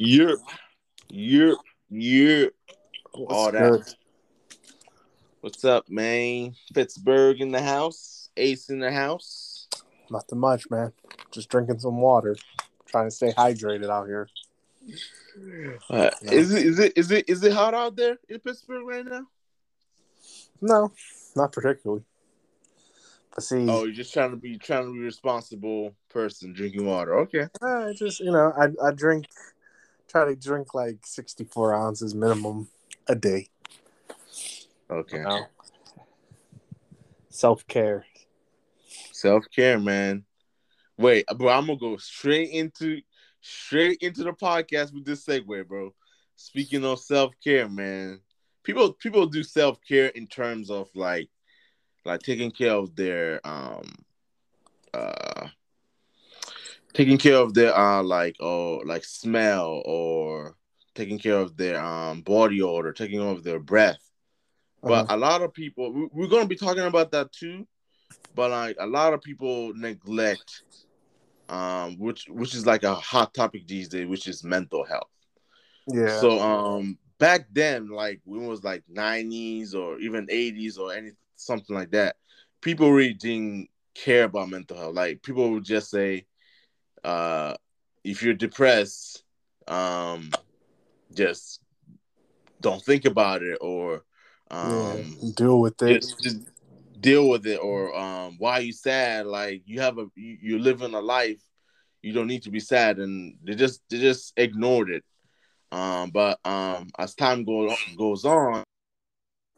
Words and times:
Yep. 0.00 0.38
Yep. 1.08 1.56
Yep. 1.90 2.52
What's 3.14 3.34
All 3.34 3.50
good? 3.50 3.80
that. 3.82 3.94
What's 5.40 5.64
up, 5.64 5.88
man? 5.88 6.54
Pittsburgh 6.72 7.40
in 7.40 7.50
the 7.50 7.60
house. 7.60 8.28
Ace 8.36 8.70
in 8.70 8.78
the 8.78 8.92
house. 8.92 9.66
Nothing 10.08 10.38
much, 10.38 10.70
man. 10.70 10.92
Just 11.32 11.48
drinking 11.48 11.80
some 11.80 12.00
water. 12.00 12.36
Trying 12.86 13.08
to 13.08 13.10
stay 13.10 13.32
hydrated 13.32 13.90
out 13.90 14.06
here. 14.06 14.28
Uh, 15.90 16.10
No. 16.22 16.32
Is 16.32 16.52
it 16.52 16.66
is 16.66 16.78
it 16.78 16.92
is 16.96 17.10
it 17.10 17.28
is 17.28 17.42
it 17.42 17.52
hot 17.52 17.74
out 17.74 17.96
there 17.96 18.18
in 18.28 18.38
Pittsburgh 18.38 18.86
right 18.86 19.04
now? 19.04 19.26
No, 20.60 20.92
not 21.34 21.50
particularly. 21.52 22.04
But 23.34 23.42
see, 23.44 23.68
Oh, 23.68 23.84
you're 23.84 23.92
just 23.94 24.12
trying 24.12 24.30
to 24.30 24.36
be 24.36 24.58
trying 24.58 24.86
to 24.86 24.92
be 24.92 25.00
a 25.00 25.02
responsible 25.02 25.94
person 26.08 26.52
drinking 26.52 26.86
water. 26.86 27.18
Okay. 27.20 27.48
I 27.62 27.92
just 27.96 28.20
you 28.20 28.30
know, 28.30 28.52
I 28.56 28.68
I 28.86 28.92
drink, 28.92 29.26
try 30.08 30.24
to 30.24 30.36
drink 30.36 30.74
like 30.74 30.98
sixty 31.04 31.44
four 31.44 31.74
ounces 31.74 32.14
minimum 32.14 32.68
a 33.06 33.14
day. 33.14 33.48
Okay. 34.90 35.18
You 35.18 35.22
know? 35.22 35.46
Self 37.28 37.66
care. 37.66 38.04
Self 39.12 39.44
care, 39.54 39.78
man. 39.78 40.24
Wait, 40.96 41.26
bro, 41.36 41.48
I'm 41.50 41.66
gonna 41.66 41.78
go 41.78 41.96
straight 41.96 42.50
into 42.50 43.00
straight 43.40 43.98
into 44.02 44.24
the 44.24 44.32
podcast 44.32 44.92
with 44.92 45.04
this 45.04 45.24
segue, 45.24 45.66
bro. 45.68 45.94
Speaking 46.36 46.84
of 46.84 47.00
self 47.00 47.34
care, 47.42 47.68
man, 47.68 48.20
people 48.64 48.92
people 48.92 49.26
do 49.26 49.42
self 49.42 49.78
care 49.86 50.06
in 50.08 50.26
terms 50.26 50.70
of 50.70 50.88
like 50.94 51.28
like 52.04 52.20
taking 52.20 52.50
care 52.50 52.72
of 52.72 52.94
their 52.96 53.40
um 53.46 53.84
uh 54.94 55.48
taking 56.94 57.18
care 57.18 57.36
of 57.36 57.54
their 57.54 57.76
uh 57.76 58.02
like 58.02 58.36
or 58.40 58.84
like 58.84 59.04
smell 59.04 59.82
or 59.84 60.56
taking 60.94 61.18
care 61.18 61.38
of 61.38 61.56
their 61.56 61.82
um 61.82 62.22
body 62.22 62.62
odor, 62.62 62.92
taking 62.92 63.20
care 63.20 63.28
of 63.28 63.44
their 63.44 63.60
breath. 63.60 64.10
But 64.86 65.06
Uh-huh. 65.06 65.08
a 65.08 65.16
lot 65.16 65.42
of 65.42 65.52
people, 65.54 65.92
we- 65.92 66.08
we're 66.12 66.28
gonna 66.28 66.46
be 66.46 66.56
talking 66.56 66.84
about 66.84 67.12
that 67.12 67.32
too. 67.32 67.66
But 68.34 68.50
like 68.50 68.76
a 68.80 68.86
lot 68.86 69.14
of 69.14 69.22
people 69.22 69.72
neglect, 69.74 70.62
um, 71.48 71.98
which 71.98 72.26
which 72.28 72.54
is 72.54 72.66
like 72.66 72.84
a 72.84 72.94
hot 72.94 73.34
topic 73.34 73.66
these 73.66 73.88
days, 73.88 74.06
which 74.08 74.26
is 74.28 74.44
mental 74.44 74.84
health. 74.84 75.10
yeah. 75.86 76.28
So 76.28 76.40
um, 76.40 76.98
back 77.18 77.48
then, 77.52 77.88
like 77.88 78.20
when 78.24 78.44
it 78.44 78.48
was 78.48 78.64
like 78.64 78.84
'90s 78.88 79.74
or 79.74 79.98
even 80.00 80.26
'80s 80.30 80.78
or 80.78 80.92
any 80.94 81.12
something 81.36 81.76
like 81.76 81.90
that, 81.92 82.16
people 82.62 82.92
really 82.92 83.14
didn't 83.14 83.68
care 83.94 84.24
about 84.24 84.50
mental 84.50 84.76
health. 84.78 84.94
Like 84.94 85.22
people 85.22 85.50
would 85.52 85.64
just 85.64 85.90
say, 85.90 86.26
uh, 87.08 87.56
if 88.04 88.22
you're 88.22 88.34
depressed, 88.34 89.24
um, 89.66 90.30
just 91.14 91.60
don't 92.60 92.82
think 92.82 93.04
about 93.04 93.42
it 93.42 93.58
or 93.60 94.02
um 94.50 95.16
yeah. 95.20 95.30
Deal 95.36 95.60
with 95.60 95.80
it. 95.82 96.00
just, 96.00 96.22
just 96.22 96.40
deal 97.00 97.28
with 97.28 97.46
it 97.46 97.56
or 97.56 97.96
um 97.96 98.34
why 98.38 98.52
are 98.54 98.60
you 98.60 98.72
sad 98.72 99.26
like 99.26 99.62
you 99.66 99.80
have 99.80 99.98
a 99.98 100.06
you, 100.16 100.36
you're 100.42 100.58
living 100.58 100.94
a 100.94 101.00
life 101.00 101.40
you 102.02 102.12
don't 102.12 102.26
need 102.26 102.42
to 102.42 102.50
be 102.50 102.60
sad 102.60 102.98
and 102.98 103.36
they 103.44 103.54
just 103.54 103.82
they 103.90 103.98
just 103.98 104.32
ignored 104.36 104.90
it 104.90 105.04
um 105.70 106.10
but 106.10 106.38
um 106.44 106.88
as 106.98 107.14
time 107.14 107.44
go, 107.44 107.74
goes 107.96 108.24
on 108.24 108.54
I 108.56 108.64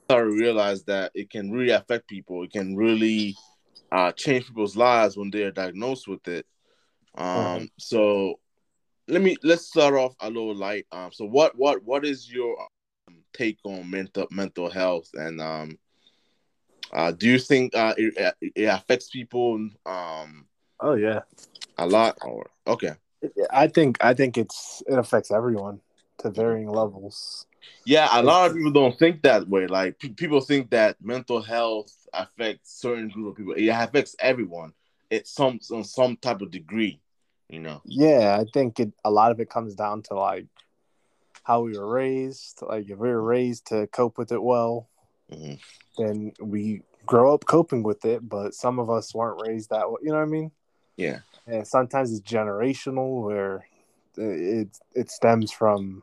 started 0.09 0.31
to 0.31 0.37
realize 0.37 0.85
that 0.85 1.13
it 1.15 1.31
can 1.31 1.51
really 1.51 1.71
affect 1.71 2.09
people 2.09 2.43
it 2.43 2.53
can 2.53 2.77
really 2.77 3.37
uh 3.91 4.13
change 4.13 4.47
people's 4.47 4.77
lives 4.77 5.17
when 5.17 5.31
they 5.31 5.45
are 5.45 5.53
diagnosed 5.53 6.07
with 6.09 6.27
it 6.29 6.45
um 7.17 7.63
Mhm. 7.63 7.71
so 7.79 8.41
let 9.09 9.21
me 9.23 9.37
let's 9.43 9.67
start 9.67 9.95
off 9.95 10.15
a 10.21 10.29
little 10.29 10.55
light 10.55 10.87
um 10.93 11.11
so 11.13 11.25
what 11.25 11.57
what 11.57 11.83
what 11.85 12.05
is 12.05 12.31
your 12.33 12.57
um, 13.09 13.17
take 13.33 13.59
on 13.65 13.89
mental 13.91 14.27
mental 14.31 14.71
health 14.71 15.11
and 15.15 15.41
um 15.41 15.79
uh, 16.93 17.13
do 17.13 17.29
you 17.29 17.39
think 17.39 17.75
uh, 17.75 17.95
it, 17.97 18.35
it 18.55 18.65
affects 18.65 19.11
people 19.11 19.69
um, 19.87 20.47
oh 20.81 20.95
yeah. 20.95 21.21
a 21.79 21.87
lot? 21.87 22.19
Or 22.23 22.51
okay, 22.67 22.93
I 23.51 23.69
think 23.69 23.99
I 24.01 24.15
think 24.15 24.37
it's 24.37 24.83
it 24.87 24.99
affects 24.99 25.31
everyone 25.31 25.81
to 26.19 26.31
varying 26.31 26.69
levels. 26.69 27.47
yeah, 27.85 28.09
a 28.13 28.23
lot 28.23 28.51
of 28.51 28.57
people 28.57 28.73
don't 28.73 28.99
think 28.99 29.23
that 29.23 29.49
way. 29.49 29.67
Like 29.67 29.99
pe- 29.99 30.09
people 30.11 30.41
think 30.41 30.71
that 30.71 30.97
mental 31.01 31.41
health 31.41 31.93
affects 32.13 32.81
certain 32.81 33.09
group 33.09 33.29
of 33.29 33.37
people. 33.37 33.53
It 33.55 33.69
affects 33.69 34.17
everyone. 34.19 34.73
It's 35.11 35.33
some 35.33 35.59
on 35.73 35.85
some 35.85 36.17
type 36.17 36.41
of 36.41 36.51
degree, 36.51 37.01
you 37.49 37.59
know. 37.61 37.83
Yeah, 37.85 38.39
I 38.41 38.45
think 38.53 38.79
it 38.81 38.93
a 39.05 39.11
lot 39.11 39.33
of 39.33 39.41
it 39.41 39.51
comes 39.51 39.75
down 39.75 40.03
to 40.05 40.15
like 40.15 40.47
how 41.43 41.63
we 41.63 41.77
were 41.77 41.87
raised. 41.87 42.63
Like 42.63 42.89
if 42.89 42.99
we 42.99 43.09
were 43.09 43.23
raised 43.23 43.67
to 43.67 43.87
cope 43.89 44.19
with 44.19 44.31
it 44.33 44.43
well, 44.43 44.89
Mhm. 45.31 45.59
then 45.99 46.33
we 46.41 46.83
grow 47.07 47.35
up 47.35 47.45
coping 47.47 47.83
with 47.83 48.05
it. 48.05 48.29
But 48.29 48.55
some 48.55 48.79
of 48.79 48.89
us 48.89 49.15
weren't 49.15 49.43
raised 49.47 49.71
that 49.71 49.91
way. 49.91 49.99
You 50.03 50.11
know 50.11 50.17
what 50.19 50.23
I 50.23 50.27
mean? 50.27 50.53
Yeah, 50.97 51.21
And 51.47 51.67
sometimes 51.67 52.13
it's 52.13 52.21
generational, 52.21 53.25
where 53.25 53.67
it 54.17 54.69
it 54.95 55.11
stems 55.11 55.51
from 55.51 56.03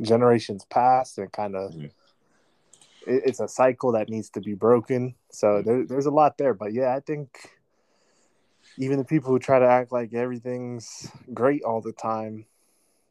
generations 0.00 0.64
past 0.66 1.18
and 1.18 1.30
kind 1.32 1.56
of. 1.56 1.72
Mhm. 1.72 1.90
It's 3.06 3.40
a 3.40 3.48
cycle 3.48 3.92
that 3.92 4.08
needs 4.08 4.30
to 4.30 4.40
be 4.40 4.54
broken. 4.54 5.14
So 5.30 5.60
there, 5.60 5.84
there's 5.84 6.06
a 6.06 6.10
lot 6.10 6.38
there, 6.38 6.54
but 6.54 6.72
yeah, 6.72 6.94
I 6.94 7.00
think 7.00 7.28
even 8.76 8.98
the 8.98 9.04
people 9.04 9.30
who 9.30 9.38
try 9.38 9.58
to 9.58 9.66
act 9.66 9.92
like 9.92 10.12
everything's 10.14 11.10
great 11.32 11.62
all 11.62 11.80
the 11.80 11.92
time, 11.92 12.46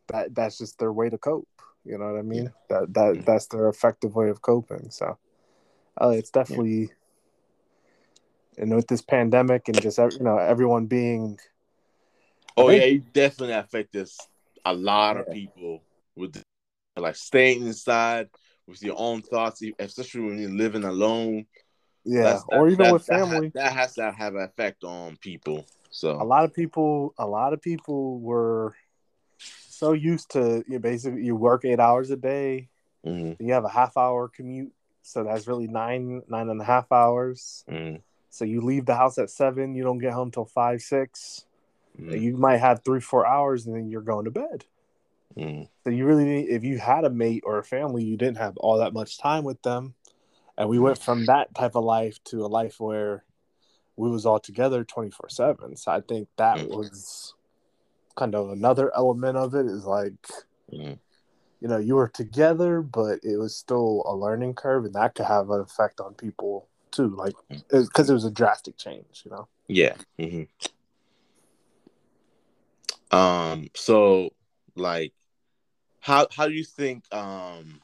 that 0.07 0.35
that's 0.35 0.57
just 0.57 0.79
their 0.79 0.91
way 0.91 1.09
to 1.09 1.18
cope. 1.18 1.47
You 1.85 1.97
know 1.97 2.12
what 2.12 2.19
I 2.19 2.22
mean? 2.24 2.51
That 2.69 2.94
that 2.94 3.16
Mhm. 3.16 3.25
that's 3.25 3.47
their 3.47 3.68
effective 3.69 4.16
way 4.16 4.29
of 4.29 4.41
coping. 4.41 4.90
So, 4.90 5.18
uh, 6.01 6.09
it's 6.09 6.29
definitely, 6.29 6.91
and 8.57 8.75
with 8.75 8.88
this 8.88 9.01
pandemic 9.01 9.68
and 9.68 9.81
just 9.81 9.97
you 9.97 10.19
know 10.19 10.38
everyone 10.38 10.85
being 10.85 11.40
oh 12.57 12.69
think- 12.69 12.81
yeah, 12.81 12.88
it 12.88 13.13
definitely 13.13 13.56
affected 13.56 14.09
a 14.66 14.74
lot 14.74 15.18
of 15.18 15.30
people 15.31 15.84
with 16.16 16.41
like 16.95 17.16
staying 17.16 17.66
inside 17.66 18.30
with 18.68 18.81
your 18.81 18.95
own 18.97 19.22
thoughts, 19.22 19.62
especially 19.80 20.22
when 20.22 20.40
you're 20.40 20.50
living 20.50 20.84
alone. 20.84 21.45
Yeah, 22.05 22.23
That's- 22.23 22.43
or 22.47 22.67
even 22.69 22.85
that- 22.85 22.93
with 22.93 23.05
family. 23.05 23.51
that 23.53 23.73
has 23.73 23.95
to 23.95 24.11
have 24.11 24.35
an 24.35 24.41
effect 24.41 24.83
on 24.83 25.17
people. 25.17 25.65
So 25.89 26.11
a 26.21 26.23
lot 26.23 26.43
of 26.43 26.53
people 26.53 27.13
a 27.17 27.27
lot 27.27 27.53
of 27.53 27.61
people 27.61 28.19
were 28.19 28.75
so 29.37 29.91
used 29.93 30.31
to 30.31 30.63
you 30.67 30.73
know, 30.73 30.79
basically 30.79 31.23
you 31.23 31.35
work 31.35 31.65
eight 31.65 31.79
hours 31.79 32.09
a 32.09 32.15
day 32.15 32.69
mhm, 33.05 33.35
you 33.39 33.53
have 33.53 33.65
a 33.65 33.69
half 33.69 33.97
hour 33.97 34.27
commute 34.29 34.71
so 35.01 35.23
that's 35.23 35.47
really 35.47 35.67
nine 35.67 36.21
nine 36.27 36.49
and 36.49 36.61
a 36.61 36.63
half 36.63 36.91
hours 36.91 37.65
mhm, 37.69 38.01
so 38.29 38.45
you 38.45 38.61
leave 38.61 38.85
the 38.85 38.95
house 38.95 39.17
at 39.17 39.29
seven 39.29 39.75
you 39.75 39.83
don't 39.83 39.99
get 39.99 40.13
home 40.13 40.31
till 40.31 40.45
five 40.45 40.81
six 40.81 41.45
mhm, 41.99 42.19
you 42.21 42.37
might 42.37 42.57
have 42.57 42.83
three 42.83 43.01
four 43.01 43.27
hours 43.27 43.65
and 43.65 43.75
then 43.75 43.89
you're 43.89 44.01
going 44.01 44.25
to 44.25 44.31
bed 44.31 44.63
mhm. 45.37 45.67
so 45.83 45.89
you 45.89 46.05
really 46.05 46.25
need 46.25 46.49
if 46.49 46.63
you 46.63 46.79
had 46.79 47.03
a 47.03 47.09
mate 47.09 47.43
or 47.45 47.57
a 47.59 47.63
family 47.63 48.03
you 48.03 48.15
didn't 48.17 48.37
have 48.37 48.55
all 48.57 48.77
that 48.77 48.93
much 48.93 49.17
time 49.17 49.43
with 49.43 49.61
them 49.63 49.93
and 50.57 50.69
we 50.69 50.79
went 50.79 50.97
from 50.97 51.25
that 51.25 51.53
type 51.55 51.75
of 51.75 51.83
life 51.83 52.17
to 52.25 52.45
a 52.45 52.47
life 52.47 52.79
where 52.79 53.23
we 53.95 54.09
was 54.09 54.25
all 54.25 54.39
together 54.39 54.83
24 54.83 55.29
7 55.29 55.75
so 55.75 55.91
i 55.91 56.01
think 56.01 56.27
that 56.37 56.57
Mm. 56.57 56.69
was 56.69 57.33
kind 58.15 58.35
of 58.35 58.49
another 58.51 58.95
element 58.95 59.37
of 59.37 59.55
it 59.55 59.65
is 59.65 59.85
like 59.85 60.27
Mhm. 60.71 60.99
you 61.59 61.67
know 61.67 61.77
you 61.77 61.95
were 61.95 62.07
together 62.09 62.81
but 62.81 63.19
it 63.23 63.37
was 63.37 63.55
still 63.55 64.03
a 64.05 64.15
learning 64.15 64.53
curve 64.53 64.85
and 64.85 64.93
that 64.93 65.15
could 65.15 65.25
have 65.25 65.49
an 65.49 65.61
effect 65.61 65.99
on 65.99 66.13
people 66.13 66.67
too 66.91 67.09
like 67.15 67.35
because 67.71 68.09
it 68.09 68.13
was 68.13 68.25
a 68.25 68.31
drastic 68.31 68.77
change 68.77 69.23
you 69.25 69.31
know 69.31 69.47
Yeah. 69.67 69.95
hmm 70.19 70.43
Um. 73.11 73.69
So, 73.75 74.31
like, 74.75 75.13
how 75.99 76.27
how 76.35 76.47
do 76.47 76.53
you 76.53 76.63
think 76.63 77.06
um 77.13 77.81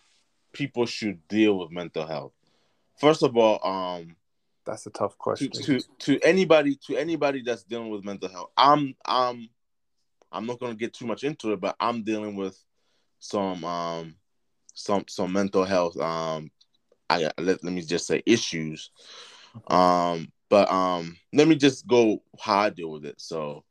people 0.54 0.86
should 0.86 1.27
deal 1.27 1.57
with 1.60 1.72
mental 1.72 2.06
health? 2.06 2.33
First 3.00 3.24
of 3.24 3.38
all, 3.38 3.66
um, 3.66 4.16
that's 4.66 4.86
a 4.86 4.90
tough 4.90 5.13
to 5.13 5.18
question 5.18 5.51
to 5.51 5.80
to 6.00 6.19
anybody 6.22 6.78
to 6.88 6.98
anybody 6.98 7.42
that's 7.42 7.63
dealing 7.63 7.90
with 7.90 8.04
mental 8.04 8.30
health, 8.30 8.51
I'm 8.57 8.96
I'm 9.06 9.50
I'm 10.31 10.46
not 10.46 10.60
gonna 10.60 10.75
get 10.75 10.94
too 10.94 11.06
much 11.06 11.24
into 11.24 11.54
it, 11.54 11.62
but 11.62 11.75
I'm 11.80 12.04
dealing 12.04 12.36
with 12.36 12.62
some 13.19 13.63
um 13.63 14.16
some 14.74 15.06
some 15.07 15.31
mental 15.34 15.63
health 15.66 16.00
um 16.00 16.51
I 17.10 17.31
let, 17.38 17.63
let 17.63 17.63
me 17.63 17.81
just 17.81 18.06
say 18.06 18.22
issues. 18.25 18.92
Um 19.68 20.31
but 20.50 20.69
um 20.72 21.18
let 21.34 21.48
me 21.48 21.56
just 21.56 21.88
go 21.88 22.22
how 22.40 22.60
I 22.60 22.69
deal 22.69 22.92
with 22.92 23.06
it. 23.06 23.19
So 23.19 23.63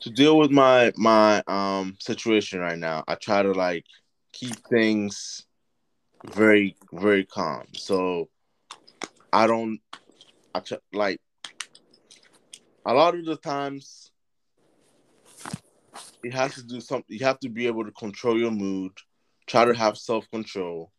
to 0.00 0.10
deal 0.10 0.38
with 0.38 0.50
my 0.50 0.92
my 0.96 1.42
um 1.46 1.96
situation 1.98 2.60
right 2.60 2.78
now, 2.78 3.04
I 3.08 3.14
try 3.14 3.42
to 3.42 3.52
like 3.52 3.86
keep 4.32 4.56
things 4.68 5.46
very 6.32 6.76
very 6.92 7.24
calm. 7.24 7.64
So 7.72 8.28
I 9.34 9.48
don't 9.48 9.80
I 10.54 10.60
try, 10.60 10.78
like 10.92 11.20
a 12.86 12.94
lot 12.94 13.16
of 13.16 13.24
the 13.24 13.36
times 13.36 14.12
it 16.22 16.32
has 16.32 16.54
to 16.54 16.62
do 16.62 16.80
something. 16.80 17.16
You 17.18 17.26
have 17.26 17.40
to 17.40 17.48
be 17.48 17.66
able 17.66 17.84
to 17.84 17.90
control 17.90 18.38
your 18.38 18.52
mood. 18.52 18.92
Try 19.46 19.64
to 19.64 19.74
have 19.74 19.98
self 19.98 20.30
control. 20.30 20.92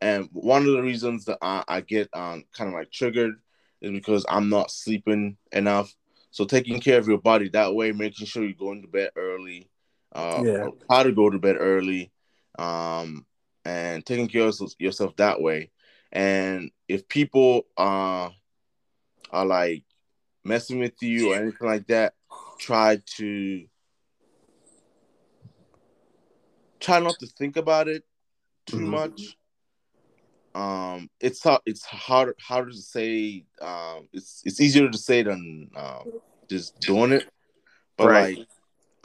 And 0.00 0.28
one 0.32 0.62
of 0.62 0.72
the 0.72 0.82
reasons 0.82 1.24
that 1.26 1.38
I, 1.42 1.64
I 1.68 1.80
get 1.80 2.08
um, 2.12 2.44
kind 2.56 2.68
of 2.68 2.74
like 2.74 2.90
triggered 2.90 3.34
is 3.80 3.90
because 3.90 4.24
I'm 4.28 4.48
not 4.48 4.70
sleeping 4.70 5.36
enough. 5.52 5.94
So 6.30 6.44
taking 6.44 6.80
care 6.80 6.98
of 6.98 7.08
your 7.08 7.18
body 7.18 7.48
that 7.50 7.74
way, 7.74 7.92
making 7.92 8.26
sure 8.26 8.42
you're 8.44 8.52
going 8.54 8.82
to 8.82 8.88
bed 8.88 9.10
early, 9.16 9.68
uh, 10.14 10.42
Yeah. 10.44 10.68
how 10.88 11.02
to 11.02 11.12
go 11.12 11.28
to 11.30 11.38
bed 11.38 11.56
early, 11.58 12.10
um, 12.58 13.26
and 13.64 14.04
taking 14.06 14.28
care 14.28 14.46
of 14.46 14.58
yourself 14.78 15.14
that 15.16 15.40
way. 15.40 15.70
And 16.12 16.70
if 16.88 17.08
people 17.08 17.66
uh, 17.76 18.30
are 19.30 19.46
like 19.46 19.84
messing 20.44 20.78
with 20.78 21.02
you 21.02 21.32
or 21.32 21.36
anything 21.36 21.66
like 21.66 21.86
that, 21.86 22.14
try 22.58 23.00
to 23.16 23.66
try 26.80 27.00
not 27.00 27.18
to 27.20 27.26
think 27.26 27.56
about 27.56 27.88
it 27.88 28.04
too 28.66 28.78
Mhm. 28.78 28.90
much. 28.90 29.36
Um, 30.54 31.08
it's 31.18 31.42
hard. 31.42 31.62
It's 31.64 31.84
hard 31.84 32.34
harder 32.40 32.70
to 32.70 32.76
say. 32.76 33.46
Um, 33.60 34.08
it's 34.12 34.42
it's 34.44 34.60
easier 34.60 34.90
to 34.90 34.98
say 34.98 35.22
than 35.22 35.70
um, 35.74 36.12
just 36.48 36.78
doing 36.80 37.12
it. 37.12 37.26
But 37.96 38.08
Right. 38.08 38.36
like, 38.38 38.48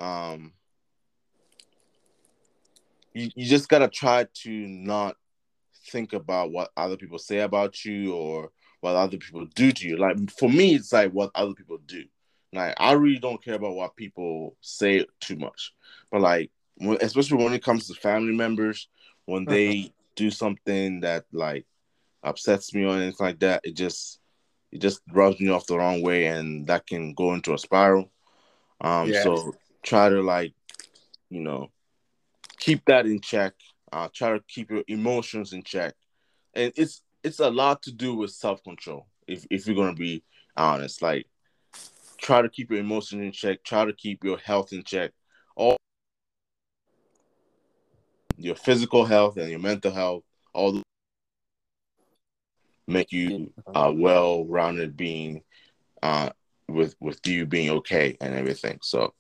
um, 0.05 0.53
you 3.13 3.29
you 3.35 3.45
just 3.45 3.69
gotta 3.69 3.87
try 3.87 4.27
to 4.43 4.51
not 4.51 5.15
think 5.89 6.13
about 6.13 6.51
what 6.51 6.71
other 6.77 6.97
people 6.97 7.19
say 7.19 7.39
about 7.39 7.83
you 7.85 8.13
or 8.13 8.51
what 8.81 8.95
other 8.95 9.17
people 9.17 9.45
do 9.55 9.71
to 9.71 9.87
you. 9.87 9.97
Like 9.97 10.31
for 10.31 10.49
me, 10.49 10.75
it's 10.75 10.93
like 10.93 11.11
what 11.11 11.31
other 11.35 11.53
people 11.53 11.79
do. 11.85 12.03
Like 12.53 12.75
I 12.77 12.93
really 12.93 13.19
don't 13.19 13.43
care 13.43 13.55
about 13.55 13.75
what 13.75 13.95
people 13.95 14.55
say 14.61 15.05
too 15.19 15.35
much. 15.35 15.73
But 16.11 16.21
like, 16.21 16.51
when, 16.75 16.97
especially 17.01 17.43
when 17.43 17.53
it 17.53 17.63
comes 17.63 17.87
to 17.87 17.93
family 17.95 18.35
members, 18.35 18.87
when 19.25 19.45
they 19.45 19.91
do 20.15 20.31
something 20.31 21.01
that 21.01 21.25
like 21.31 21.65
upsets 22.23 22.73
me 22.73 22.85
or 22.85 22.95
anything 22.95 23.15
like 23.19 23.39
that, 23.39 23.61
it 23.63 23.75
just 23.75 24.19
it 24.71 24.79
just 24.79 25.01
rubs 25.11 25.39
me 25.39 25.49
off 25.49 25.67
the 25.67 25.77
wrong 25.77 26.01
way, 26.01 26.25
and 26.25 26.67
that 26.67 26.85
can 26.85 27.13
go 27.13 27.33
into 27.33 27.53
a 27.53 27.57
spiral. 27.57 28.11
Um, 28.81 29.09
Yeah. 29.09 29.23
so 29.23 29.55
try 29.83 30.09
to 30.09 30.21
like, 30.21 30.53
you 31.29 31.41
know, 31.41 31.71
keep 32.59 32.85
that 32.85 33.05
in 33.05 33.19
check. 33.21 33.53
Uh, 33.91 34.09
try 34.13 34.31
to 34.31 34.43
keep 34.47 34.69
your 34.69 34.83
emotions 34.87 35.53
in 35.53 35.63
check, 35.63 35.93
and 36.53 36.73
it's 36.75 37.01
it's 37.23 37.39
a 37.39 37.49
lot 37.49 37.81
to 37.83 37.91
do 37.91 38.15
with 38.15 38.31
self 38.31 38.63
control. 38.63 39.07
If 39.27 39.45
if 39.49 39.65
you're 39.65 39.75
gonna 39.75 39.95
be 39.95 40.23
honest, 40.55 41.01
like 41.01 41.27
try 42.17 42.41
to 42.41 42.49
keep 42.49 42.71
your 42.71 42.79
emotions 42.79 43.21
in 43.21 43.31
check. 43.31 43.63
Try 43.63 43.85
to 43.85 43.93
keep 43.93 44.23
your 44.23 44.37
health 44.37 44.73
in 44.73 44.83
check. 44.83 45.11
All 45.55 45.77
your 48.37 48.55
physical 48.55 49.05
health 49.05 49.37
and 49.37 49.49
your 49.49 49.59
mental 49.59 49.91
health, 49.91 50.23
all 50.53 50.81
make 52.87 53.11
you 53.11 53.51
a 53.75 53.91
well-rounded 53.91 54.95
being, 54.95 55.43
uh, 56.01 56.29
with 56.67 56.95
with 56.99 57.25
you 57.25 57.45
being 57.45 57.69
okay 57.69 58.17
and 58.21 58.33
everything. 58.33 58.79
So 58.81 59.13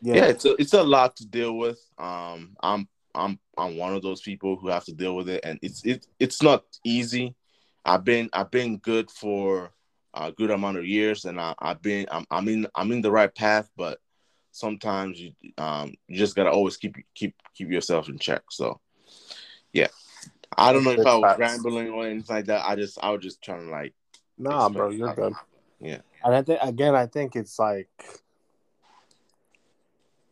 yeah, 0.00 0.26
it's 0.26 0.44
a, 0.44 0.54
it's 0.60 0.74
a 0.74 0.82
lot 0.82 1.16
to 1.16 1.26
deal 1.26 1.56
with. 1.56 1.80
Um, 1.98 2.56
I'm 2.60 2.88
I'm 3.14 3.38
I'm 3.58 3.76
one 3.76 3.94
of 3.94 4.02
those 4.02 4.20
people 4.20 4.56
who 4.56 4.68
have 4.68 4.84
to 4.84 4.92
deal 4.92 5.16
with 5.16 5.28
it, 5.28 5.44
and 5.44 5.58
it's 5.62 5.84
it 5.84 6.06
it's 6.18 6.42
not 6.42 6.64
easy. 6.84 7.34
I've 7.84 8.04
been 8.04 8.28
I've 8.32 8.50
been 8.50 8.78
good 8.78 9.10
for 9.10 9.72
a 10.14 10.32
good 10.32 10.50
amount 10.50 10.78
of 10.78 10.86
years, 10.86 11.24
and 11.24 11.40
I, 11.40 11.54
I've 11.58 11.82
been 11.82 12.06
I'm 12.10 12.26
I'm 12.30 12.48
in 12.48 12.66
I'm 12.74 12.92
in 12.92 13.02
the 13.02 13.10
right 13.10 13.34
path, 13.34 13.68
but 13.76 13.98
sometimes 14.50 15.20
you 15.20 15.32
um 15.58 15.94
you 16.08 16.18
just 16.18 16.36
gotta 16.36 16.50
always 16.50 16.76
keep 16.76 16.96
keep 17.14 17.34
keep 17.54 17.70
yourself 17.70 18.08
in 18.08 18.18
check. 18.18 18.42
So 18.50 18.80
yeah, 19.72 19.88
I 20.56 20.72
don't 20.72 20.84
know 20.84 20.92
if 20.92 21.06
I 21.06 21.14
was 21.14 21.38
rambling 21.38 21.90
or 21.90 22.06
anything 22.06 22.36
like 22.36 22.46
that. 22.46 22.64
I 22.66 22.76
just 22.76 22.98
I 23.02 23.10
was 23.10 23.22
just 23.22 23.42
trying 23.42 23.66
to 23.66 23.70
like 23.70 23.94
Nah, 24.38 24.68
bro, 24.68 24.90
you're 24.90 25.14
good. 25.14 25.34
Yeah. 25.80 26.00
And 26.24 26.34
I 26.34 26.42
think 26.42 26.60
again, 26.62 26.94
I 26.94 27.06
think 27.06 27.36
it's 27.36 27.58
like 27.58 27.88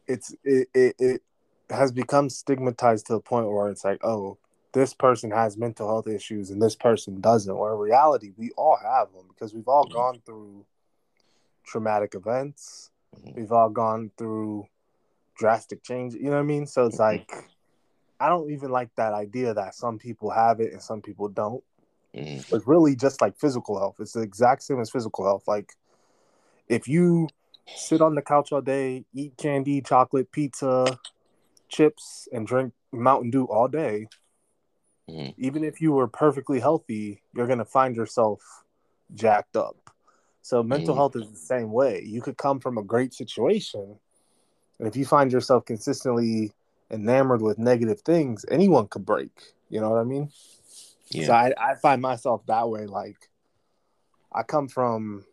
it's 0.06 0.34
it, 0.42 0.68
it 0.74 0.96
it 0.98 1.22
has 1.70 1.92
become 1.92 2.28
stigmatized 2.28 3.06
to 3.06 3.14
the 3.14 3.20
point 3.20 3.48
where 3.48 3.68
it's 3.68 3.84
like, 3.84 4.04
oh, 4.04 4.38
this 4.72 4.94
person 4.94 5.30
has 5.30 5.56
mental 5.56 5.88
health 5.88 6.06
issues 6.06 6.50
and 6.50 6.60
this 6.62 6.76
person 6.76 7.20
doesn't. 7.20 7.56
Where 7.56 7.72
in 7.72 7.78
reality, 7.78 8.32
we 8.36 8.50
all 8.52 8.78
have 8.82 9.12
them 9.12 9.26
because 9.28 9.54
we've 9.54 9.68
all 9.68 9.86
Mhm. 9.86 9.92
gone 9.92 10.22
through 10.24 10.64
traumatic 11.64 12.14
events. 12.14 12.90
Mhm. 13.16 13.36
We've 13.36 13.52
all 13.52 13.70
gone 13.70 14.10
through 14.16 14.66
drastic 15.36 15.82
change. 15.82 16.14
You 16.14 16.24
know 16.24 16.32
what 16.32 16.38
I 16.38 16.42
mean? 16.42 16.66
So 16.66 16.86
it's 16.86 16.96
Mhm. 16.96 17.00
like 17.00 17.32
I 18.20 18.28
don't 18.28 18.50
even 18.50 18.70
like 18.70 18.94
that 18.96 19.14
idea 19.14 19.54
that 19.54 19.74
some 19.74 19.98
people 19.98 20.28
have 20.30 20.60
it 20.60 20.72
and 20.72 20.82
some 20.82 21.00
people 21.00 21.28
don't. 21.28 21.64
Mhm. 22.14 22.52
It's 22.52 22.66
really 22.66 22.94
just 22.94 23.20
like 23.22 23.36
physical 23.38 23.78
health. 23.78 23.96
It's 23.98 24.12
the 24.12 24.20
exact 24.20 24.62
same 24.62 24.78
as 24.78 24.90
physical 24.90 25.24
health. 25.24 25.48
Like 25.48 25.74
if 26.68 26.86
you 26.86 27.28
sit 27.74 28.02
on 28.02 28.14
the 28.14 28.22
couch 28.22 28.52
all 28.52 28.60
day, 28.60 29.04
eat 29.14 29.36
candy, 29.38 29.80
chocolate, 29.80 30.30
pizza, 30.30 31.00
chips, 31.70 32.28
and 32.32 32.46
drink 32.46 32.74
Mountain 32.92 33.30
Dew 33.30 33.44
all 33.46 33.68
day, 33.68 34.08
Mhm. 35.08 35.34
even 35.38 35.64
if 35.64 35.80
you 35.80 35.92
were 35.92 36.08
perfectly 36.08 36.60
healthy, 36.60 37.22
you're 37.34 37.46
gonna 37.46 37.64
find 37.64 37.96
yourself 37.96 38.64
jacked 39.14 39.56
up. 39.56 39.90
So 40.42 40.62
mental 40.62 40.94
Mhm. 40.94 40.98
health 40.98 41.16
is 41.16 41.30
the 41.30 41.36
same 41.36 41.72
way. 41.72 42.02
You 42.04 42.22
could 42.22 42.36
come 42.36 42.60
from 42.60 42.78
a 42.78 42.82
great 42.82 43.14
situation, 43.14 43.98
and 44.78 44.88
if 44.88 44.96
you 44.96 45.04
find 45.04 45.32
yourself 45.32 45.64
consistently 45.64 46.52
enamored 46.90 47.42
with 47.42 47.58
negative 47.58 48.00
things, 48.00 48.44
anyone 48.50 48.88
could 48.88 49.04
break. 49.06 49.54
You 49.68 49.80
know 49.80 49.90
what 49.90 50.00
I 50.00 50.04
mean? 50.04 50.30
Yeah. 51.10 51.26
So 51.26 51.32
I, 51.32 51.52
I 51.58 51.74
find 51.76 52.00
myself 52.02 52.44
that 52.46 52.68
way. 52.68 52.86
Like 52.86 53.30
I 54.32 54.42
come 54.42 54.68
from, 54.68 55.24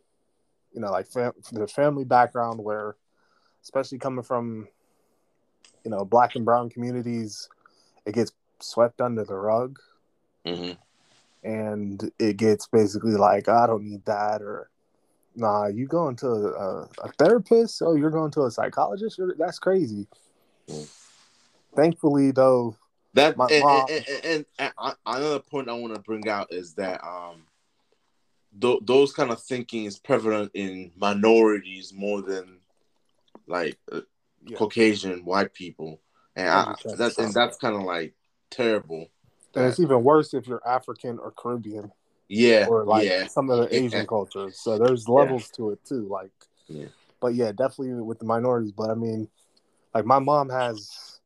you 0.72 0.80
know, 0.80 0.90
like 0.90 1.06
fam- 1.06 1.32
the 1.52 1.66
family 1.66 2.04
background 2.04 2.62
where, 2.62 2.96
especially 3.62 3.98
coming 3.98 4.24
from, 4.24 4.68
you 5.84 5.90
know, 5.90 6.04
black 6.04 6.36
and 6.36 6.44
brown 6.44 6.70
communities, 6.70 7.48
it 8.06 8.14
gets 8.14 8.32
swept 8.60 9.00
under 9.00 9.24
the 9.24 9.34
rug 9.34 9.78
hmm 10.46 10.72
and 11.44 12.10
it 12.18 12.36
gets 12.36 12.66
basically 12.66 13.12
like, 13.12 13.48
I 13.48 13.66
don't 13.66 13.84
need 13.84 14.04
that 14.06 14.42
or, 14.42 14.70
nah, 15.36 15.66
you 15.66 15.86
going 15.86 16.16
to 16.16 16.28
a, 16.28 16.88
a 17.04 17.12
therapist? 17.18 17.80
Oh, 17.80 17.94
you're 17.94 18.10
going 18.10 18.32
to 18.32 18.42
a 18.42 18.50
psychologist? 18.50 19.20
That's 19.38 19.58
crazy. 19.58 20.06
Mm. 20.68 20.88
Thankfully, 21.76 22.32
though, 22.32 22.76
That 23.14 23.36
My 23.36 23.48
and, 23.50 23.62
mom- 23.62 23.86
and, 23.88 24.04
and, 24.08 24.24
and, 24.58 24.72
and 24.80 24.94
another 25.06 25.38
point 25.38 25.68
I 25.68 25.74
want 25.74 25.94
to 25.94 26.00
bring 26.00 26.28
out 26.28 26.48
is 26.52 26.74
that 26.74 27.02
um, 27.04 27.44
th- 28.60 28.80
those 28.82 29.12
kind 29.12 29.30
of 29.30 29.40
thinking 29.40 29.84
is 29.84 29.98
prevalent 29.98 30.50
in 30.54 30.90
minorities 30.96 31.92
more 31.94 32.20
than 32.20 32.58
like 33.46 33.78
uh, 33.92 34.00
Yeah. 34.46 34.56
Caucasian 34.56 35.24
white 35.24 35.52
people, 35.52 36.00
and 36.36 36.48
I, 36.48 36.74
100%. 36.84 37.18
and 37.18 37.34
that's 37.34 37.58
kind 37.58 37.76
of 37.76 37.82
like 37.82 38.14
terrible. 38.50 39.08
and 39.54 39.66
it's 39.66 39.80
even 39.80 40.02
worse 40.04 40.32
if 40.34 40.46
you're 40.46 40.66
African 40.66 41.18
or 41.18 41.32
Caribbean. 41.32 41.92
Yeah, 42.28 42.66
or 42.66 42.84
like 42.84 43.06
yeah, 43.06 43.26
some 43.26 43.48
of 43.50 43.58
the 43.58 43.74
Yeah. 43.74 43.82
Asian 43.82 44.06
cultures. 44.06 44.58
So 44.60 44.78
there's 44.78 45.08
levels 45.08 45.50
to 45.52 45.70
it 45.70 45.84
too. 45.84 46.06
Like, 46.08 46.30
Yeah. 46.66 46.88
but 47.20 47.34
yeah, 47.34 47.52
definitely 47.52 47.94
with 48.02 48.18
the 48.18 48.26
minorities. 48.26 48.72
But 48.72 48.90
I 48.90 48.94
mean, 48.94 49.28
like 49.94 50.04
my 50.04 50.18
mom 50.18 50.50
has, 50.50 51.20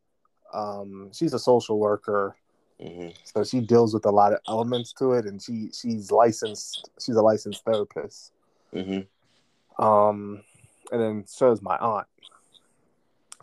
um, 0.55 1.11
she's 1.13 1.35
a 1.35 1.39
social 1.39 1.79
worker, 1.79 2.37
hmm 2.81 3.09
so 3.25 3.43
she 3.45 3.61
deals 3.61 3.95
with 3.95 4.05
a 4.07 4.11
lot 4.11 4.33
of 4.33 4.41
elements 4.49 4.93
to 4.95 5.13
it, 5.13 5.27
and 5.27 5.41
she 5.43 5.71
she's 5.73 6.11
licensed. 6.11 6.91
She's 7.01 7.17
a 7.17 7.23
licensed 7.23 7.65
therapist. 7.65 8.33
hmm 8.73 9.01
Um, 9.79 10.43
and 10.91 11.01
then 11.01 11.25
so 11.27 11.51
is 11.51 11.63
my 11.63 11.77
aunt. 11.79 12.07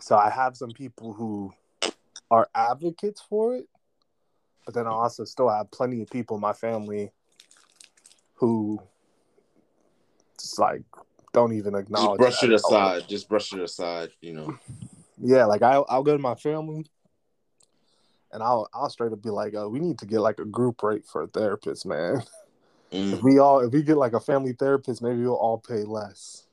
So 0.00 0.16
I 0.16 0.30
have 0.30 0.56
some 0.56 0.70
people 0.70 1.12
who 1.12 1.52
are 2.30 2.48
advocates 2.54 3.20
for 3.20 3.56
it, 3.56 3.66
but 4.64 4.74
then 4.74 4.86
I 4.86 4.90
also 4.90 5.24
still 5.24 5.48
have 5.48 5.70
plenty 5.70 6.02
of 6.02 6.10
people 6.10 6.36
in 6.36 6.40
my 6.40 6.52
family 6.52 7.12
who 8.34 8.80
just 10.40 10.58
like 10.58 10.82
don't 11.32 11.52
even 11.52 11.74
acknowledge. 11.74 12.20
Just 12.20 12.40
brush 12.40 12.42
it 12.44 12.52
all. 12.52 12.56
aside. 12.56 13.08
Just 13.08 13.28
brush 13.28 13.52
it 13.52 13.60
aside. 13.60 14.10
You 14.20 14.32
know. 14.34 14.58
Yeah, 15.18 15.44
like 15.44 15.62
I, 15.62 15.74
I'll 15.74 16.02
go 16.02 16.16
to 16.16 16.22
my 16.22 16.34
family, 16.34 16.86
and 18.32 18.42
I'll 18.42 18.68
I'll 18.72 18.88
straight 18.88 19.12
up 19.12 19.22
be 19.22 19.30
like, 19.30 19.54
"Oh, 19.54 19.68
we 19.68 19.80
need 19.80 19.98
to 19.98 20.06
get 20.06 20.20
like 20.20 20.38
a 20.38 20.44
group 20.46 20.82
rate 20.82 21.06
for 21.06 21.22
a 21.22 21.26
therapist, 21.26 21.84
man. 21.84 22.22
If 22.92 23.20
Mhm. 23.20 23.22
we 23.22 23.38
all 23.38 23.60
if 23.60 23.72
we 23.72 23.82
get 23.82 23.98
like 23.98 24.14
a 24.14 24.20
family 24.20 24.54
therapist, 24.54 25.02
maybe 25.02 25.22
we'll 25.22 25.34
all 25.34 25.58
pay 25.58 25.84
less." 25.84 26.46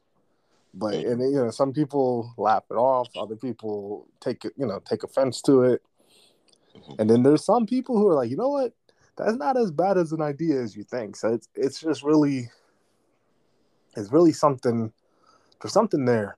But 0.73 0.93
and 0.95 1.21
you 1.21 1.37
know, 1.37 1.51
some 1.51 1.73
people 1.73 2.33
laugh 2.37 2.63
it 2.69 2.75
off. 2.75 3.09
Other 3.15 3.35
people 3.35 4.07
take 4.19 4.45
it, 4.45 4.53
you 4.57 4.65
know, 4.65 4.79
take 4.79 5.03
offense 5.03 5.41
to 5.43 5.63
it. 5.63 5.81
Mhm. 6.75 6.99
And 6.99 7.09
then 7.09 7.23
there's 7.23 7.43
some 7.45 7.65
people 7.65 7.97
who 7.97 8.07
are 8.07 8.13
like, 8.15 8.29
you 8.29 8.37
know 8.37 8.49
what, 8.49 8.73
that's 9.15 9.37
not 9.37 9.57
as 9.57 9.71
bad 9.71 9.97
as 9.97 10.11
an 10.11 10.21
idea 10.21 10.61
as 10.61 10.75
you 10.75 10.83
think. 10.83 11.15
So 11.15 11.33
it's 11.33 11.49
it's 11.55 11.79
just 11.81 12.03
really, 12.03 12.49
it's 13.95 14.11
really 14.11 14.33
something. 14.33 14.91
There's 15.61 15.73
something 15.73 16.05
there. 16.05 16.37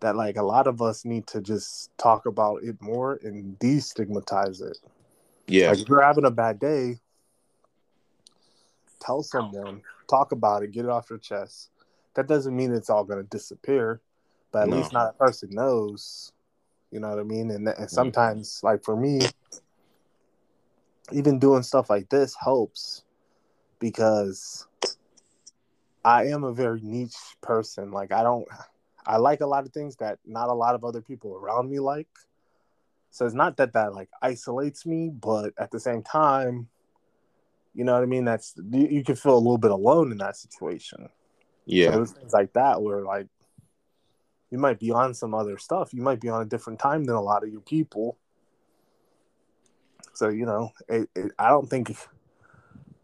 that 0.00 0.16
like 0.16 0.36
a 0.36 0.42
lot 0.42 0.66
of 0.66 0.82
us 0.82 1.04
need 1.04 1.26
to 1.28 1.40
just 1.40 1.96
talk 1.96 2.26
about 2.26 2.62
it 2.62 2.80
more 2.82 3.18
and 3.22 3.58
destigmatize 3.58 4.60
it. 4.62 4.78
Yeah. 5.46 5.70
Like 5.70 5.78
if 5.80 5.88
you're 5.88 6.02
having 6.02 6.24
a 6.26 6.30
bad 6.30 6.58
day, 6.58 6.98
tell 9.00 9.22
someone, 9.22 9.82
talk 10.08 10.32
about 10.32 10.62
it, 10.62 10.72
get 10.72 10.84
it 10.84 10.90
off 10.90 11.08
your 11.08 11.18
chest. 11.18 11.70
That 12.16 12.26
doesn't 12.26 12.56
mean 12.56 12.72
it's 12.72 12.90
all 12.90 13.04
going 13.04 13.22
to 13.22 13.28
disappear, 13.28 14.00
but 14.50 14.62
at 14.62 14.68
No. 14.68 14.76
least 14.78 14.92
not 14.92 15.10
a 15.10 15.12
person 15.12 15.50
knows. 15.52 16.32
You 16.90 17.00
know 17.00 17.10
what 17.10 17.18
I 17.18 17.24
mean? 17.24 17.50
And, 17.50 17.68
and 17.68 17.76
mm. 17.76 17.90
sometimes, 17.90 18.60
like 18.62 18.82
for 18.82 18.96
me, 18.96 19.20
even 21.12 21.38
doing 21.38 21.62
stuff 21.62 21.90
like 21.90 22.08
this 22.08 22.34
helps 22.34 23.04
because 23.78 24.66
I 26.04 26.26
am 26.26 26.44
a 26.44 26.52
very 26.52 26.80
niche 26.82 27.36
person. 27.42 27.90
Like 27.90 28.12
I 28.12 28.22
don't, 28.22 28.48
I 29.06 29.18
like 29.18 29.40
a 29.40 29.46
lot 29.46 29.66
of 29.66 29.72
things 29.72 29.96
that 29.96 30.18
not 30.24 30.48
a 30.48 30.54
lot 30.54 30.74
of 30.74 30.84
other 30.84 31.02
people 31.02 31.36
around 31.36 31.70
me 31.70 31.80
like. 31.80 32.08
So 33.10 33.26
it's 33.26 33.34
not 33.34 33.56
that 33.58 33.72
that 33.74 33.94
like 33.94 34.08
isolates 34.22 34.86
me, 34.86 35.10
but 35.10 35.52
at 35.58 35.70
the 35.70 35.80
same 35.80 36.02
time, 36.02 36.68
you 37.74 37.84
know 37.84 37.94
what 37.94 38.02
I 38.02 38.06
mean. 38.06 38.24
That's 38.24 38.54
you, 38.70 38.88
you 38.88 39.04
can 39.04 39.16
feel 39.16 39.36
a 39.36 39.38
little 39.38 39.58
bit 39.58 39.70
alone 39.70 40.12
in 40.12 40.18
that 40.18 40.36
situation. 40.36 41.08
So 41.68 41.74
Yeah. 41.74 41.90
there's 41.90 42.12
things 42.12 42.32
like 42.32 42.52
that 42.54 42.82
where 42.82 43.02
like 43.02 43.26
you 44.50 44.58
might 44.58 44.78
be 44.78 44.90
on 44.90 45.14
some 45.14 45.34
other 45.34 45.58
stuff. 45.58 45.92
You 45.92 46.02
might 46.02 46.20
be 46.20 46.28
on 46.28 46.42
a 46.42 46.46
different 46.46 46.78
time 46.78 47.04
than 47.04 47.16
a 47.16 47.20
lot 47.22 47.42
of 47.42 47.50
your 47.50 47.60
people. 47.60 48.16
So 50.14 50.28
you 50.28 50.46
know, 50.46 50.72
it, 50.88 51.08
it, 51.14 51.32
I 51.38 51.48
don't 51.48 51.68
think. 51.68 51.94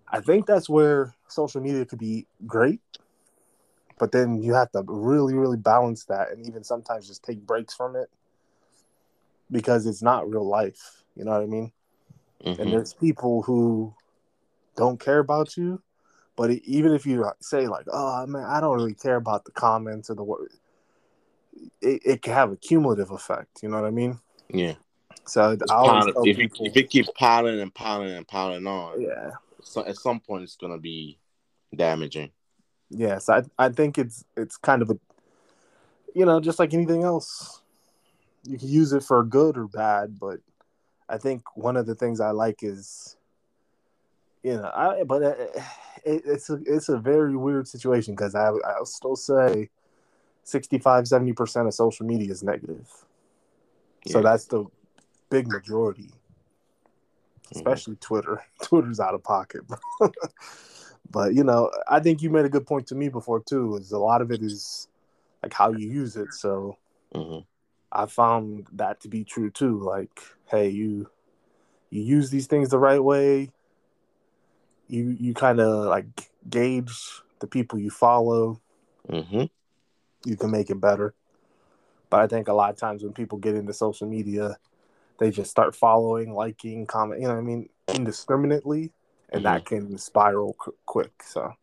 I 0.08 0.20
think 0.20 0.46
that's 0.46 0.68
where 0.68 1.14
social 1.26 1.60
media 1.62 1.86
could 1.86 1.98
be 1.98 2.26
great, 2.46 2.80
but 3.98 4.12
then 4.12 4.42
you 4.42 4.52
have 4.54 4.70
to 4.72 4.82
really, 4.86 5.34
really 5.34 5.56
balance 5.56 6.04
that, 6.04 6.30
and 6.30 6.46
even 6.46 6.62
sometimes 6.64 7.08
just 7.08 7.24
take 7.24 7.46
breaks 7.46 7.74
from 7.74 7.96
it 7.96 8.10
because 9.50 9.86
it's 9.86 10.02
not 10.02 10.28
real 10.30 10.46
life. 10.46 11.02
You 11.16 11.24
know 11.24 11.32
what 11.32 11.42
I 11.42 11.46
mean? 11.46 11.72
Mhm. 12.44 12.58
and 12.60 12.72
there's 12.72 12.94
people 12.94 13.42
who 13.42 13.94
don't 14.76 15.00
care 15.00 15.18
about 15.18 15.56
you 15.56 15.82
but 16.36 16.50
even 16.50 16.92
if 16.92 17.06
you 17.06 17.24
say 17.40 17.66
like 17.68 17.86
oh 17.92 18.26
man 18.26 18.44
i 18.44 18.60
don't 18.60 18.74
really 18.76 18.94
care 18.94 19.16
about 19.16 19.44
the 19.44 19.50
comments 19.52 20.10
or 20.10 20.14
the 20.14 20.22
word 20.22 20.52
it, 21.80 22.02
it 22.04 22.22
can 22.22 22.32
have 22.32 22.50
a 22.52 22.56
cumulative 22.56 23.10
effect 23.10 23.62
you 23.62 23.68
know 23.68 23.76
what 23.80 23.86
i 23.86 23.90
mean 23.90 24.18
Yeah. 24.52 24.74
so 25.26 25.56
piling- 25.66 26.14
if 26.24 26.38
it, 26.38 26.52
if 26.60 26.76
it 26.76 26.90
keeps 26.90 27.10
piling 27.16 27.60
and 27.60 27.74
piling 27.74 28.12
and 28.12 28.26
piling 28.26 28.66
on, 28.66 29.00
yeah 29.00 29.30
so 29.62 29.84
at 29.84 29.96
some 29.96 30.18
point 30.20 30.42
it's 30.42 30.56
gonna 30.56 30.78
be 30.78 31.18
damaging. 31.74 32.30
yes 32.90 33.28
I, 33.28 33.42
I 33.58 33.68
think 33.68 33.98
it's 33.98 34.24
it's 34.36 34.56
kind 34.56 34.82
of 34.82 34.90
a 34.90 34.98
you 36.14 36.26
know 36.26 36.40
just 36.40 36.58
like 36.58 36.74
anything 36.74 37.04
else 37.04 37.62
you 38.44 38.58
can 38.58 38.68
use 38.68 38.92
it 38.92 39.04
for 39.04 39.22
good 39.24 39.56
or 39.56 39.68
bad 39.68 40.18
but 40.18 40.40
i 41.08 41.16
think 41.16 41.42
one 41.56 41.76
of 41.76 41.86
the 41.86 41.94
things 41.94 42.20
i 42.20 42.30
like 42.30 42.62
is 42.62 43.16
you 44.42 44.54
know 44.54 44.70
i 44.74 45.04
but 45.04 45.22
it, 45.22 45.56
it, 46.04 46.22
it's 46.24 46.50
a 46.50 46.58
it's 46.66 46.88
a 46.88 46.98
very 46.98 47.36
weird 47.36 47.66
situation 47.68 48.14
because 48.14 48.34
i 48.34 48.48
i'll 48.48 48.86
still 48.86 49.16
say 49.16 49.68
65 50.44 51.04
70% 51.04 51.66
of 51.66 51.74
social 51.74 52.04
media 52.04 52.32
is 52.32 52.42
negative. 52.42 52.90
So 54.08 54.20
that's 54.22 54.46
the 54.46 54.64
big 55.30 55.46
majority. 55.46 56.10
Especially 57.52 57.96
twitter. 57.96 58.42
Twitter's 58.62 59.00
out 59.00 59.14
of 59.14 59.22
pocket 59.22 59.62
but 61.10 61.34
you 61.34 61.44
know 61.44 61.70
i 61.88 62.00
think 62.00 62.22
you 62.22 62.30
made 62.30 62.44
a 62.44 62.48
good 62.48 62.66
point 62.66 62.86
to 62.86 62.94
me 62.94 63.08
before 63.08 63.40
too 63.40 63.76
is 63.76 63.92
a 63.92 63.98
lot 63.98 64.22
of 64.22 64.30
it 64.32 64.42
is 64.42 64.88
like 65.42 65.52
how 65.52 65.72
you 65.72 65.88
use 65.88 66.16
it. 66.16 66.32
So 66.32 66.78
hmm 67.14 67.38
I 67.94 68.06
found 68.06 68.68
that 68.72 69.00
to 69.00 69.08
be 69.08 69.22
true 69.22 69.50
too. 69.50 69.78
Like, 69.78 70.18
hey, 70.46 70.70
you 70.70 71.10
you 71.90 72.00
use 72.02 72.30
these 72.30 72.46
things 72.46 72.70
the 72.70 72.78
right 72.78 73.02
way. 73.02 73.50
You 74.92 75.16
you 75.18 75.32
kind 75.32 75.58
of 75.58 75.86
like 75.86 76.04
gauge 76.50 77.22
the 77.40 77.46
people 77.46 77.78
you 77.78 77.88
follow. 77.88 78.60
hmm 79.08 79.44
You 80.26 80.36
can 80.36 80.50
make 80.50 80.68
it 80.68 80.82
better. 80.82 81.14
But 82.10 82.20
I 82.20 82.26
think 82.26 82.48
a 82.48 82.52
lot 82.52 82.68
of 82.68 82.76
times 82.76 83.02
when 83.02 83.14
people 83.14 83.38
get 83.38 83.54
into 83.54 83.72
social 83.72 84.06
media, 84.06 84.58
they 85.18 85.30
just 85.30 85.50
start 85.50 85.74
following, 85.74 86.34
liking, 86.34 86.84
comment. 86.84 87.22
You 87.22 87.28
know, 87.28 87.32
what 87.32 87.40
I 87.40 87.42
mean, 87.42 87.70
indiscriminately, 87.88 88.92
and 89.30 89.46
that 89.46 89.64
can 89.64 89.96
spiral 89.96 90.52
qu- 90.58 90.76
quick. 90.84 91.22
So. 91.22 91.54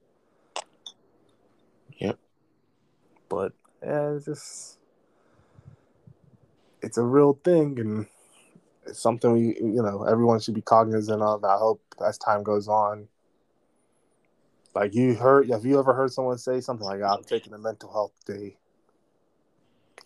Yep. 2.00 2.18
But 3.30 3.54
yeah, 3.84 4.14
it's 4.14 4.26
just 4.26 4.80
it's 6.82 6.98
a 6.98 7.04
real 7.04 7.40
thing, 7.44 7.80
and 7.80 8.08
it's 8.88 9.00
something 9.00 9.34
we 9.34 9.56
you 9.62 9.84
know 9.84 10.06
everyone 10.06 10.40
should 10.40 10.56
be 10.56 10.62
cognizant 10.62 11.22
of. 11.22 11.44
I 11.44 11.58
hope 11.58 11.84
as 12.04 12.18
time 12.18 12.42
goes 12.42 12.68
on. 12.68 13.08
Like 14.76 14.94
you 14.94 15.16
heard, 15.16 15.50
have 15.50 15.66
you 15.66 15.80
ever 15.80 15.94
heard 15.94 16.12
someone 16.12 16.38
say 16.38 16.62
something 16.62 16.86
like, 16.86 17.02
"I'm 17.02 17.24
taking 17.24 17.54
a 17.54 17.58
mental 17.58 17.92
health 17.92 18.14
day"? 18.26 18.58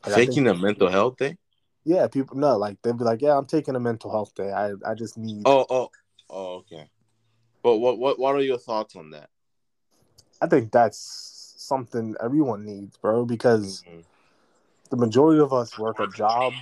Like, 0.05 0.13
I 0.13 0.15
think- 0.15 0.29
Taking 0.31 0.47
a 0.47 0.53
mental 0.55 0.89
health 0.89 1.17
day. 1.17 1.37
yeah, 1.83 2.07
people 2.07 2.37
no, 2.37 2.57
like 2.57 2.81
they'd 2.81 2.97
be 2.97 3.03
like, 3.03 3.21
"Yeah, 3.21 3.37
I'm 3.37 3.45
taking 3.45 3.75
a 3.75 3.79
mental 3.79 4.09
health 4.11 4.33
day. 4.35 4.51
I 4.51 4.73
I 4.85 4.93
just 4.93 5.17
need." 5.17 5.43
Oh, 5.45 5.65
oh, 5.69 5.91
oh, 6.29 6.45
okay. 6.55 6.89
But 7.61 7.77
what, 7.77 7.97
what, 7.97 8.19
what 8.19 8.35
are 8.35 8.41
your 8.41 8.57
thoughts 8.57 8.95
on 8.95 9.11
that? 9.11 9.29
I 10.41 10.47
think 10.47 10.71
that's 10.71 11.53
something 11.57 12.15
everyone 12.21 12.65
needs, 12.65 12.97
bro, 12.97 13.25
because 13.25 13.83
Mhm. 13.87 14.03
the 14.89 14.97
majority 14.97 15.39
of 15.39 15.53
us 15.53 15.77
work 15.77 15.99
a 15.99 16.07
job 16.07 16.53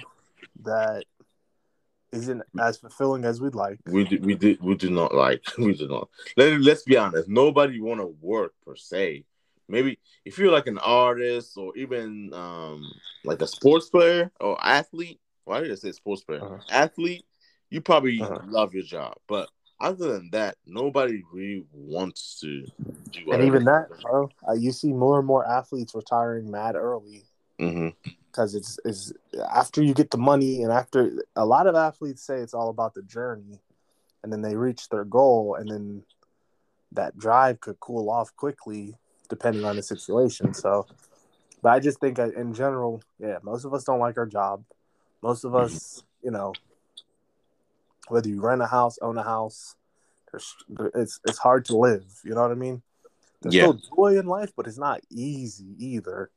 that 0.63 1.05
isn't 2.11 2.41
as 2.59 2.77
fulfilling 2.77 3.25
as 3.25 3.41
we'd 3.41 3.55
like. 3.55 3.79
We 3.85 4.03
do, 4.03 4.19
we 4.21 4.35
do, 4.35 4.57
we 4.61 4.75
do 4.75 4.89
not 4.89 5.13
like. 5.13 5.43
We 5.57 5.73
do 5.73 5.87
not. 5.87 6.09
Let, 6.37 6.59
let's 6.61 6.83
be 6.83 6.97
honest. 6.97 7.29
Nobody 7.29 7.79
want 7.79 7.99
to 8.01 8.07
work 8.21 8.53
per 8.65 8.75
se. 8.75 9.25
Maybe 9.67 9.99
if 10.25 10.37
you're 10.37 10.51
like 10.51 10.67
an 10.67 10.77
artist 10.79 11.57
or 11.57 11.75
even 11.77 12.33
um 12.33 12.91
like 13.23 13.41
a 13.41 13.47
sports 13.47 13.89
player 13.89 14.31
or 14.39 14.57
athlete. 14.63 15.19
Why 15.45 15.59
did 15.61 15.71
I 15.71 15.75
say 15.75 15.91
sports 15.91 16.23
player? 16.23 16.41
Uh-huh. 16.41 16.57
Athlete. 16.69 17.25
You 17.69 17.81
probably 17.81 18.19
Uh-huh. 18.21 18.39
love 18.47 18.73
your 18.73 18.83
job, 18.83 19.15
but 19.27 19.49
other 19.79 20.13
than 20.13 20.29
that, 20.31 20.57
nobody 20.65 21.23
really 21.33 21.63
wants 21.73 22.39
to 22.41 22.65
do. 23.11 23.31
And 23.31 23.43
even 23.43 23.63
that, 23.65 23.87
bro, 24.01 24.29
uh, 24.47 24.53
you 24.53 24.71
see 24.71 24.91
more 24.93 25.17
and 25.17 25.25
more 25.27 25.47
athletes 25.47 25.95
retiring 25.95 26.51
mad 26.51 26.75
early 26.75 27.23
hmm 27.59 27.89
because 28.31 28.55
it's 28.55 28.79
is 28.85 29.13
after 29.49 29.83
you 29.83 29.93
get 29.93 30.11
the 30.11 30.17
money 30.17 30.63
and 30.63 30.71
after 30.71 31.11
a 31.35 31.45
lot 31.45 31.67
of 31.67 31.75
athletes 31.75 32.23
say 32.23 32.37
it's 32.37 32.53
all 32.53 32.69
about 32.69 32.93
the 32.93 33.01
journey, 33.03 33.59
and 34.23 34.31
then 34.31 34.41
they 34.41 34.55
reach 34.55 34.89
their 34.89 35.03
goal, 35.03 35.55
and 35.55 35.69
then 35.69 36.03
that 36.93 37.17
drive 37.17 37.59
could 37.59 37.79
cool 37.79 38.09
off 38.09 38.35
quickly 38.35 38.95
depending 39.29 39.63
on 39.63 39.77
the 39.77 39.83
situation. 39.83 40.53
So, 40.53 40.87
but 41.61 41.69
I 41.69 41.79
just 41.79 41.99
think 41.99 42.19
uh, 42.19 42.31
in 42.31 42.53
general, 42.53 43.01
yeah, 43.19 43.37
most 43.43 43.63
of 43.63 43.73
us 43.73 43.83
don't 43.85 43.99
like 43.99 44.17
our 44.17 44.25
job. 44.25 44.63
Most 45.21 45.45
of 45.45 45.55
us, 45.55 46.03
you 46.23 46.31
know, 46.31 46.53
whether 48.09 48.27
you 48.27 48.41
rent 48.41 48.61
a 48.61 48.67
house, 48.67 48.97
own 49.01 49.17
a 49.17 49.23
house, 49.23 49.75
it's 50.95 51.19
it's 51.25 51.37
hard 51.37 51.65
to 51.65 51.77
live. 51.77 52.05
You 52.23 52.33
know 52.35 52.41
what 52.41 52.51
I 52.51 52.55
mean? 52.55 52.81
There's 53.41 53.55
Yeah. 53.55 53.71
still 53.71 53.81
joy 53.95 54.17
in 54.19 54.25
life, 54.27 54.51
but 54.55 54.67
it's 54.67 54.77
not 54.77 55.01
easy 55.09 55.75
either. 55.77 56.29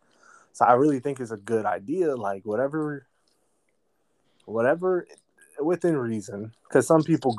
So 0.55 0.65
I 0.65 0.75
really 0.75 1.01
think 1.01 1.19
it's 1.19 1.33
a 1.33 1.37
good 1.37 1.67
idea. 1.67 2.15
Like 2.15 2.47
whatever, 2.47 3.07
whatever, 4.47 5.07
within 5.61 5.97
reason. 5.97 6.53
Because 6.63 6.87
some 6.87 7.03
people 7.03 7.37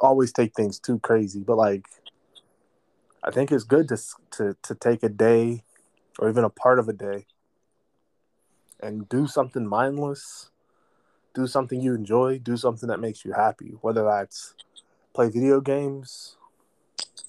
always 0.00 0.32
take 0.32 0.54
things 0.54 0.78
too 0.78 1.00
crazy, 1.00 1.40
but 1.40 1.56
like, 1.56 1.84
I 3.24 3.30
think 3.32 3.50
it's 3.50 3.64
good 3.64 3.88
to 3.88 3.98
to 4.32 4.56
to 4.62 4.74
take 4.74 5.02
a 5.02 5.08
day, 5.08 5.64
or 6.18 6.28
even 6.30 6.44
a 6.44 6.50
part 6.50 6.78
of 6.78 6.88
a 6.88 6.92
day, 6.92 7.26
and 8.80 9.08
do 9.08 9.26
something 9.26 9.66
mindless. 9.66 10.50
Do 11.34 11.48
something 11.48 11.80
you 11.80 11.94
enjoy. 11.94 12.38
Do 12.38 12.56
something 12.56 12.88
that 12.88 13.00
makes 13.00 13.24
you 13.24 13.32
happy. 13.32 13.74
Whether 13.80 14.04
that's 14.04 14.54
play 15.12 15.28
video 15.28 15.60
games, 15.60 16.36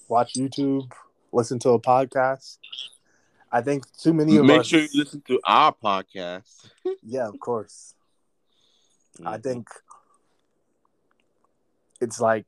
watch 0.06 0.34
YouTube, 0.34 0.92
listen 1.32 1.58
to 1.60 1.70
a 1.70 1.80
podcast. 1.80 2.58
I 3.52 3.60
think 3.62 3.84
too 3.96 4.12
many 4.12 4.36
of 4.36 4.44
Make 4.44 4.60
us. 4.60 4.72
Make 4.72 4.80
sure 4.80 4.80
you 4.80 4.88
listen 5.04 5.22
to 5.28 5.40
our 5.44 5.72
podcast. 5.72 6.70
Yeah, 7.02 7.28
of 7.28 7.38
course. 7.40 7.94
I 9.24 9.38
Mhm. 9.38 9.42
think 9.42 9.68
it's 12.00 12.20
like 12.20 12.46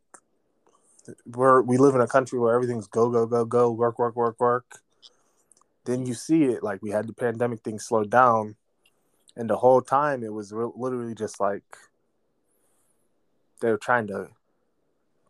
we're 1.25 1.63
we 1.63 1.79
live 1.79 1.95
in 1.95 2.01
a 2.01 2.07
country 2.07 2.39
where 2.39 2.55
everything's 2.55 2.87
go 2.87 3.09
go 3.09 3.27
go 3.27 3.45
go 3.45 3.71
work 3.71 3.99
work 3.99 4.15
work 4.17 4.39
work. 4.39 4.81
Then 5.85 6.05
you 6.05 6.13
see 6.15 6.45
it 6.45 6.63
like 6.63 6.83
we 6.83 6.91
had 6.91 7.07
the 7.07 7.15
pandemic 7.15 7.63
thing 7.63 7.79
slowed 7.79 8.11
down, 8.11 8.57
and 9.37 9.49
the 9.49 9.57
whole 9.57 9.81
time 9.81 10.23
it 10.23 10.33
was 10.33 10.53
re- 10.53 10.71
literally 10.75 11.15
just 11.15 11.41
like 11.41 11.65
they 13.61 13.71
were 13.71 13.79
trying 13.79 14.07
to 14.09 14.29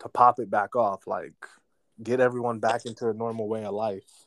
to 0.00 0.08
pop 0.08 0.38
it 0.40 0.50
back 0.50 0.74
off, 0.74 1.06
like 1.06 1.46
get 2.02 2.20
everyone 2.20 2.58
back 2.58 2.86
into 2.86 3.08
a 3.08 3.14
normal 3.14 3.48
way 3.48 3.64
of 3.64 3.74
life. 3.74 4.26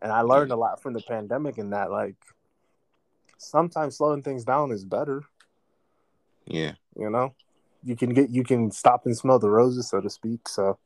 And 0.00 0.12
I 0.12 0.20
learned 0.20 0.52
a 0.52 0.56
lot 0.56 0.80
from 0.80 0.92
the 0.92 1.02
pandemic 1.02 1.58
in 1.58 1.70
that, 1.70 1.90
like 1.90 2.16
sometimes 3.38 3.96
slowing 3.96 4.22
things 4.22 4.44
down 4.44 4.70
is 4.70 4.84
better. 4.84 5.22
Yeah. 6.46 6.72
You 6.96 7.10
know, 7.10 7.34
you 7.84 7.96
can 7.96 8.10
get 8.10 8.30
you 8.30 8.44
can 8.44 8.70
stop 8.70 9.06
and 9.06 9.16
smell 9.16 9.38
the 9.38 9.50
roses, 9.50 9.88
so 9.88 10.00
to 10.00 10.10
speak. 10.10 10.48
So, 10.48 10.78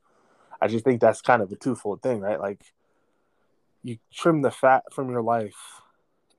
I 0.61 0.67
just 0.67 0.85
think 0.85 1.01
that's 1.01 1.21
kind 1.21 1.41
of 1.41 1.51
a 1.51 1.55
twofold 1.55 2.01
thing, 2.01 2.21
right? 2.21 2.39
Like, 2.39 2.61
you 3.83 3.97
trim 4.13 4.41
the 4.41 4.51
fat 4.51 4.83
from 4.93 5.09
your 5.09 5.21
life, 5.21 5.81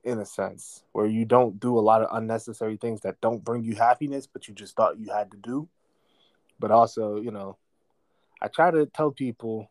in 0.03 0.19
a 0.19 0.25
sense, 0.25 0.83
where 0.93 1.05
you 1.05 1.25
don't 1.25 1.59
do 1.59 1.77
a 1.77 1.81
lot 1.81 2.01
of 2.01 2.09
unnecessary 2.11 2.77
things 2.77 3.01
that 3.01 3.21
don't 3.21 3.43
bring 3.43 3.63
you 3.63 3.75
happiness, 3.75 4.27
but 4.27 4.47
you 4.47 4.53
just 4.53 4.75
thought 4.75 4.99
you 4.99 5.11
had 5.11 5.31
to 5.31 5.37
do. 5.37 5.67
But 6.59 6.71
also, 6.71 7.17
you 7.17 7.31
know, 7.31 7.57
I 8.41 8.47
try 8.47 8.71
to 8.71 8.85
tell 8.85 9.11
people 9.11 9.69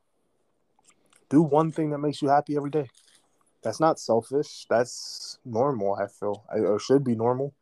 do 1.29 1.43
one 1.43 1.73
thing 1.73 1.91
that 1.91 1.99
makes 1.99 2.23
you 2.23 2.29
happy 2.29 2.57
every 2.57 2.71
day. 2.71 2.89
That's 3.63 3.81
not 3.81 3.99
selfish. 3.99 4.67
That's 4.69 5.39
normal. 5.45 5.95
I 5.95 6.07
feel, 6.07 6.45
or 6.51 6.79
should 6.79 7.03
be 7.03 7.15
normal. 7.15 7.55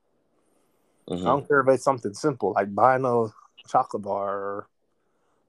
Mm-hmm. 1.09 1.27
I 1.27 1.31
don't 1.31 1.49
care 1.49 1.61
if 1.61 1.69
it's 1.69 1.85
something 1.85 2.15
simple 2.15 2.53
like 2.53 2.75
buying 2.75 3.05
a 3.05 3.27
chocolate 3.69 4.03
bar, 4.03 4.31
or 4.31 4.67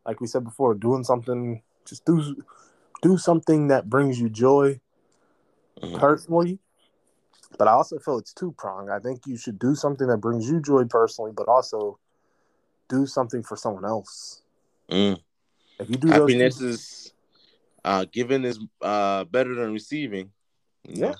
like 0.06 0.22
we 0.22 0.28
said 0.28 0.44
before, 0.44 0.74
doing 0.74 1.04
something. 1.04 1.62
Just 1.86 2.06
do 2.06 2.36
do 3.02 3.18
something 3.18 3.68
that 3.68 3.90
brings 3.90 4.20
you 4.20 4.30
joy 4.30 4.80
mm-hmm. 5.82 5.98
personally. 5.98 6.60
But 7.58 7.68
I 7.68 7.72
also 7.72 8.00
feel 8.00 8.18
it's 8.18 8.34
two 8.34 8.52
pronged. 8.54 8.90
I 8.90 9.00
think 9.00 9.28
you 9.28 9.38
should 9.38 9.60
do 9.60 9.76
something 9.76 10.08
that 10.08 10.18
brings 10.18 10.50
you 10.50 10.60
joy 10.60 10.86
personally, 10.86 11.32
but 11.36 11.48
also 11.48 12.00
do 12.90 13.06
something 13.06 13.44
for 13.44 13.56
someone 13.56 13.86
else. 13.86 14.42
Mm. 14.90 15.20
If 15.80 15.90
you 15.90 15.98
do 15.98 16.08
happiness 16.08 16.58
those 16.58 16.80
is 16.80 17.14
uh, 17.86 18.06
giving 18.12 18.44
is 18.44 18.60
uh, 18.82 19.24
better 19.26 19.56
than 19.56 19.74
receiving. 19.74 20.32
Yeah. 20.84 21.16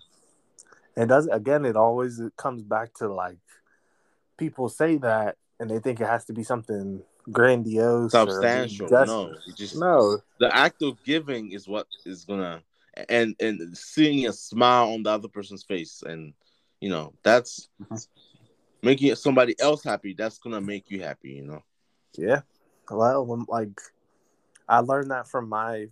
It 0.96 1.08
does 1.08 1.28
again. 1.28 1.66
It 1.66 1.76
always 1.76 2.20
it 2.20 2.34
comes 2.38 2.64
back 2.64 2.94
to 2.96 3.12
like 3.12 3.38
people 4.38 4.70
say 4.70 4.98
that 4.98 5.38
and 5.60 5.70
they 5.70 5.80
think 5.80 6.00
it 6.00 6.08
has 6.08 6.26
to 6.26 6.34
be 6.34 6.44
something 6.44 7.02
grandiose, 7.32 8.12
substantial. 8.12 8.88
No, 8.90 9.34
just 9.56 9.76
no. 9.76 10.20
The 10.40 10.56
act 10.56 10.82
of 10.82 11.04
giving 11.04 11.52
is 11.52 11.68
what 11.68 11.88
is 12.06 12.26
gonna 12.26 12.62
and 13.10 13.36
and 13.40 13.76
seeing 13.78 14.28
a 14.28 14.34
smile 14.34 14.90
on 14.90 15.04
the 15.04 15.10
other 15.10 15.28
person's 15.28 15.64
face, 15.64 16.04
and 16.06 16.34
you 16.80 16.90
know 16.90 17.14
that's 17.24 17.70
mm-hmm. 17.82 17.96
making 18.82 19.16
somebody 19.16 19.56
else 19.60 19.84
happy. 19.84 20.14
That's 20.14 20.38
gonna 20.38 20.62
make 20.62 20.92
you 20.92 21.02
happy. 21.02 21.32
You 21.32 21.44
know. 21.44 21.64
Yeah. 22.16 22.42
Well, 22.90 23.46
like 23.48 23.80
I 24.68 24.80
learned 24.80 25.12
that 25.12 25.28
from 25.28 25.50
my 25.50 25.88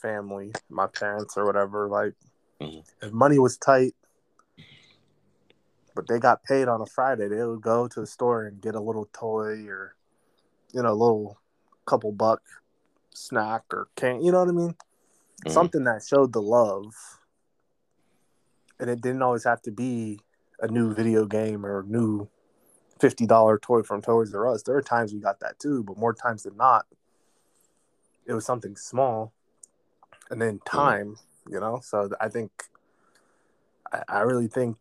family, 0.00 0.52
my 0.68 0.86
parents 0.86 1.36
or 1.36 1.44
whatever. 1.44 1.88
Like, 1.88 2.14
mm-hmm. 2.60 3.06
if 3.06 3.12
money 3.12 3.38
was 3.38 3.56
tight, 3.56 3.94
but 5.94 6.06
they 6.08 6.18
got 6.18 6.44
paid 6.44 6.68
on 6.68 6.80
a 6.80 6.86
Friday, 6.86 7.28
they 7.28 7.44
would 7.44 7.62
go 7.62 7.88
to 7.88 8.00
the 8.00 8.06
store 8.06 8.46
and 8.46 8.60
get 8.60 8.74
a 8.74 8.80
little 8.80 9.08
toy 9.12 9.66
or, 9.66 9.96
you 10.72 10.82
know, 10.82 10.92
a 10.92 10.92
little 10.92 11.38
couple 11.86 12.12
buck 12.12 12.42
snack 13.14 13.62
or 13.72 13.88
can 13.96 14.22
you 14.22 14.30
know 14.30 14.40
what 14.40 14.48
I 14.48 14.52
mean? 14.52 14.70
Mm-hmm. 14.70 15.50
Something 15.50 15.84
that 15.84 16.04
showed 16.06 16.32
the 16.32 16.42
love. 16.42 16.92
And 18.78 18.90
it 18.90 19.00
didn't 19.00 19.22
always 19.22 19.44
have 19.44 19.62
to 19.62 19.70
be 19.70 20.20
a 20.60 20.68
new 20.68 20.92
video 20.92 21.24
game 21.24 21.64
or 21.64 21.80
a 21.80 21.84
new 21.84 22.28
fifty 23.00 23.26
dollar 23.26 23.58
toy 23.58 23.82
from 23.82 24.02
Toys 24.02 24.34
R 24.34 24.52
Us. 24.52 24.62
There 24.62 24.76
are 24.76 24.82
times 24.82 25.14
we 25.14 25.20
got 25.20 25.40
that 25.40 25.58
too, 25.58 25.82
but 25.82 25.96
more 25.96 26.12
times 26.12 26.42
than 26.42 26.56
not, 26.56 26.86
it 28.26 28.34
was 28.34 28.44
something 28.44 28.76
small. 28.76 29.32
And 30.30 30.40
then 30.40 30.60
time, 30.64 31.16
you 31.48 31.60
know. 31.60 31.80
So 31.82 32.10
I 32.20 32.28
think 32.28 32.50
I, 33.92 34.02
I 34.08 34.20
really 34.20 34.48
think 34.48 34.76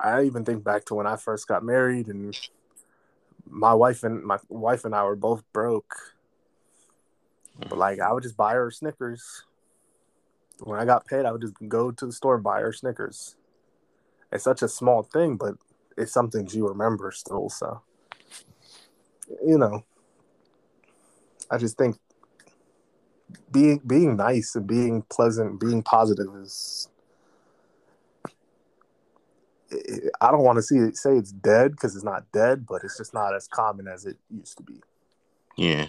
I 0.00 0.22
even 0.22 0.44
think 0.44 0.64
back 0.64 0.84
to 0.86 0.94
when 0.94 1.06
I 1.06 1.16
first 1.16 1.46
got 1.48 1.62
married 1.62 2.08
and 2.08 2.36
my 3.48 3.74
wife 3.74 4.02
and 4.02 4.22
my 4.22 4.38
wife 4.48 4.84
and 4.84 4.94
I 4.94 5.04
were 5.04 5.16
both 5.16 5.44
broke. 5.52 5.94
But 7.58 7.78
like 7.78 8.00
I 8.00 8.12
would 8.12 8.22
just 8.22 8.36
buy 8.36 8.54
her 8.54 8.70
Snickers. 8.70 9.44
When 10.60 10.80
I 10.80 10.84
got 10.84 11.06
paid, 11.06 11.26
I 11.26 11.32
would 11.32 11.42
just 11.42 11.54
go 11.68 11.90
to 11.90 12.06
the 12.06 12.12
store 12.12 12.36
and 12.36 12.44
buy 12.44 12.60
her 12.60 12.72
Snickers. 12.72 13.36
It's 14.32 14.44
such 14.44 14.62
a 14.62 14.68
small 14.68 15.02
thing, 15.02 15.36
but 15.36 15.54
it's 15.96 16.12
something 16.12 16.48
you 16.50 16.66
remember 16.68 17.12
still. 17.12 17.48
So, 17.48 17.82
you 19.44 19.58
know, 19.58 19.84
I 21.50 21.58
just 21.58 21.76
think 21.76 21.96
being 23.50 23.80
being 23.86 24.16
nice 24.16 24.54
and 24.54 24.66
being 24.66 25.02
pleasant, 25.02 25.60
being 25.60 25.82
positive 25.82 26.34
is 26.42 26.88
I 30.20 30.30
don't 30.30 30.44
want 30.44 30.56
to 30.56 30.62
see 30.62 30.76
it 30.76 30.96
say 30.96 31.16
it's 31.16 31.32
dead 31.32 31.72
because 31.72 31.96
it's 31.96 32.04
not 32.04 32.30
dead, 32.32 32.66
but 32.66 32.82
it's 32.84 32.98
just 32.98 33.12
not 33.12 33.34
as 33.34 33.48
common 33.48 33.88
as 33.88 34.06
it 34.06 34.16
used 34.30 34.56
to 34.58 34.62
be. 34.62 34.80
Yeah. 35.56 35.86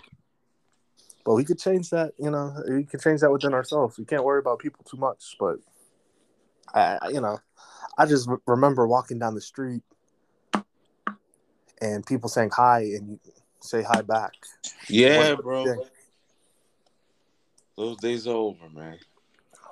But 1.26 1.36
we 1.36 1.44
could 1.44 1.60
change 1.60 1.90
that, 1.90 2.14
you 2.18 2.32
know, 2.32 2.56
we 2.70 2.86
could 2.86 3.02
change 3.02 3.22
that 3.22 3.32
within 3.32 3.54
ourselves. 3.54 3.98
We 3.98 4.06
can't 4.06 4.24
worry 4.24 4.40
about 4.40 4.60
people 4.60 4.86
too 4.90 4.98
much, 4.98 5.36
but 5.40 5.58
I, 6.74 7.10
you 7.10 7.22
know, 7.22 7.40
I 7.98 8.06
just 8.06 8.30
remember 8.46 8.88
walking 8.88 9.20
down 9.20 9.36
the 9.36 9.42
street 9.42 9.84
and 11.82 12.06
people 12.06 12.30
saying 12.30 12.52
hi 12.56 12.80
and 12.80 13.20
say 13.60 13.84
hi 13.84 14.02
back. 14.02 14.34
Yeah, 14.88 15.36
bro. 15.36 15.66
Those 17.78 17.98
days 17.98 18.28
are 18.28 18.36
over, 18.36 18.70
man. 18.74 18.98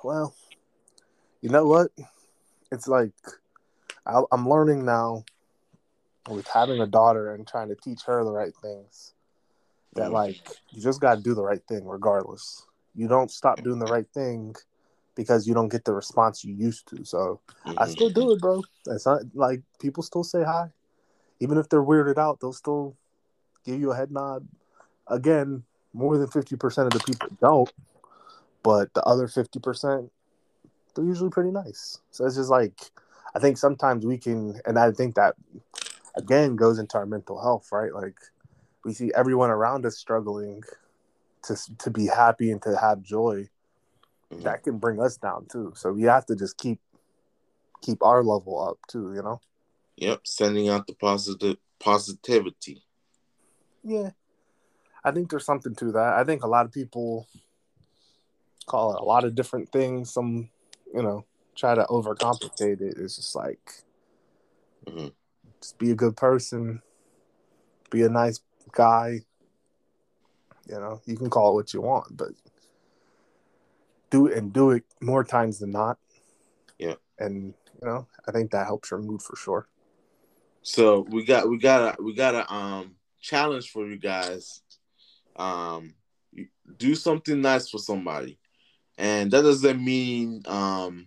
Well, 0.04 0.34
you 1.40 1.48
know 1.48 1.66
what? 1.66 1.90
It's 2.70 2.86
like 2.86 3.12
I, 4.06 4.22
I'm 4.30 4.48
learning 4.48 4.84
now 4.84 5.24
with 6.28 6.46
having 6.48 6.80
a 6.80 6.86
daughter 6.86 7.34
and 7.34 7.46
trying 7.46 7.68
to 7.68 7.74
teach 7.74 8.02
her 8.04 8.24
the 8.24 8.32
right 8.32 8.54
things 8.62 9.12
that 9.94 10.10
mm. 10.10 10.12
like 10.12 10.40
you 10.70 10.80
just 10.80 11.00
got 11.00 11.16
to 11.16 11.22
do 11.22 11.34
the 11.34 11.42
right 11.42 11.62
thing 11.68 11.86
regardless 11.86 12.66
you 12.94 13.08
don't 13.08 13.30
stop 13.30 13.62
doing 13.62 13.78
the 13.78 13.86
right 13.86 14.08
thing 14.12 14.54
because 15.14 15.46
you 15.46 15.54
don't 15.54 15.68
get 15.68 15.84
the 15.84 15.92
response 15.92 16.44
you 16.44 16.54
used 16.54 16.86
to 16.88 17.04
so 17.04 17.40
mm-hmm. 17.66 17.78
i 17.78 17.86
still 17.86 18.10
do 18.10 18.32
it 18.32 18.40
bro 18.40 18.62
it's 18.88 19.06
not 19.06 19.22
like 19.34 19.62
people 19.80 20.02
still 20.02 20.24
say 20.24 20.42
hi 20.42 20.68
even 21.40 21.58
if 21.58 21.68
they're 21.68 21.82
weirded 21.82 22.18
out 22.18 22.40
they'll 22.40 22.52
still 22.52 22.96
give 23.64 23.80
you 23.80 23.92
a 23.92 23.96
head 23.96 24.10
nod 24.10 24.46
again 25.08 25.62
more 25.92 26.18
than 26.18 26.26
50% 26.26 26.62
of 26.86 26.90
the 26.90 27.00
people 27.00 27.28
don't 27.40 27.72
but 28.66 28.92
the 28.94 29.02
other 29.04 29.28
50% 29.28 30.10
they're 30.94 31.04
usually 31.04 31.30
pretty 31.30 31.50
nice 31.50 31.98
so 32.10 32.26
it's 32.26 32.36
just 32.36 32.50
like 32.50 32.90
I 33.36 33.38
think 33.38 33.58
sometimes 33.58 34.06
we 34.06 34.16
can, 34.16 34.58
and 34.64 34.78
I 34.78 34.90
think 34.92 35.14
that 35.16 35.34
again 36.14 36.56
goes 36.56 36.78
into 36.78 36.96
our 36.96 37.04
mental 37.04 37.38
health, 37.38 37.68
right? 37.70 37.92
Like 37.92 38.16
we 38.82 38.94
see 38.94 39.12
everyone 39.14 39.50
around 39.50 39.84
us 39.84 39.98
struggling 39.98 40.62
to 41.42 41.54
to 41.80 41.90
be 41.90 42.06
happy 42.06 42.50
and 42.50 42.62
to 42.62 42.78
have 42.78 43.02
joy. 43.02 43.50
Mm-hmm. 44.32 44.42
That 44.42 44.62
can 44.62 44.78
bring 44.78 45.02
us 45.02 45.18
down 45.18 45.48
too. 45.52 45.74
So 45.76 45.92
we 45.92 46.04
have 46.04 46.24
to 46.26 46.34
just 46.34 46.56
keep 46.56 46.80
keep 47.82 48.02
our 48.02 48.24
level 48.24 48.58
up 48.58 48.78
too, 48.88 49.12
you 49.14 49.22
know. 49.22 49.42
Yep, 49.96 50.20
sending 50.24 50.70
out 50.70 50.86
the 50.86 50.94
positive 50.94 51.58
positivity. 51.78 52.84
Yeah. 53.84 54.12
I 55.04 55.10
think 55.10 55.28
there's 55.28 55.44
something 55.44 55.74
to 55.74 55.92
that. 55.92 56.14
I 56.14 56.24
think 56.24 56.42
a 56.42 56.48
lot 56.48 56.64
of 56.64 56.72
people 56.72 57.28
call 58.66 58.94
it 58.94 59.00
a 59.00 59.04
lot 59.04 59.24
of 59.24 59.34
different 59.34 59.70
things. 59.70 60.12
Some, 60.12 60.50
you 60.92 61.02
know, 61.02 61.24
try 61.54 61.74
to 61.74 61.84
overcomplicate 61.84 62.80
it. 62.80 62.96
It's 62.98 63.16
just 63.16 63.34
like 63.34 63.70
mm-hmm. 64.86 65.08
just 65.60 65.78
be 65.78 65.90
a 65.90 65.96
good 65.96 66.16
person, 66.16 66.82
be 67.90 68.02
a 68.02 68.08
nice 68.08 68.40
guy. 68.72 69.20
You 70.68 70.74
know, 70.74 71.00
you 71.06 71.16
can 71.16 71.30
call 71.30 71.52
it 71.52 71.54
what 71.54 71.74
you 71.74 71.80
want, 71.80 72.16
but 72.16 72.30
do 74.10 74.26
it 74.26 74.36
and 74.36 74.52
do 74.52 74.70
it 74.70 74.84
more 75.00 75.24
times 75.24 75.58
than 75.58 75.70
not. 75.70 75.98
Yeah. 76.78 76.94
And 77.18 77.54
you 77.80 77.88
know, 77.88 78.06
I 78.26 78.32
think 78.32 78.50
that 78.50 78.66
helps 78.66 78.90
your 78.90 79.00
mood 79.00 79.22
for 79.22 79.36
sure. 79.36 79.68
So 80.62 81.06
we 81.08 81.24
got 81.24 81.48
we 81.48 81.58
got 81.58 81.98
a 81.98 82.02
we 82.02 82.14
got 82.14 82.34
a 82.34 82.52
um 82.52 82.96
challenge 83.20 83.70
for 83.70 83.86
you 83.86 83.96
guys. 83.96 84.62
Um 85.36 85.94
do 86.76 86.94
something 86.94 87.40
nice 87.40 87.70
for 87.70 87.78
somebody. 87.78 88.38
And 88.98 89.30
that 89.30 89.42
doesn't 89.42 89.84
mean 89.84 90.42
um 90.46 91.06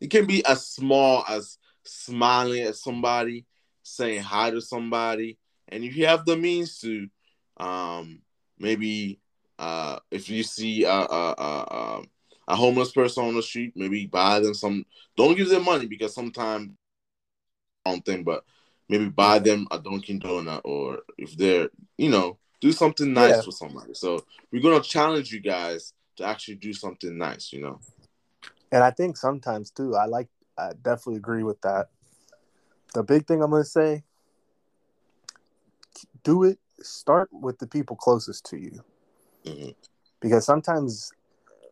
it 0.00 0.10
can 0.10 0.26
be 0.26 0.44
as 0.46 0.66
small 0.66 1.24
as 1.28 1.58
smiling 1.84 2.62
at 2.62 2.76
somebody, 2.76 3.46
saying 3.82 4.22
hi 4.22 4.50
to 4.50 4.60
somebody, 4.60 5.38
and 5.70 5.84
if 5.84 5.96
you 5.96 6.06
have 6.06 6.24
the 6.24 6.36
means 6.36 6.78
to, 6.80 7.08
um, 7.58 8.20
maybe 8.58 9.20
uh, 9.58 9.98
if 10.10 10.28
you 10.28 10.42
see 10.42 10.84
a, 10.84 10.90
a, 10.90 11.34
a, 11.38 12.02
a 12.48 12.56
homeless 12.56 12.92
person 12.92 13.24
on 13.24 13.34
the 13.34 13.42
street, 13.42 13.72
maybe 13.76 14.06
buy 14.06 14.40
them 14.40 14.54
some. 14.54 14.84
Don't 15.16 15.36
give 15.36 15.48
them 15.48 15.64
money 15.64 15.86
because 15.86 16.14
sometimes 16.14 16.70
wrong 17.86 18.00
thing, 18.02 18.24
but 18.24 18.44
maybe 18.88 19.08
buy 19.08 19.38
them 19.38 19.66
a 19.70 19.78
Dunkin' 19.78 20.20
Donut, 20.20 20.62
or 20.64 21.00
if 21.18 21.36
they're 21.36 21.68
you 21.96 22.10
know 22.10 22.38
do 22.60 22.72
something 22.72 23.12
nice 23.12 23.36
yeah. 23.36 23.42
for 23.42 23.52
somebody. 23.52 23.94
So 23.94 24.24
we're 24.50 24.62
gonna 24.62 24.80
challenge 24.80 25.32
you 25.32 25.40
guys 25.40 25.92
to 26.16 26.24
actually 26.24 26.56
do 26.56 26.72
something 26.72 27.16
nice. 27.16 27.52
You 27.52 27.62
know. 27.62 27.80
And 28.72 28.82
I 28.84 28.90
think 28.90 29.16
sometimes 29.16 29.70
too, 29.70 29.96
I 29.96 30.06
like, 30.06 30.28
I 30.56 30.72
definitely 30.80 31.16
agree 31.16 31.42
with 31.42 31.60
that. 31.62 31.88
the 32.94 33.02
big 33.02 33.26
thing 33.26 33.42
I'm 33.42 33.50
gonna 33.50 33.64
say, 33.64 34.04
do 36.24 36.44
it. 36.44 36.58
Start 36.82 37.28
with 37.32 37.58
the 37.58 37.66
people 37.66 37.94
closest 37.94 38.44
to 38.46 38.56
you, 38.56 38.82
Mhm. 39.44 39.74
because 40.20 40.44
sometimes 40.46 41.12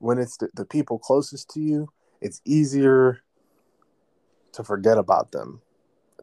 when 0.00 0.18
it's 0.18 0.36
the, 0.36 0.48
the 0.54 0.64
people 0.64 0.98
closest 0.98 1.48
to 1.50 1.60
you, 1.60 1.88
it's 2.20 2.40
easier 2.44 3.22
to 4.52 4.62
forget 4.62 4.98
about 4.98 5.32
them, 5.32 5.62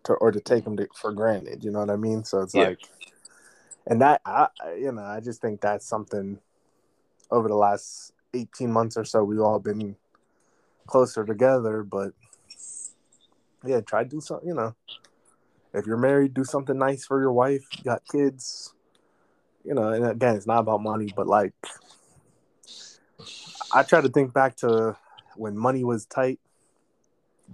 to, 0.03 0.13
or 0.13 0.31
to 0.31 0.39
take 0.39 0.63
them 0.65 0.77
to, 0.77 0.87
for 0.93 1.11
granted. 1.13 1.63
You 1.63 1.71
know 1.71 1.79
what 1.79 1.89
I 1.89 1.95
mean? 1.95 2.23
So 2.23 2.41
it's 2.41 2.53
Yeah. 2.53 2.67
like, 2.67 2.79
and 3.87 3.99
that 4.01 4.21
I- 4.25 4.49
you 4.77 4.91
know, 4.91 5.03
I 5.03 5.19
just 5.19 5.41
think 5.41 5.61
that's 5.61 5.85
something 5.85 6.39
over 7.31 7.47
the 7.47 7.55
last 7.55 8.13
18 8.33 8.71
months 8.71 8.97
or 8.97 9.05
so 9.05 9.23
we've 9.23 9.39
all 9.39 9.59
been 9.59 9.95
closer 10.87 11.25
together. 11.25 11.83
But 11.83 12.11
yeah, 13.65 13.81
try 13.81 14.03
to 14.03 14.09
do 14.09 14.21
something. 14.21 14.47
You 14.47 14.55
know, 14.55 14.75
if 15.73 15.85
you're 15.85 15.97
married, 15.97 16.33
do 16.33 16.43
something 16.43 16.77
nice 16.77 17.05
for 17.05 17.19
your 17.19 17.31
wife. 17.31 17.65
You 17.77 17.83
got 17.83 18.03
kids. 18.07 18.73
You 19.63 19.73
know, 19.73 19.89
and 19.89 20.05
again, 20.05 20.35
it's 20.35 20.45
not 20.45 20.59
about 20.59 20.83
money, 20.83 21.11
but 21.15 21.25
like, 21.25 21.53
I 23.73 23.81
try 23.81 23.99
to 24.01 24.09
think 24.09 24.31
back 24.31 24.55
to 24.57 24.95
when 25.35 25.57
money 25.57 25.83
was 25.83 26.05
tight. 26.05 26.39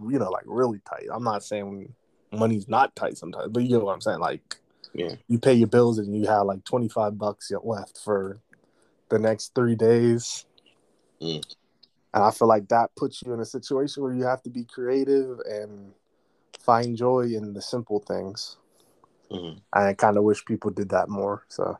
You 0.09 0.19
know, 0.19 0.29
like 0.29 0.43
really 0.45 0.81
tight. 0.85 1.07
I'm 1.11 1.23
not 1.23 1.43
saying 1.43 1.93
money's 2.31 2.67
not 2.67 2.95
tight 2.95 3.17
sometimes, 3.17 3.49
but 3.51 3.63
you 3.63 3.69
get 3.69 3.81
what 3.81 3.93
I'm 3.93 4.01
saying. 4.01 4.19
Like, 4.19 4.57
Yeah. 4.93 5.15
you 5.27 5.39
pay 5.39 5.53
your 5.53 5.67
bills 5.67 5.99
and 5.99 6.15
you 6.15 6.27
have 6.27 6.45
like 6.45 6.63
25 6.65 7.17
bucks 7.17 7.51
left 7.63 7.97
for 7.97 8.39
the 9.11 9.19
next 9.19 9.53
three 9.53 9.75
days. 9.75 10.45
Mm. 11.21 11.43
And 12.13 12.23
I 12.23 12.31
feel 12.31 12.47
like 12.47 12.67
that 12.69 12.95
puts 12.95 13.21
you 13.21 13.33
in 13.33 13.39
a 13.39 13.45
situation 13.45 14.01
where 14.01 14.13
you 14.13 14.23
have 14.23 14.41
to 14.43 14.49
be 14.49 14.63
creative 14.63 15.39
and 15.45 15.93
find 16.59 16.97
joy 16.97 17.21
in 17.21 17.53
the 17.53 17.61
simple 17.61 17.99
things. 17.99 18.57
Mhm. 19.29 19.61
I 19.71 19.93
kind 19.93 20.17
of 20.17 20.23
wish 20.23 20.43
people 20.45 20.71
did 20.71 20.89
that 20.89 21.09
more. 21.09 21.43
So, 21.47 21.77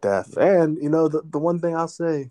death. 0.00 0.36
And, 0.36 0.78
you 0.82 0.88
know, 0.88 1.08
the, 1.08 1.22
the 1.22 1.38
one 1.38 1.60
thing 1.60 1.76
I'll 1.76 1.88
say, 1.88 2.30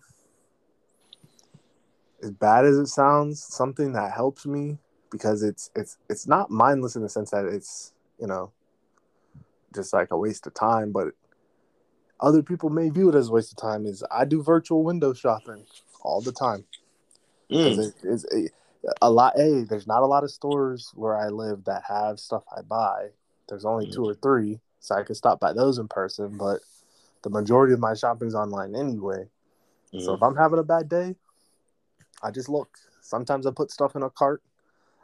as 2.24 2.32
bad 2.32 2.66
as 2.66 2.78
it 2.78 2.88
sounds, 2.88 3.44
something 3.44 3.94
that 3.94 4.12
helps 4.14 4.46
me 4.46 4.78
because 5.12 5.42
it's 5.42 5.72
it's 5.76 5.98
it's 6.10 6.28
not 6.28 6.52
mindless 6.52 6.96
in 6.96 7.02
the 7.02 7.10
sense 7.10 7.32
that 7.32 7.46
it's 7.46 7.94
you 8.20 8.28
know 8.28 8.52
just 9.74 9.94
like 9.94 10.12
a 10.12 10.18
waste 10.18 10.46
of 10.48 10.54
time, 10.54 10.92
but 10.92 11.14
other 12.22 12.42
people 12.44 12.70
may 12.70 12.90
view 12.90 13.10
it 13.10 13.16
as 13.16 13.30
a 13.30 13.32
waste 13.32 13.52
of 13.52 13.58
time. 13.58 13.86
Is 13.86 14.04
I 14.12 14.26
do 14.26 14.42
virtual 14.44 14.84
window 14.84 15.14
shopping 15.14 15.66
all 16.02 16.22
the 16.22 16.32
time 16.32 16.66
Mm. 17.52 17.94
it 18.04 18.52
a, 19.02 19.10
lot. 19.10 19.38
A 19.38 19.64
there's 19.64 19.88
not 19.88 20.04
a 20.04 20.06
lot 20.06 20.24
of 20.24 20.32
stores 20.32 20.92
where 20.96 21.18
I 21.18 21.28
live 21.30 21.66
that 21.66 21.84
have 21.88 22.20
stuff 22.20 22.44
I 22.56 22.62
buy. 22.62 23.10
There's 23.48 23.66
only 23.66 23.88
Mm. 23.88 23.94
two 23.94 24.08
or 24.08 24.14
three, 24.16 24.60
so 24.80 24.96
I 24.96 25.04
can 25.04 25.16
stop 25.16 25.40
by 25.40 25.54
those 25.54 25.80
in 25.80 25.88
person. 25.88 26.38
But 26.38 26.62
the 27.24 27.30
majority 27.30 27.74
of 27.74 27.80
my 27.80 27.94
shopping's 27.96 28.36
online 28.36 28.76
anyway. 28.76 29.30
So 29.98 30.14
if 30.14 30.20
Mhm. 30.20 30.28
I'm 30.28 30.36
having 30.36 30.60
a 30.60 30.64
bad 30.64 30.88
day, 30.88 31.16
I 32.22 32.32
just 32.32 32.50
look. 32.50 32.78
Sometimes 33.02 33.48
I 33.48 33.52
put 33.52 33.72
stuff 33.72 33.96
in 33.96 34.04
a 34.04 34.10
cart. 34.10 34.44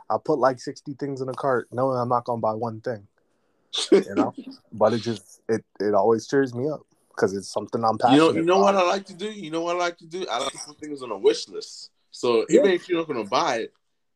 I'll 0.09 0.19
put 0.19 0.37
like 0.37 0.59
60 0.59 0.93
things 0.93 1.21
in 1.21 1.29
a 1.29 1.33
cart, 1.33 1.67
knowing 1.71 1.97
I'm 1.97 2.09
not 2.09 2.25
gonna 2.25 2.39
buy 2.39 2.53
one 2.53 2.79
thing, 2.81 3.07
you 3.91 4.13
know. 4.15 4.35
but 4.71 4.93
it 4.93 4.99
just 4.99 5.41
it 5.49 5.65
it 5.79 5.95
always 5.95 6.27
cheers 6.27 6.53
me 6.53 6.69
up 6.69 6.85
because 7.15 7.33
it's 7.33 7.47
something 7.51 7.83
I'm 7.83 7.97
passionate. 7.97 8.27
You 8.27 8.33
know, 8.33 8.39
you 8.39 8.45
know 8.45 8.59
what. 8.59 8.75
I 8.75 8.83
like 8.83 9.05
to 9.05 9.13
do. 9.13 9.31
You 9.31 9.51
know 9.51 9.61
what 9.61 9.75
I 9.75 9.79
like 9.79 9.97
to 9.99 10.05
do. 10.05 10.25
I 10.29 10.39
like 10.39 10.51
to 10.51 10.59
put 10.59 10.79
things 10.79 11.01
on 11.01 11.11
a 11.11 11.17
wish 11.17 11.47
list. 11.47 11.91
So 12.11 12.45
Yeah. 12.49 12.59
even 12.59 12.71
if 12.71 12.87
you're 12.89 12.99
not 12.99 13.07
gonna 13.07 13.23
buy 13.23 13.57
it, 13.57 13.73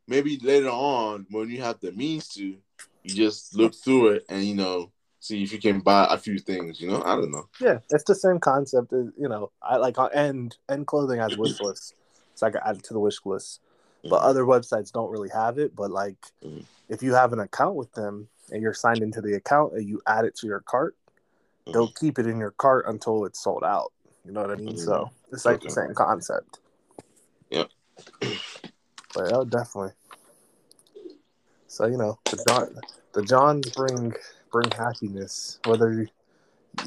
maybe 0.07 0.37
later 0.41 0.69
on 0.69 1.25
when 1.29 1.49
you 1.49 1.61
have 1.61 1.79
the 1.79 1.91
means 1.91 2.27
to, 2.29 2.57
you 3.03 3.15
just 3.15 3.55
look 3.55 3.73
through 3.75 4.09
it 4.09 4.25
and 4.29 4.43
you 4.43 4.55
know 4.55 4.91
see 5.19 5.43
if 5.43 5.51
you 5.51 5.59
can 5.59 5.79
buy 5.79 6.07
a 6.09 6.17
few 6.17 6.39
things. 6.39 6.79
You 6.79 6.89
know, 6.89 7.01
I 7.03 7.15
don't 7.15 7.31
know. 7.31 7.47
Yeah, 7.61 7.79
it's 7.89 8.05
the 8.05 8.15
same 8.15 8.39
concept. 8.39 8.93
As, 8.93 9.07
you 9.17 9.27
know, 9.27 9.51
I 9.61 9.77
like 9.77 9.97
on 9.97 10.13
end 10.13 10.57
end 10.69 10.87
clothing 10.87 11.19
has 11.19 11.37
wish 11.37 11.59
lists, 11.61 11.93
so 12.35 12.47
I 12.47 12.51
can 12.51 12.61
add 12.65 12.77
it 12.77 12.83
to 12.85 12.93
the 12.93 12.99
wish 12.99 13.17
list. 13.25 13.61
But 14.03 14.21
Mhm. 14.21 14.25
other 14.25 14.43
websites 14.45 14.91
don't 14.91 15.11
really 15.11 15.29
have 15.29 15.57
it. 15.57 15.75
But 15.75 15.91
like, 15.91 16.17
Mhm. 16.43 16.65
if 16.87 17.03
you 17.03 17.13
have 17.13 17.33
an 17.33 17.39
account 17.39 17.75
with 17.75 17.91
them 17.93 18.29
and 18.49 18.61
you're 18.61 18.73
signed 18.73 19.03
into 19.03 19.21
the 19.21 19.33
account 19.33 19.73
and 19.73 19.87
you 19.87 20.01
add 20.07 20.25
it 20.25 20.35
to 20.37 20.47
your 20.47 20.61
cart, 20.61 20.95
they'll 21.71 21.91
keep 21.99 22.19
it 22.19 22.27
in 22.27 22.39
your 22.39 22.51
cart 22.51 22.85
until 22.87 23.25
it's 23.25 23.43
sold 23.43 23.63
out. 23.63 23.91
You 24.25 24.31
know 24.31 24.41
what 24.41 24.51
I 24.51 24.55
mean? 24.55 24.75
Mhm. 24.75 24.79
So 24.79 25.11
it's 25.31 25.45
like 25.45 25.61
the 25.61 25.69
same 25.69 25.93
concept. 25.93 26.59
Yep. 27.49 27.69
But 29.15 29.33
oh, 29.33 29.43
definitely. 29.43 29.93
So 31.67 31.87
you 31.87 31.97
know, 31.97 32.19
the 32.29 32.43
John, 32.47 32.75
the 33.13 33.23
Johns 33.23 33.69
bring 33.71 34.13
bring 34.51 34.69
happiness, 34.71 35.59
whether 35.65 36.07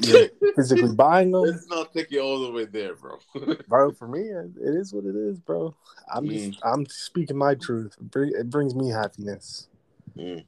you're 0.01 0.29
physically 0.55 0.93
buying 0.95 1.31
them, 1.31 1.41
Let's 1.41 1.67
not 1.67 1.93
take 1.93 2.13
it 2.13 2.19
all 2.19 2.39
the 2.45 2.51
way 2.51 2.63
there, 2.63 2.95
bro. 2.95 3.19
bro. 3.67 3.91
For 3.91 4.07
me, 4.07 4.21
it 4.21 4.53
is 4.57 4.93
what 4.93 5.03
it 5.05 5.15
is, 5.15 5.37
bro. 5.39 5.75
I'm 6.13 6.29
just 6.29 6.51
Mm. 6.51 6.57
I'm 6.63 6.85
speaking 6.85 7.37
my 7.37 7.55
truth. 7.55 7.95
It, 8.15 8.33
it 8.33 8.49
brings 8.49 8.73
me 8.73 8.89
happiness 8.89 9.67
Mm. 10.17 10.45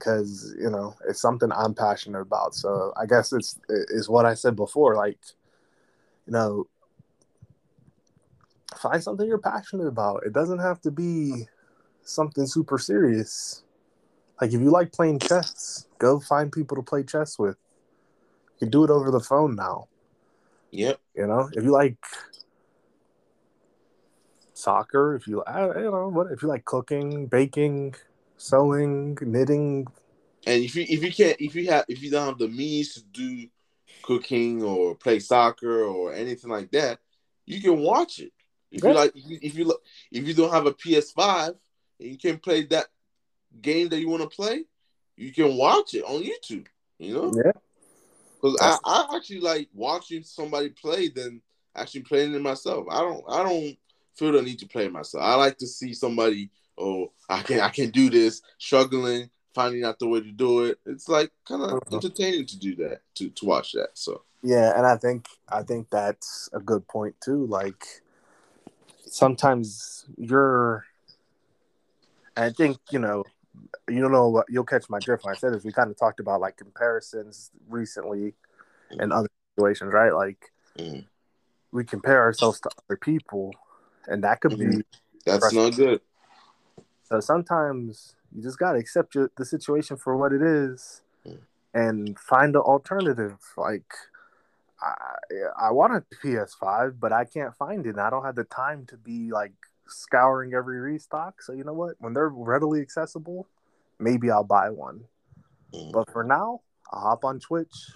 Because 0.00 0.54
you 0.58 0.70
know 0.70 0.96
it's 1.08 1.20
something 1.20 1.52
I'm 1.52 1.74
passionate 1.74 2.20
about. 2.20 2.54
So 2.54 2.92
I 2.96 3.06
guess 3.06 3.32
it's 3.32 3.60
is 3.68 4.08
what 4.08 4.26
I 4.26 4.34
said 4.34 4.56
before. 4.56 4.96
Like, 4.96 5.18
you 6.26 6.32
know, 6.32 6.66
find 8.76 9.02
something 9.02 9.28
you're 9.28 9.38
passionate 9.38 9.86
about. 9.86 10.24
It 10.24 10.32
doesn't 10.32 10.58
have 10.58 10.80
to 10.82 10.90
be 10.90 11.46
something 12.02 12.46
super 12.46 12.78
serious. 12.78 13.62
Like 14.40 14.52
if 14.52 14.60
you 14.60 14.70
like 14.70 14.92
playing 14.92 15.20
chess, 15.20 15.86
go 15.98 16.18
find 16.18 16.50
people 16.50 16.76
to 16.76 16.82
play 16.82 17.02
chess 17.02 17.38
with. 17.38 17.56
You 18.54 18.66
can 18.66 18.70
do 18.70 18.84
it 18.84 18.90
over 18.90 19.10
the 19.10 19.20
phone 19.20 19.54
now. 19.54 19.88
Yep. 20.70 20.98
You 21.14 21.26
know, 21.26 21.50
if 21.52 21.62
you 21.62 21.70
like 21.70 21.96
soccer, 24.54 25.14
if 25.14 25.26
you 25.26 25.42
I, 25.44 25.66
you 25.78 25.90
know 25.90 26.08
what, 26.08 26.32
if 26.32 26.42
you 26.42 26.48
like 26.48 26.64
cooking, 26.64 27.26
baking, 27.26 27.94
sewing, 28.40 29.16
knitting, 29.20 29.86
And 30.46 30.62
if 30.64 30.74
you 30.74 30.84
if 30.88 31.02
you 31.02 31.12
can't 31.12 31.36
if 31.38 31.54
you 31.54 31.70
have 31.70 31.84
if 31.88 32.02
you 32.02 32.10
don't 32.10 32.26
have 32.26 32.38
the 32.38 32.48
means 32.48 32.94
to 32.94 33.02
do 33.12 33.46
cooking 34.02 34.62
or 34.62 34.94
play 34.94 35.18
soccer 35.18 35.84
or 35.84 36.12
anything 36.14 36.50
like 36.50 36.70
that, 36.72 36.98
you 37.46 37.60
can 37.60 37.78
watch 37.80 38.18
it. 38.18 38.32
If 38.72 38.82
you 38.84 38.94
like, 38.94 39.12
if 39.14 39.28
you 39.28 39.38
if 39.42 39.54
you, 39.56 39.64
look- 39.64 39.82
if 40.10 40.26
you 40.26 40.34
don't 40.34 40.52
have 40.52 40.66
a 40.66 40.72
PS5 40.72 41.48
and 42.00 42.08
you 42.08 42.16
can 42.16 42.38
play 42.38 42.64
that 42.66 42.86
game 43.60 43.88
that 43.88 44.00
you 44.00 44.08
want 44.08 44.22
to 44.22 44.28
play, 44.28 44.64
you 45.16 45.32
can 45.32 45.56
watch 45.56 45.94
it 45.94 46.04
on 46.04 46.22
YouTube. 46.22 46.66
You 46.98 47.14
know, 47.14 47.32
yeah, 47.44 47.52
because 48.40 48.58
I, 48.60 48.78
I 48.84 49.16
actually 49.16 49.40
like 49.40 49.68
watching 49.74 50.22
somebody 50.22 50.70
play 50.70 51.08
than 51.08 51.42
actually 51.74 52.02
playing 52.02 52.34
it 52.34 52.42
myself. 52.42 52.86
I 52.90 53.00
don't 53.00 53.24
I 53.28 53.42
don't 53.42 53.76
feel 54.16 54.32
the 54.32 54.42
need 54.42 54.58
to 54.60 54.68
play 54.68 54.86
it 54.86 54.92
myself. 54.92 55.22
I 55.24 55.34
like 55.34 55.58
to 55.58 55.66
see 55.66 55.94
somebody. 55.94 56.50
Oh, 56.80 57.12
I 57.28 57.42
can't 57.42 57.60
I 57.62 57.68
can't 57.68 57.92
do 57.92 58.08
this. 58.08 58.40
Struggling, 58.58 59.28
finding 59.54 59.84
out 59.84 59.98
the 59.98 60.08
way 60.08 60.20
to 60.20 60.32
do 60.32 60.64
it. 60.64 60.78
It's 60.86 61.08
like 61.08 61.30
kind 61.46 61.62
of 61.62 61.70
Mhm. 61.80 61.94
entertaining 61.94 62.46
to 62.46 62.58
do 62.58 62.74
that 62.76 63.02
to 63.16 63.28
to 63.28 63.44
watch 63.44 63.72
that. 63.72 63.90
So 63.94 64.22
yeah, 64.42 64.76
and 64.76 64.86
I 64.86 64.96
think 64.96 65.26
I 65.48 65.62
think 65.62 65.90
that's 65.90 66.48
a 66.52 66.60
good 66.60 66.88
point 66.88 67.16
too. 67.20 67.46
Like 67.46 67.84
sometimes 69.06 70.06
you're, 70.16 70.86
I 72.36 72.50
think 72.50 72.78
you 72.90 72.98
know, 72.98 73.24
you 73.88 74.00
don't 74.00 74.12
know 74.12 74.28
what 74.28 74.46
you'll 74.48 74.64
catch 74.64 74.88
my 74.88 75.00
drift 75.00 75.24
when 75.24 75.34
I 75.34 75.38
said 75.38 75.52
this. 75.52 75.64
We 75.64 75.72
kind 75.72 75.90
of 75.90 75.98
talked 75.98 76.20
about 76.20 76.40
like 76.40 76.56
comparisons 76.56 77.50
recently 77.68 78.34
and 78.90 79.12
other 79.12 79.28
situations, 79.54 79.92
right? 79.92 80.14
Like 80.14 80.52
Mhm. 80.78 81.06
we 81.72 81.84
compare 81.84 82.20
ourselves 82.22 82.60
to 82.60 82.70
other 82.88 82.96
people, 82.96 83.54
and 84.06 84.24
that 84.24 84.40
could 84.40 84.58
be 84.58 84.64
Mhm. 84.64 84.84
that's 85.26 85.52
not 85.52 85.76
good. 85.76 86.00
So 87.10 87.18
sometimes 87.20 88.14
you 88.34 88.42
just 88.42 88.58
gotta 88.58 88.78
accept 88.78 89.14
your, 89.14 89.30
the 89.36 89.44
situation 89.44 89.96
for 89.96 90.16
what 90.16 90.32
it 90.32 90.42
is, 90.42 91.02
Mm. 91.26 91.38
and 91.74 92.18
find 92.18 92.54
an 92.56 92.62
alternative. 92.62 93.36
Like 93.56 93.92
I, 94.80 94.94
I 95.68 95.70
want 95.72 95.92
a 95.94 96.00
PS5, 96.22 96.98
but 96.98 97.12
I 97.12 97.24
can't 97.26 97.54
find 97.54 97.84
it. 97.84 97.90
And 97.90 98.00
I 98.00 98.08
don't 98.08 98.24
have 98.24 98.36
the 98.36 98.44
time 98.44 98.86
to 98.86 98.96
be 98.96 99.30
like 99.30 99.52
scouring 99.86 100.54
every 100.54 100.78
restock. 100.80 101.42
So 101.42 101.52
you 101.52 101.64
know 101.64 101.74
what? 101.74 101.96
When 101.98 102.14
they're 102.14 102.28
readily 102.30 102.80
accessible, 102.80 103.46
maybe 103.98 104.30
I'll 104.30 104.44
buy 104.44 104.70
one. 104.70 105.04
Mhm. 105.74 105.92
But 105.92 106.10
for 106.10 106.24
now, 106.24 106.62
I'll 106.90 107.00
hop 107.02 107.24
on 107.26 107.40
Twitch 107.40 107.90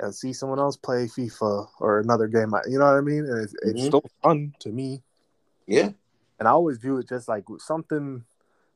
and 0.00 0.12
see 0.12 0.32
someone 0.32 0.58
else 0.58 0.76
play 0.76 1.06
FIFA 1.06 1.68
or 1.78 2.00
another 2.00 2.26
game. 2.26 2.52
You 2.68 2.78
know 2.80 2.86
what 2.86 2.96
I 2.98 3.00
mean? 3.02 3.26
And 3.26 3.44
it's, 3.44 3.54
it's 3.62 3.82
Mhm. 3.82 3.86
still 3.86 4.04
fun 4.22 4.54
to 4.60 4.70
me. 4.70 5.02
Yeah. 5.66 5.90
And 6.40 6.48
I 6.48 6.50
always 6.52 6.78
view 6.78 6.96
it 6.98 7.08
just 7.08 7.28
like 7.28 7.44
something 7.58 8.24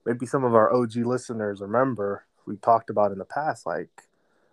maybe 0.04 0.26
some 0.26 0.44
of 0.44 0.54
our 0.54 0.72
OG 0.72 0.96
listeners 0.96 1.60
remember 1.60 2.24
we 2.46 2.56
talked 2.56 2.90
about 2.90 3.12
in 3.12 3.18
the 3.18 3.24
past. 3.24 3.66
Like 3.66 3.90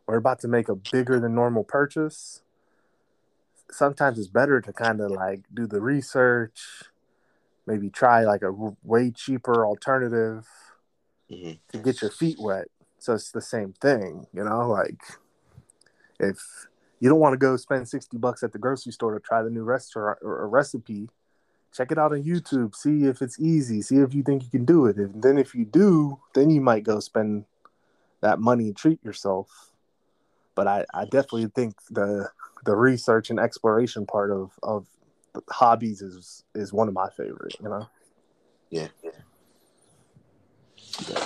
we're 0.07 0.17
about 0.17 0.39
to 0.41 0.47
make 0.47 0.69
a 0.69 0.75
bigger 0.75 1.19
than 1.19 1.35
normal 1.35 1.63
purchase. 1.63 2.41
Sometimes 3.71 4.17
it's 4.17 4.27
better 4.27 4.62
to 4.62 4.73
kind 4.73 4.99
of 5.01 5.12
like 5.12 5.41
do 5.53 5.67
the 5.67 5.81
research, 5.81 6.83
maybe 7.67 7.89
try 7.89 8.23
like 8.23 8.41
a 8.41 8.51
way 8.83 9.12
cheaper 9.12 9.65
alternative, 9.65 10.47
hmm 11.29 11.51
to 11.71 11.77
get 11.77 12.01
your 12.01 12.12
feet 12.12 12.38
wet. 12.39 12.67
So 12.97 13.13
it's 13.13 13.31
the 13.31 13.41
same 13.41 13.73
thing, 13.73 14.27
you 14.33 14.43
know. 14.43 14.67
Like 14.67 14.99
if 16.19 16.67
you 16.99 17.09
don't 17.09 17.19
want 17.19 17.33
to 17.33 17.38
go 17.38 17.55
spend 17.57 17.88
sixty 17.88 18.17
bucks 18.17 18.43
at 18.43 18.51
the 18.53 18.59
grocery 18.59 18.91
store 18.91 19.13
to 19.13 19.19
try 19.19 19.41
the 19.43 19.49
new 19.49 19.63
restaurant 19.63 20.19
or 20.21 20.41
a 20.43 20.47
recipe, 20.47 21.09
check 21.73 21.91
it 21.91 21.97
out 21.97 22.12
on 22.12 22.23
YouTube. 22.23 22.75
See 22.75 23.05
if 23.05 23.21
it's 23.21 23.39
easy. 23.39 23.82
See 23.82 23.97
if 23.97 24.13
you 24.13 24.23
think 24.23 24.43
you 24.43 24.49
can 24.49 24.65
do 24.65 24.86
it. 24.86 24.97
And 24.97 25.21
then 25.21 25.38
if 25.38 25.53
you 25.53 25.65
do, 25.65 26.19
then 26.34 26.49
you 26.49 26.62
might 26.62 26.84
go 26.84 26.99
spend 26.99 27.45
that 28.21 28.39
money 28.39 28.65
and 28.65 28.77
treat 28.77 29.03
yourself. 29.03 29.71
But 30.55 30.67
I, 30.67 30.86
I 30.93 31.05
definitely 31.05 31.47
think 31.55 31.75
the 31.89 32.29
the 32.65 32.75
research 32.75 33.29
and 33.29 33.39
exploration 33.39 34.05
part 34.05 34.32
of 34.32 34.51
of 34.63 34.88
hobbies 35.49 36.01
is 36.01 36.43
is 36.55 36.73
one 36.73 36.88
of 36.88 36.93
my 36.93 37.10
favorite. 37.10 37.55
You 37.62 37.69
know. 37.69 37.89
Yeah. 38.69 38.88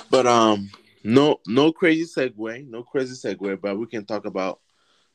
But 0.09 0.27
um, 0.27 0.69
no, 1.03 1.39
no 1.47 1.71
crazy 1.71 2.05
segue, 2.05 2.69
no 2.69 2.83
crazy 2.83 3.15
segue. 3.15 3.59
But 3.59 3.77
we 3.77 3.87
can 3.87 4.05
talk 4.05 4.25
about 4.25 4.59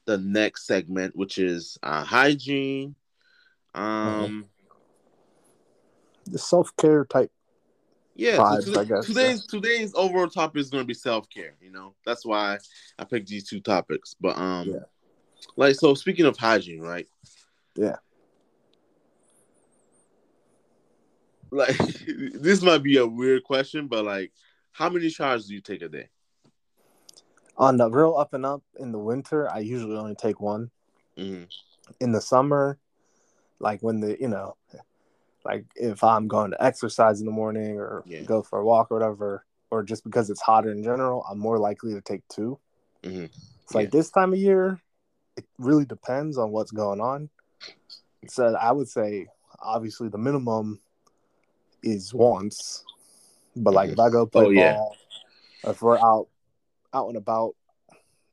the 0.04 0.18
next 0.18 0.66
segment, 0.66 1.14
which 1.14 1.38
is 1.38 1.78
uh, 1.82 2.04
hygiene. 2.04 2.94
Um, 3.74 4.46
The 6.30 6.38
self 6.38 6.74
care 6.76 7.04
type. 7.04 7.30
yeah. 8.14 8.36
Vibes, 8.36 8.64
today- 8.64 8.78
I 8.80 8.84
guess, 8.84 9.06
today's 9.06 9.46
today's 9.46 9.94
overall 9.94 10.28
topic 10.28 10.60
is 10.60 10.70
going 10.70 10.82
to 10.82 10.86
be 10.86 10.94
self 10.94 11.28
care. 11.30 11.54
You 11.60 11.70
know, 11.70 11.94
that's 12.04 12.24
why 12.24 12.58
I 12.98 13.04
picked 13.04 13.28
these 13.28 13.48
two 13.48 13.60
topics. 13.60 14.14
But 14.20 14.36
um, 14.38 14.68
Yeah. 14.68 14.84
like 15.56 15.76
so, 15.76 15.94
speaking 15.94 16.26
of 16.26 16.36
hygiene, 16.36 16.80
right? 16.80 17.06
Yeah. 17.76 17.96
Like 21.50 21.76
this 22.34 22.62
might 22.62 22.82
be 22.82 22.98
a 22.98 23.06
weird 23.06 23.44
question, 23.44 23.86
but 23.86 24.04
like, 24.04 24.32
how 24.72 24.90
many 24.90 25.08
showers 25.08 25.46
do 25.46 25.54
you 25.54 25.60
take 25.60 25.82
a 25.82 25.88
day? 25.88 26.08
On 27.56 27.76
the 27.76 27.90
real 27.90 28.16
up 28.16 28.34
and 28.34 28.46
up 28.46 28.62
in 28.78 28.92
the 28.92 28.98
winter, 28.98 29.50
I 29.50 29.60
usually 29.60 29.96
only 29.96 30.14
take 30.14 30.40
one. 30.40 30.70
hmm 31.16 31.44
in 32.00 32.12
the 32.12 32.20
summer, 32.20 32.78
like 33.60 33.80
when 33.82 34.00
the 34.00 34.16
you 34.20 34.28
know, 34.28 34.56
like 35.44 35.64
if 35.76 36.02
I'm 36.04 36.28
going 36.28 36.50
to 36.50 36.62
exercise 36.62 37.20
in 37.20 37.26
the 37.26 37.32
morning 37.32 37.78
or 37.78 38.02
Yeah. 38.06 38.22
go 38.22 38.42
for 38.42 38.58
a 38.58 38.64
walk 38.64 38.90
or 38.90 38.98
whatever, 38.98 39.44
or 39.70 39.82
just 39.82 40.04
because 40.04 40.30
it's 40.30 40.40
hotter 40.40 40.70
in 40.70 40.82
general, 40.82 41.24
I'm 41.30 41.38
more 41.38 41.58
likely 41.58 41.94
to 41.94 42.00
take 42.00 42.26
two. 42.28 42.58
hmm 43.04 43.26
It's 43.62 43.74
like 43.74 43.90
this 43.90 44.10
time 44.10 44.32
of 44.32 44.38
year, 44.38 44.80
it 45.36 45.46
really 45.58 45.84
depends 45.84 46.38
on 46.38 46.50
what's 46.50 46.70
going 46.70 47.00
on. 47.00 47.30
So 48.28 48.54
I 48.54 48.72
would 48.72 48.88
say 48.88 49.28
obviously 49.60 50.08
the 50.08 50.18
minimum 50.18 50.80
is 51.82 52.12
once, 52.12 52.84
but 53.54 53.72
like 53.74 53.90
if 53.90 53.98
I 53.98 54.10
go 54.10 54.26
play 54.26 54.46
Oh, 54.46 54.50
yeah. 54.50 54.72
ball, 54.72 54.96
if 55.64 55.82
we're 55.82 55.98
out 55.98 56.28
out 56.92 57.08
and 57.08 57.16
about, 57.16 57.54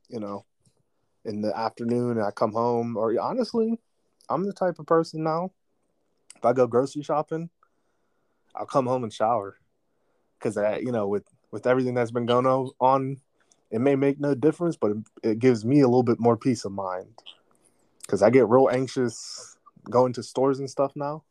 you 0.10 0.20
know, 0.20 0.46
in 1.26 1.42
the 1.42 1.56
afternoon 1.58 2.12
and 2.12 2.24
I 2.26 2.32
come 2.32 2.54
home, 2.54 2.96
or 2.98 3.20
honestly, 3.20 3.80
I'm 4.30 4.46
the 4.46 4.54
type 4.54 4.80
of 4.80 4.86
person 4.86 5.24
now. 5.24 5.52
If 6.46 6.50
I 6.50 6.54
go 6.54 6.68
grocery 6.68 7.02
shopping, 7.02 7.50
I'll 8.54 8.68
come 8.68 8.86
home 8.86 9.04
and 9.04 9.12
shower 9.12 9.58
because 10.38 10.56
you 10.80 10.92
know 10.92 11.08
with 11.08 11.26
with 11.50 11.66
everything 11.66 11.96
that's 11.96 12.12
been 12.12 12.28
going 12.28 12.46
on, 12.46 13.18
it 13.72 13.82
may 13.82 13.96
make 13.96 14.20
no 14.20 14.36
difference, 14.36 14.78
but 14.78 14.92
it, 14.92 14.98
it 15.24 15.40
gives 15.40 15.66
me 15.66 15.80
a 15.80 15.88
little 15.88 16.04
bit 16.04 16.20
more 16.20 16.38
peace 16.38 16.64
of 16.64 16.72
mind 16.72 17.20
because 18.02 18.22
I 18.22 18.30
get 18.30 18.48
real 18.48 18.70
anxious 18.72 19.58
going 19.90 20.14
to 20.14 20.22
stores 20.22 20.60
and 20.60 20.70
stuff 20.70 20.92
now. 20.96 21.24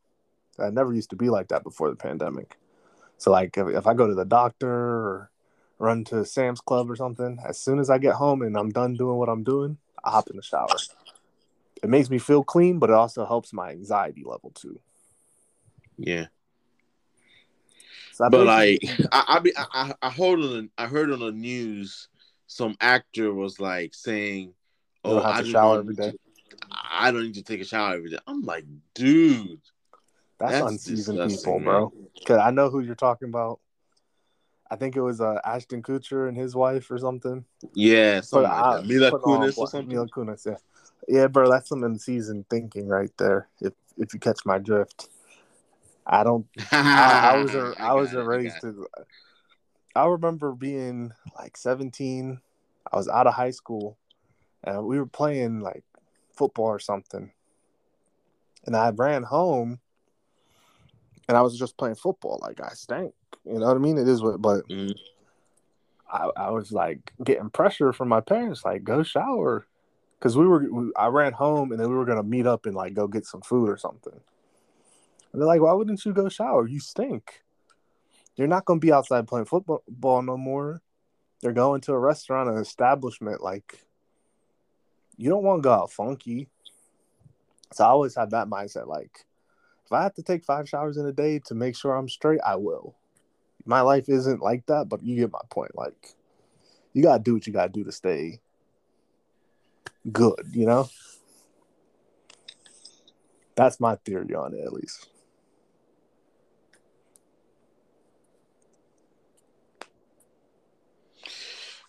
I 0.58 0.70
never 0.70 0.92
used 0.92 1.10
to 1.10 1.16
be 1.16 1.30
like 1.30 1.46
that 1.48 1.62
before 1.62 1.90
the 1.90 1.96
pandemic. 1.96 2.58
So 3.16 3.30
like 3.30 3.56
if, 3.56 3.68
if 3.68 3.86
I 3.86 3.94
go 3.94 4.08
to 4.08 4.16
the 4.16 4.24
doctor 4.24 4.68
or 4.68 5.30
run 5.78 6.02
to 6.06 6.24
Sam's 6.24 6.60
Club 6.60 6.90
or 6.90 6.96
something, 6.96 7.38
as 7.48 7.60
soon 7.60 7.78
as 7.78 7.88
I 7.88 7.98
get 7.98 8.14
home 8.14 8.42
and 8.42 8.56
I'm 8.56 8.70
done 8.70 8.94
doing 8.94 9.16
what 9.16 9.28
I'm 9.28 9.44
doing, 9.44 9.78
I 10.02 10.10
hop 10.10 10.28
in 10.28 10.34
the 10.34 10.42
shower. 10.42 10.74
It 11.84 11.88
makes 11.88 12.10
me 12.10 12.18
feel 12.18 12.42
clean, 12.42 12.80
but 12.80 12.90
it 12.90 12.96
also 12.96 13.24
helps 13.24 13.52
my 13.52 13.70
anxiety 13.70 14.24
level 14.26 14.50
too. 14.50 14.80
Yeah. 15.96 16.26
So 18.12 18.30
But 18.30 18.46
like, 18.46 18.80
I 19.12 19.24
I, 19.28 19.38
be, 19.40 19.52
I 19.56 19.92
I- 20.00 20.10
heard 20.10 20.38
on 20.38 20.50
the, 20.50 20.68
I 20.78 20.86
heard 20.86 21.10
on 21.10 21.18
the 21.20 21.32
news 21.32 22.08
some 22.46 22.76
actor 22.80 23.32
was 23.34 23.58
like 23.58 23.92
saying, 23.94 24.54
"Oh, 25.04 25.20
I 25.22 25.38
to 25.38 25.44
do 25.44 25.50
shower 25.50 25.78
every 25.80 25.94
need 25.94 26.12
to- 26.12 26.18
I 26.92 27.10
don't 27.10 27.24
need 27.24 27.34
to 27.34 27.42
take 27.42 27.60
a 27.60 27.64
shower 27.64 27.94
every 27.94 28.10
day." 28.10 28.18
I'm 28.26 28.42
like, 28.42 28.64
dude, 28.94 29.60
that's, 30.38 30.52
that's 30.60 30.70
unseasoned 30.70 31.28
people, 31.28 31.58
man. 31.58 31.64
bro. 31.64 31.92
Cause 32.24 32.38
I 32.38 32.50
know 32.52 32.70
who 32.70 32.80
you're 32.80 32.94
talking 32.94 33.28
about. 33.28 33.58
I 34.70 34.76
think 34.76 34.96
it 34.96 35.00
was 35.02 35.20
uh, 35.20 35.40
Ashton 35.44 35.82
Kutcher 35.82 36.28
and 36.28 36.36
his 36.36 36.54
wife 36.54 36.90
or 36.90 36.98
something. 36.98 37.44
yeah, 37.74 38.20
something 38.20 38.48
like 38.50 38.64
I-. 38.64 38.82
Mila 38.82 39.10
Kunis 39.10 39.58
or 39.58 39.66
something. 39.68 39.88
Mila 39.88 40.06
Kunis, 40.06 40.46
yeah, 40.46 40.56
yeah, 41.08 41.26
bro. 41.26 41.50
That's 41.50 41.68
some 41.68 41.82
unseasoned 41.82 42.48
thinking 42.48 42.86
right 42.86 43.10
there. 43.18 43.48
If 43.60 43.72
if 43.98 44.14
you 44.14 44.20
catch 44.20 44.40
my 44.46 44.58
drift, 44.58 45.08
I 46.06 46.22
don't 46.22 46.46
I, 46.72 47.30
I 47.32 47.36
was 47.36 47.54
a, 47.54 47.74
I, 47.78 47.94
was 47.94 48.12
it, 48.12 48.18
raised 48.18 48.60
to. 48.60 48.86
I 49.96 50.06
remember 50.06 50.52
being 50.52 51.12
like 51.38 51.56
17. 51.56 52.40
I 52.92 52.96
was 52.96 53.08
out 53.08 53.26
of 53.26 53.34
high 53.34 53.50
school, 53.50 53.96
and 54.62 54.84
we 54.84 54.98
were 54.98 55.06
playing 55.06 55.60
like 55.60 55.84
football 56.34 56.66
or 56.66 56.78
something. 56.78 57.32
And 58.66 58.76
I 58.76 58.90
ran 58.90 59.22
home, 59.22 59.80
and 61.28 61.36
I 61.36 61.42
was 61.42 61.58
just 61.58 61.76
playing 61.76 61.96
football. 61.96 62.38
Like 62.42 62.60
I 62.60 62.70
stank, 62.74 63.14
you 63.46 63.58
know 63.58 63.66
what 63.66 63.76
I 63.76 63.80
mean? 63.80 63.98
It 63.98 64.08
is 64.08 64.22
what, 64.22 64.40
but 64.42 64.68
Mhm. 64.68 64.94
I, 66.12 66.30
I 66.36 66.50
was 66.50 66.70
like 66.70 67.12
getting 67.24 67.50
pressure 67.50 67.92
from 67.92 68.08
my 68.08 68.20
parents, 68.20 68.64
like 68.64 68.84
go 68.84 69.02
shower, 69.02 69.66
because 70.18 70.36
we 70.36 70.46
were. 70.46 70.68
We, 70.70 70.92
I 70.96 71.06
ran 71.06 71.32
home, 71.32 71.72
and 71.72 71.80
then 71.80 71.88
we 71.88 71.96
were 71.96 72.04
gonna 72.04 72.22
meet 72.22 72.46
up 72.46 72.66
and 72.66 72.74
like 72.74 72.94
go 72.94 73.06
get 73.08 73.26
some 73.26 73.40
food 73.40 73.68
or 73.70 73.76
something. 73.78 74.20
And 75.34 75.42
they're 75.42 75.48
like, 75.48 75.60
"Why 75.60 75.72
wouldn't 75.72 76.04
you 76.04 76.12
go 76.12 76.28
shower? 76.28 76.68
You 76.68 76.78
stink. 76.78 77.42
You're 78.36 78.46
not 78.46 78.66
gonna 78.66 78.78
be 78.78 78.92
outside 78.92 79.26
playing 79.26 79.46
football 79.46 80.22
no 80.22 80.36
more. 80.36 80.80
They're 81.40 81.52
going 81.52 81.80
to 81.82 81.92
a 81.92 81.98
restaurant, 81.98 82.48
an 82.48 82.56
establishment. 82.56 83.42
Like, 83.42 83.84
you 85.16 85.28
don't 85.28 85.42
want 85.42 85.60
to 85.60 85.66
go 85.66 85.72
out 85.72 85.90
funky." 85.90 86.48
So 87.72 87.82
I 87.82 87.88
always 87.88 88.14
had 88.14 88.30
that 88.30 88.46
mindset. 88.46 88.86
Like, 88.86 89.26
if 89.84 89.90
I 89.90 90.04
have 90.04 90.14
to 90.14 90.22
take 90.22 90.44
five 90.44 90.68
showers 90.68 90.98
in 90.98 91.06
a 91.06 91.12
day 91.12 91.40
to 91.46 91.54
make 91.56 91.74
sure 91.74 91.96
I'm 91.96 92.08
straight, 92.08 92.40
I 92.46 92.54
will. 92.54 92.94
My 93.64 93.80
life 93.80 94.08
isn't 94.08 94.40
like 94.40 94.66
that, 94.66 94.88
but 94.88 95.02
you 95.02 95.16
get 95.16 95.32
my 95.32 95.42
point. 95.50 95.74
Like, 95.74 96.14
you 96.92 97.02
gotta 97.02 97.20
do 97.20 97.34
what 97.34 97.48
you 97.48 97.52
gotta 97.52 97.72
do 97.72 97.82
to 97.82 97.90
stay 97.90 98.40
good. 100.12 100.46
You 100.52 100.66
know. 100.66 100.88
That's 103.56 103.80
my 103.80 103.96
theory 103.96 104.32
on 104.36 104.54
it, 104.54 104.60
at 104.64 104.72
least. 104.72 105.08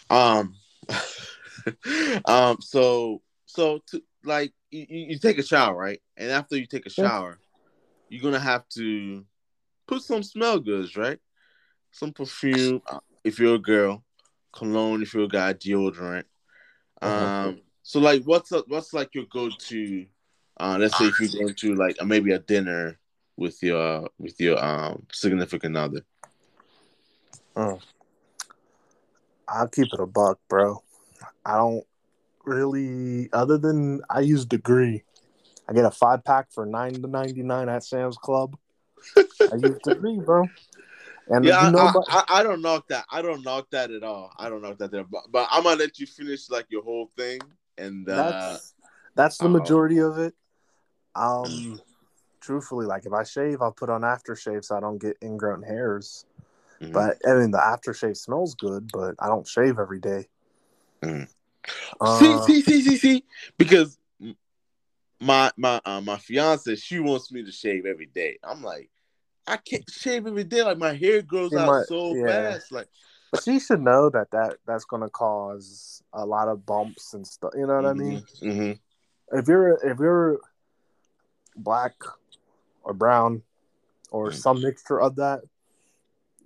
Um, 0.09 0.55
um. 2.25 2.57
So, 2.61 3.21
so 3.45 3.79
to 3.87 4.01
like, 4.23 4.53
you, 4.71 4.85
you 4.89 5.19
take 5.19 5.37
a 5.37 5.43
shower, 5.43 5.75
right? 5.75 6.01
And 6.17 6.31
after 6.31 6.57
you 6.57 6.65
take 6.65 6.85
a 6.85 6.89
shower, 6.89 7.39
you're 8.09 8.23
gonna 8.23 8.39
have 8.39 8.67
to 8.69 9.25
put 9.87 10.01
some 10.01 10.23
smell 10.23 10.59
goods, 10.59 10.95
right? 10.95 11.19
Some 11.91 12.11
perfume 12.11 12.81
uh, 12.87 12.99
if 13.23 13.39
you're 13.39 13.55
a 13.55 13.59
girl, 13.59 14.03
cologne 14.53 15.01
if 15.01 15.13
you're 15.13 15.25
a 15.25 15.29
guy, 15.29 15.53
deodorant. 15.53 16.25
Uh-huh. 17.01 17.47
Um. 17.47 17.61
So, 17.83 17.99
like, 17.99 18.23
what's 18.23 18.51
up? 18.51 18.65
What's 18.67 18.93
like 18.93 19.13
your 19.13 19.25
go-to? 19.31 20.07
Uh, 20.57 20.77
let's 20.79 20.97
say 20.97 21.05
if 21.05 21.19
you're 21.19 21.43
going 21.43 21.55
to 21.55 21.75
like 21.75 21.97
maybe 22.03 22.31
a 22.31 22.39
dinner 22.39 22.97
with 23.37 23.61
your 23.61 24.09
with 24.17 24.39
your 24.39 24.63
um 24.63 25.05
significant 25.11 25.77
other. 25.77 26.01
I'll 29.47 29.67
keep 29.67 29.88
it 29.93 29.99
a 29.99 30.05
buck, 30.05 30.39
bro. 30.49 30.81
I 31.45 31.58
don't 31.58 31.84
really, 32.45 33.29
other 33.34 33.58
than 33.58 34.01
I 34.10 34.21
use 34.21 34.45
Degree. 34.45 35.03
I 35.67 35.73
get 35.73 35.86
a 35.86 35.91
five 35.91 36.23
pack 36.23 36.51
for 36.51 36.65
nine 36.65 36.93
to 36.93 37.08
ninety 37.08 37.41
nine 37.41 37.69
at 37.69 37.84
Sam's 37.84 38.17
Club. 38.17 38.55
I 39.17 39.55
use 39.55 39.77
Degree, 39.84 40.19
bro. 40.19 40.47
And 41.27 41.43
Yeah, 41.43 41.65
you 41.65 41.71
know, 41.71 41.79
I, 41.79 41.93
I, 42.08 42.39
I, 42.39 42.43
don't 42.43 42.62
knock 42.62 42.88
that. 42.89 43.05
I 43.12 43.23
don't 43.23 43.43
knock 43.43 43.71
that 43.71 43.89
at 43.89 44.03
all. 44.03 44.31
I 44.38 44.47
don't 44.47 44.62
knock 44.62 44.77
that 44.77 44.91
there. 44.91 45.03
But, 45.03 45.23
but 45.31 45.47
I'm 45.49 45.63
gonna 45.63 45.77
let 45.77 45.97
you 45.97 46.05
finish 46.05 46.49
like 46.51 46.67
your 46.69 46.84
whole 46.84 47.10
thing, 47.17 47.39
and 47.77 48.08
uh, 48.08 48.15
that's 48.15 48.73
that's 49.15 49.38
the 49.39 49.45
uh-oh. 49.45 49.49
majority 49.49 49.99
of 49.99 50.19
it. 50.19 50.36
Um, 51.15 51.81
truthfully, 52.41 52.86
like 52.86 53.08
if 53.08 53.13
I 53.13 53.23
shave, 53.23 53.62
I'll 53.62 53.71
put 53.71 53.89
on 53.89 54.01
aftershave 54.01 54.65
so 54.65 54.77
I 54.77 54.79
don't 54.79 55.01
get 55.01 55.17
ingrown 55.23 55.63
hairs. 55.63 56.25
Mhm. 56.81 56.91
But 56.93 57.17
I 57.27 57.33
mean, 57.35 57.51
the 57.51 57.57
aftershave 57.57 58.17
smells 58.17 58.55
good, 58.55 58.89
but 58.91 59.15
I 59.19 59.27
don't 59.27 59.47
shave 59.47 59.79
every 59.79 59.99
day. 59.99 60.27
Mhm. 61.01 61.27
Uh, 61.99 62.19
see, 62.19 62.38
see, 62.39 62.61
see, 62.61 62.81
see, 62.81 62.97
see, 62.97 63.23
because 63.57 63.97
my 65.19 65.51
my 65.57 65.81
uh, 65.85 66.01
my 66.01 66.17
fiance 66.17 66.75
she 66.75 66.99
wants 66.99 67.31
me 67.31 67.43
to 67.43 67.51
shave 67.51 67.85
every 67.85 68.05
day. 68.05 68.38
I'm 68.43 68.61
like, 68.61 68.89
I 69.47 69.57
can't 69.57 69.89
shave 69.89 70.27
every 70.27 70.43
day. 70.43 70.63
Like 70.63 70.77
my 70.77 70.93
hair 70.93 71.21
grows 71.21 71.53
out 71.53 71.67
might- 71.67 71.85
so 71.88 72.13
yeah. 72.15 72.53
fast. 72.53 72.71
Like 72.71 72.88
she 73.43 73.59
should 73.59 73.81
know 73.81 74.09
that 74.09 74.31
that 74.31 74.57
that's 74.65 74.85
gonna 74.85 75.09
cause 75.09 76.03
a 76.13 76.25
lot 76.25 76.47
of 76.47 76.65
bumps 76.65 77.13
and 77.13 77.25
stuff. 77.25 77.51
You 77.55 77.67
know 77.67 77.81
what 77.81 77.85
mm-hmm. 77.85 78.01
I 78.01 78.03
mean? 78.03 78.23
Mm-hmm. 78.41 79.38
If 79.38 79.47
you're 79.47 79.73
if 79.83 79.99
you're 79.99 80.39
black 81.55 81.93
or 82.83 82.93
brown 82.93 83.41
or 84.11 84.29
Mm. 84.29 84.35
some 84.35 84.61
mixture 84.61 85.01
of 85.01 85.15
that, 85.15 85.41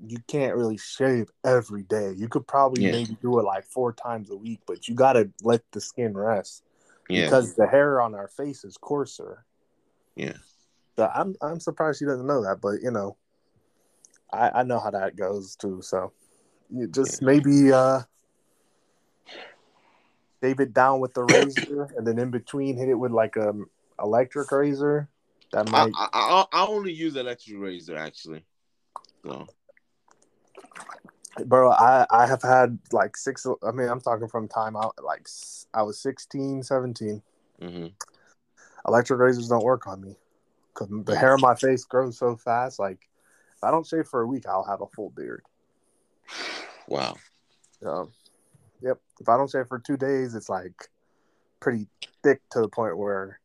you 0.05 0.19
can't 0.27 0.55
really 0.55 0.77
shave 0.77 1.29
every 1.43 1.83
day. 1.83 2.13
You 2.15 2.27
could 2.29 2.47
probably 2.47 2.83
Yeah. 2.83 2.91
maybe 2.91 3.17
do 3.21 3.39
it 3.39 3.43
like 3.43 3.65
four 3.65 3.91
times 3.93 4.29
a 4.29 4.35
week, 4.35 4.61
but 4.65 4.87
you 4.87 4.95
gotta 4.95 5.29
let 5.43 5.61
the 5.71 5.81
skin 5.81 6.15
rest 6.17 6.63
Yeah. 7.09 7.25
because 7.25 7.55
the 7.55 7.67
hair 7.67 8.01
on 8.01 8.15
our 8.15 8.27
face 8.27 8.63
is 8.63 8.77
coarser. 8.77 9.45
Yeah. 10.15 10.37
So 10.95 11.09
I'm 11.13 11.35
I'm 11.41 11.59
surprised 11.59 11.99
she 11.99 12.05
doesn't 12.05 12.27
know 12.27 12.43
that, 12.43 12.61
but 12.61 12.81
you 12.81 12.91
know, 12.91 13.17
I 14.31 14.49
I 14.61 14.63
know 14.63 14.79
how 14.79 14.91
that 14.91 15.15
goes 15.15 15.55
too. 15.55 15.81
So 15.81 16.11
you 16.69 16.87
just 16.87 17.21
maybe 17.21 17.71
uh 17.71 18.01
shave 20.41 20.59
it 20.59 20.73
down 20.73 20.99
with 20.99 21.13
the 21.13 21.23
razor, 21.23 21.89
and 21.97 22.05
then 22.05 22.19
in 22.19 22.31
between 22.31 22.77
hit 22.77 22.89
it 22.89 22.95
with 22.95 23.11
like 23.11 23.35
a 23.35 23.53
electric 24.01 24.51
razor. 24.51 25.09
That 25.51 25.69
might 25.71 25.91
I, 25.95 26.07
I 26.13 26.45
I 26.51 26.65
only 26.67 26.93
use 26.93 27.15
electric 27.15 27.57
razor 27.59 27.95
actually. 27.95 28.45
So 29.23 29.47
bro 31.45 31.71
i 31.71 32.05
i 32.11 32.25
have 32.25 32.41
had 32.41 32.77
like 32.91 33.15
six 33.15 33.45
i 33.63 33.71
mean 33.71 33.87
i'm 33.87 34.01
talking 34.01 34.27
from 34.27 34.47
time 34.47 34.75
out 34.75 34.95
like 35.03 35.27
i 35.73 35.81
was 35.81 35.99
16 35.99 36.63
17 36.63 37.21
hmm 37.61 37.87
electric 38.87 39.19
razors 39.19 39.49
don't 39.49 39.63
work 39.63 39.87
on 39.87 40.01
me. 40.01 40.15
Because 40.73 40.89
the 41.05 41.15
hair 41.15 41.33
on 41.33 41.41
my 41.41 41.55
face 41.55 41.83
grows 41.83 42.17
so 42.17 42.35
fast 42.35 42.79
like 42.79 43.07
if 43.55 43.63
i 43.63 43.71
don't 43.71 43.85
shave 43.85 44.07
for 44.07 44.21
a 44.21 44.27
week 44.27 44.47
i'll 44.47 44.63
have 44.63 44.81
a 44.81 44.87
full 44.87 45.09
beard. 45.09 45.43
Wow. 46.87 47.17
so 47.81 48.11
yep. 48.81 48.99
If 49.19 49.27
i 49.27 49.37
don't 49.37 49.49
shave 49.49 49.67
for 49.67 49.79
two 49.79 49.97
days 49.97 50.35
it's 50.35 50.49
like 50.49 50.89
pretty 51.59 51.87
thick 52.23 52.41
to 52.51 52.61
the 52.61 52.69
point 52.69 52.97
where 52.97 53.39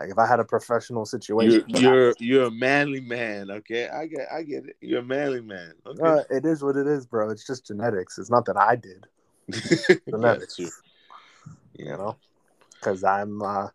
like 0.00 0.10
if 0.10 0.18
i 0.18 0.26
had 0.26 0.40
a 0.40 0.44
professional 0.44 1.04
You're 1.04 1.10
situation 1.10 1.64
but 1.70 1.78
I- 1.78 1.80
you're 1.82 2.14
you're 2.18 2.44
a 2.44 2.50
manly 2.50 3.00
man, 3.00 3.50
okay? 3.50 3.88
I 3.88 4.06
get 4.06 4.26
I 4.32 4.42
get 4.42 4.66
it. 4.66 4.76
You're 4.80 5.00
a 5.00 5.04
manly 5.04 5.40
man. 5.40 5.72
Okay. 5.86 6.02
uh, 6.02 6.22
it 6.30 6.44
is 6.44 6.62
what 6.62 6.76
it 6.76 6.86
is 6.86 7.06
bro 7.06 7.30
it's 7.30 7.46
just 7.46 7.66
genetics 7.66 8.18
it's 8.18 8.30
not 8.30 8.44
that 8.46 8.56
i 8.56 8.76
did 8.76 9.06
genetics 10.10 10.56
true. 10.56 10.70
you 11.76 11.86
know 11.86 12.16
because 12.80 13.04
i'm 13.04 13.40
uh 13.42 13.68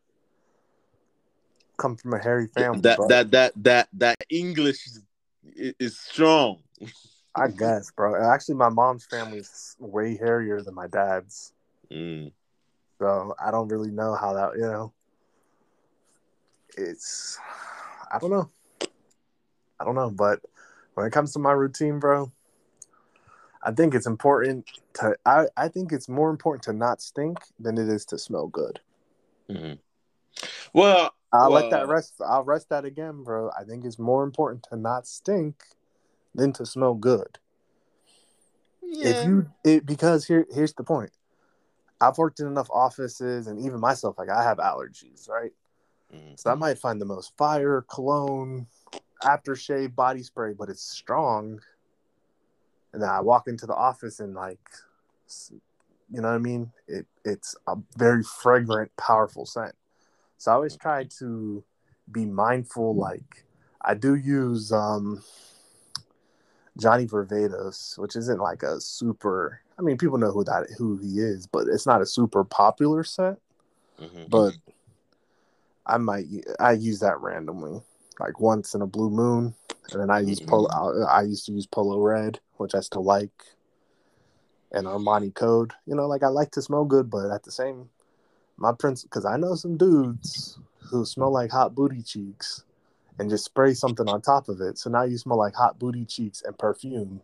come 1.78 1.96
from 1.96 2.14
a 2.14 2.20
hairy 2.20 2.48
family 2.48 2.82
that 2.82 2.98
bro. 2.98 3.08
that 3.08 3.32
that 3.32 3.54
that 3.64 3.88
that 3.94 4.16
English 4.30 4.86
is, 4.86 5.74
is 5.80 6.00
strong. 6.00 6.60
I 7.36 7.48
guess, 7.48 7.92
bro. 7.96 8.16
Actually, 8.34 8.56
my 8.56 8.70
mom's 8.70 9.06
family 9.06 9.38
is 9.40 9.76
way 9.80 10.18
hairier 10.18 10.62
than 10.62 10.76
my 10.76 10.88
dad's, 10.88 11.54
Mm. 11.92 12.32
so 13.00 13.34
I 13.44 13.50
don't 13.52 13.70
really 13.70 13.92
know 13.92 14.14
how 14.16 14.34
that. 14.34 14.56
You 14.56 14.64
know, 14.64 14.94
it's 16.78 17.40
I 18.12 18.20
don't 18.20 18.32
know. 18.32 18.50
I 19.80 19.86
don't 19.86 19.96
know, 19.96 20.10
but 20.10 20.42
when 20.94 21.06
it 21.06 21.12
comes 21.14 21.34
to 21.34 21.40
my 21.40 21.52
routine, 21.52 22.00
bro, 22.00 22.32
I 23.64 23.72
think 23.72 23.94
it's 23.96 24.08
important 24.08 24.70
to. 24.96 25.16
I 25.26 25.46
I 25.56 25.68
think 25.68 25.92
it's 25.92 26.10
more 26.10 26.30
important 26.30 26.64
to 26.64 26.74
not 26.74 27.02
stink 27.02 27.40
than 27.60 27.78
it 27.78 27.88
is 27.88 28.06
to 28.06 28.18
smell 28.18 28.48
good. 28.48 28.80
Mhm. 29.50 29.80
Well, 30.74 31.12
I'll 31.32 31.52
let 31.52 31.70
that 31.70 31.88
rest. 31.88 32.16
I'll 32.26 32.44
rest 32.44 32.70
that 32.70 32.86
again, 32.86 33.24
bro. 33.24 33.52
I 33.58 33.64
think 33.64 33.86
it's 33.86 34.00
more 34.00 34.24
important 34.24 34.64
to 34.70 34.76
not 34.76 35.08
stink 35.08 35.64
than 36.36 36.54
to 36.54 36.66
smell 36.66 36.94
good. 36.94 37.40
Yeah. 38.82 39.10
if 39.10 39.24
you 39.24 39.50
it 39.64 39.86
because 39.86 40.26
here 40.26 40.46
here's 40.52 40.74
the 40.74 40.84
point 40.84 41.12
i've 42.02 42.18
worked 42.18 42.40
in 42.40 42.48
enough 42.48 42.70
offices 42.72 43.46
and 43.46 43.60
even 43.64 43.80
myself 43.80 44.18
like 44.18 44.30
i 44.30 44.42
have 44.44 44.58
allergies 44.58 45.30
right 45.30 45.52
Mhm. 46.14 46.40
so 46.40 46.52
i 46.52 46.56
might 46.56 46.78
find 46.78 47.00
the 47.00 47.06
most 47.06 47.36
fire 47.38 47.86
cologne 47.90 48.68
aftershave 49.24 49.96
body 49.96 50.24
spray 50.24 50.54
but 50.54 50.70
it's 50.70 50.82
strong 50.82 51.60
and 52.94 53.02
then 53.02 53.10
i 53.10 53.20
walk 53.20 53.48
into 53.48 53.66
the 53.66 53.76
office 53.76 54.20
and 54.20 54.34
like 54.34 54.60
you 56.12 56.22
know 56.22 56.30
what 56.30 56.36
i 56.36 56.40
mean 56.40 56.72
it 56.88 57.06
it's 57.26 57.56
a 57.68 57.76
very 57.98 58.24
fragrant 58.24 58.92
powerful 58.98 59.46
scent 59.46 59.76
so 60.38 60.52
i 60.52 60.56
always 60.56 60.76
try 60.76 61.04
to 61.04 61.64
be 62.12 62.26
mindful 62.26 62.96
like 62.96 63.46
i 63.82 63.94
do 63.94 64.16
use 64.16 64.72
um 64.72 65.22
Johnny 66.80 67.06
Varvatos, 67.06 67.98
which 67.98 68.16
isn't 68.16 68.40
like 68.40 68.64
a 68.64 68.80
super. 68.80 69.62
I 69.78 69.82
mean, 69.82 69.98
people 69.98 70.18
know 70.18 70.32
who 70.32 70.44
that 70.46 70.68
who 70.78 70.98
he 70.98 71.20
is, 71.20 71.46
but 71.46 71.68
it's 71.68 71.86
not 71.86 72.02
a 72.02 72.06
super 72.06 72.44
popular 72.44 73.04
set. 73.04 73.38
Mhm. 74.00 74.30
But 74.30 74.54
I 75.90 75.98
might 75.98 76.26
I 76.60 76.74
use 76.74 77.00
that 77.00 77.20
randomly, 77.20 77.82
like 78.20 78.40
once 78.40 78.76
in 78.76 78.82
a 78.82 78.88
blue 78.88 79.10
moon, 79.10 79.56
and 79.92 80.02
then 80.02 80.10
I 80.10 80.20
use 80.20 80.40
polo. 80.40 80.70
Mm-hmm. 80.70 81.04
I, 81.10 81.20
I 81.20 81.22
used 81.24 81.46
to 81.48 81.52
use 81.52 81.66
Polo 81.66 82.00
Red, 82.00 82.40
which 82.58 82.76
I 82.76 82.82
still 82.82 83.04
like, 83.04 83.32
and 84.72 84.86
Armani 84.86 85.34
Code. 85.34 85.74
You 85.86 85.96
know, 85.96 86.08
like 86.08 86.24
I 86.24 86.28
like 86.28 86.52
to 86.52 86.62
smell 86.62 86.86
good, 86.86 87.10
but 87.10 87.32
at 87.32 87.44
the 87.44 87.52
same, 87.52 87.90
my 88.58 88.72
prince, 88.72 89.04
because 89.04 89.26
I 89.26 89.38
know 89.38 89.56
some 89.56 89.78
dudes 89.78 90.60
who 90.92 91.06
smell 91.06 91.32
like 91.32 91.52
hot 91.52 91.74
booty 91.74 92.04
cheeks 92.04 92.64
and 93.18 93.30
just 93.30 93.46
spray 93.46 93.74
something 93.74 94.08
on 94.08 94.22
top 94.22 94.48
of 94.48 94.62
it. 94.62 94.78
So 94.78 94.90
now 94.90 95.04
you 95.04 95.18
smell 95.18 95.38
like 95.38 95.56
hot 95.56 95.80
booty 95.80 96.06
cheeks 96.06 96.44
and 96.46 96.58
perfume. 96.58 97.22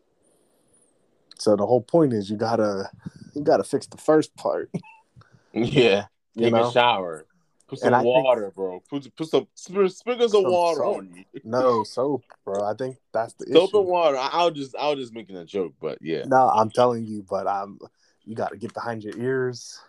So 1.37 1.55
the 1.55 1.65
whole 1.65 1.81
point 1.81 2.13
is 2.13 2.29
you 2.29 2.37
gotta 2.37 2.89
you 3.35 3.43
gotta 3.43 3.63
fix 3.63 3.85
the 3.85 3.97
first 3.97 4.35
part. 4.35 4.71
yeah. 5.53 6.05
You 6.33 6.45
Take 6.45 6.53
know? 6.53 6.69
a 6.69 6.71
shower. 6.71 7.25
Put 7.67 7.79
some 7.79 7.93
I 7.93 8.01
think- 8.01 8.13
water, 8.13 8.51
bro. 8.55 8.81
Put 8.89 9.15
put 9.15 9.27
some 9.27 9.47
spr- 9.57 9.91
sprinkle 9.91 10.29
some 10.29 10.43
Some 10.43 10.51
water 10.51 10.77
soap. 10.81 10.97
on 10.97 11.25
you. 11.33 11.41
No 11.43 11.83
soap, 11.83 12.23
bro. 12.43 12.63
I 12.63 12.73
think 12.75 12.97
that's 13.11 13.33
the 13.33 13.47
Soap 13.51 13.69
issue. 13.69 13.79
and 13.79 13.87
water. 13.87 14.17
I, 14.17 14.27
I 14.27 14.45
was 14.45 14.53
just 14.53 14.75
I 14.75 14.89
was 14.89 14.99
just 14.99 15.13
making 15.13 15.35
a 15.37 15.45
joke, 15.45 15.73
but 15.81 15.97
yeah. 16.01 16.25
No, 16.27 16.47
I'm 16.49 16.69
telling 16.69 17.05
you, 17.05 17.25
but 17.27 17.47
I'm 17.47 17.79
you 18.23 18.35
gotta 18.35 18.57
get 18.57 18.73
behind 18.73 19.03
your 19.03 19.17
ears. 19.17 19.79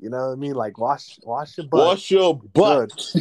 You 0.00 0.10
know 0.10 0.28
what 0.28 0.32
I 0.32 0.36
mean? 0.36 0.54
Like 0.54 0.78
wash 0.78 1.18
wash 1.22 1.56
your 1.56 1.66
butt. 1.68 1.86
Wash 1.86 2.10
your 2.10 2.34
butt. 2.36 3.14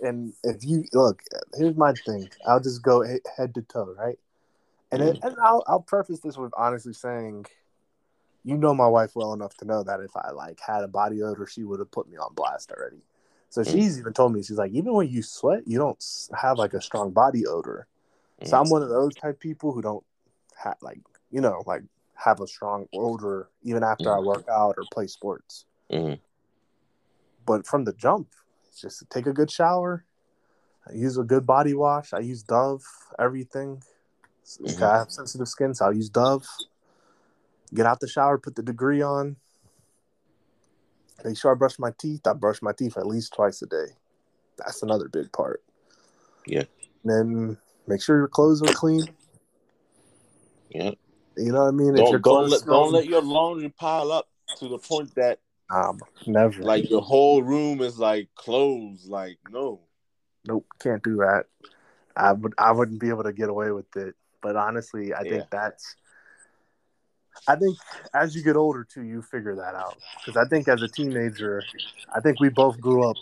and 0.00 0.32
if 0.44 0.64
you 0.64 0.84
look, 0.92 1.20
here's 1.56 1.76
my 1.76 1.94
thing. 2.06 2.28
I'll 2.46 2.60
just 2.60 2.82
go 2.82 3.02
head 3.36 3.54
to 3.54 3.62
toe, 3.62 3.94
right? 3.98 4.18
And 4.92 5.02
it, 5.02 5.16
mm. 5.20 5.26
and 5.26 5.36
I'll 5.42 5.64
I'll 5.66 5.80
preface 5.80 6.20
this 6.20 6.36
with 6.36 6.52
honestly 6.56 6.92
saying, 6.92 7.46
you 8.44 8.56
know 8.56 8.74
my 8.74 8.86
wife 8.86 9.12
well 9.14 9.32
enough 9.32 9.56
to 9.58 9.64
know 9.64 9.82
that 9.82 10.00
if 10.00 10.14
I 10.16 10.30
like 10.30 10.60
had 10.60 10.84
a 10.84 10.88
body 10.88 11.22
odor, 11.22 11.46
she 11.46 11.64
would 11.64 11.80
have 11.80 11.90
put 11.90 12.08
me 12.08 12.16
on 12.18 12.34
blast 12.34 12.70
already. 12.70 13.02
So 13.48 13.62
Mm. 13.62 13.72
she's 13.72 13.98
even 13.98 14.12
told 14.12 14.32
me 14.32 14.42
she's 14.42 14.58
like, 14.58 14.72
even 14.72 14.92
when 14.92 15.08
you 15.08 15.22
sweat, 15.22 15.66
you 15.66 15.78
don't 15.78 16.02
have 16.38 16.58
like 16.58 16.74
a 16.74 16.80
strong 16.80 17.10
body 17.10 17.46
odor. 17.46 17.86
So 18.44 18.60
I'm 18.60 18.68
one 18.68 18.82
of 18.82 18.90
those 18.90 19.14
type 19.14 19.40
people 19.40 19.72
who 19.72 19.80
don't 19.80 20.04
have 20.56 20.76
like 20.82 21.00
you 21.30 21.40
know 21.40 21.62
like 21.66 21.82
have 22.14 22.40
a 22.40 22.46
strong 22.46 22.86
odor 22.92 23.48
even 23.62 23.82
after 23.82 24.14
I 24.14 24.20
work 24.20 24.46
out 24.48 24.74
or 24.76 24.84
play 24.92 25.06
sports. 25.06 25.64
Mhm. 25.90 26.20
But 27.46 27.66
from 27.66 27.84
the 27.84 27.92
jump, 27.92 28.28
just 28.78 29.08
take 29.10 29.26
a 29.26 29.32
good 29.32 29.50
shower. 29.50 30.04
I 30.86 30.92
use 30.92 31.16
a 31.16 31.24
good 31.24 31.46
body 31.46 31.74
wash. 31.74 32.12
I 32.12 32.18
use 32.20 32.42
Dove, 32.42 32.84
everything. 33.18 33.82
I 34.82 34.98
have 34.98 35.10
sensitive 35.10 35.48
skin, 35.48 35.74
so 35.74 35.86
I'll 35.86 35.94
use 35.94 36.10
Dove. 36.10 36.46
Get 37.74 37.86
out 37.86 38.00
the 38.00 38.08
shower, 38.08 38.38
put 38.38 38.54
the 38.54 38.62
degree 38.62 39.02
on. 39.02 39.36
Make 41.24 41.38
sure 41.38 41.50
I 41.50 41.54
brush 41.54 41.78
my 41.78 41.90
teeth. 41.98 42.26
I 42.26 42.32
brush 42.34 42.62
my 42.62 42.72
teeth 42.72 42.96
at 42.96 43.06
least 43.06 43.34
twice 43.34 43.62
a 43.62 43.66
day. 43.66 43.86
That's 44.58 44.82
another 44.82 45.08
big 45.08 45.32
part. 45.32 45.62
Yeah. 46.46 46.64
And 47.04 47.10
Then 47.50 47.58
make 47.86 48.02
sure 48.02 48.18
your 48.18 48.28
clothes 48.28 48.62
are 48.62 48.72
clean. 48.72 49.08
Yeah. 50.70 50.92
You 51.36 51.52
know 51.52 51.62
what 51.62 51.68
I 51.68 51.70
mean? 51.72 51.96
your 51.96 52.18
Don't 52.18 52.22
don't 52.22 52.50
let 52.50 52.64
don't 52.64 52.92
let 52.92 53.06
your 53.06 53.22
laundry 53.22 53.68
pile 53.70 54.12
up 54.12 54.28
to 54.58 54.68
the 54.68 54.78
point 54.78 55.14
that 55.16 55.40
Um, 55.70 56.00
never. 56.26 56.62
like 56.62 56.88
your 56.88 57.00
whole 57.00 57.42
room 57.42 57.80
is 57.80 57.98
like 57.98 58.28
clothes. 58.36 59.06
Like 59.06 59.38
no. 59.50 59.80
nope, 60.46 60.66
can't 60.78 61.02
do 61.02 61.16
that. 61.16 61.46
I 62.16 62.32
would 62.32 62.54
I 62.58 62.70
wouldn't 62.70 63.00
be 63.00 63.08
able 63.08 63.24
to 63.24 63.32
get 63.32 63.48
away 63.48 63.72
with 63.72 63.96
it. 63.96 64.14
But 64.42 64.56
honestly, 64.56 65.12
I 65.14 65.22
Yeah. 65.22 65.30
think 65.30 65.50
that's 65.50 65.96
I 67.46 67.56
think 67.56 67.76
as 68.14 68.34
you 68.34 68.42
get 68.42 68.56
older 68.56 68.84
too, 68.84 69.02
you 69.02 69.22
figure 69.22 69.54
that 69.56 69.74
out. 69.74 69.98
Because 70.16 70.36
I 70.36 70.48
think 70.48 70.68
as 70.68 70.82
a 70.82 70.88
teenager, 70.88 71.66
I 72.14 72.20
think 72.20 72.40
we 72.40 72.48
both 72.48 72.80
grew 72.80 73.08
up 73.08 73.18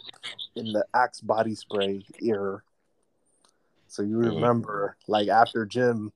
in 0.55 0.73
the 0.73 0.85
Axe 0.95 1.21
body 1.21 1.55
spray 1.55 2.05
era. 2.21 2.63
So 3.89 4.03
you 4.03 4.17
Mhm. 4.19 4.35
remember, 4.35 4.97
like 5.09 5.29
after 5.29 5.67
gym, 5.67 6.13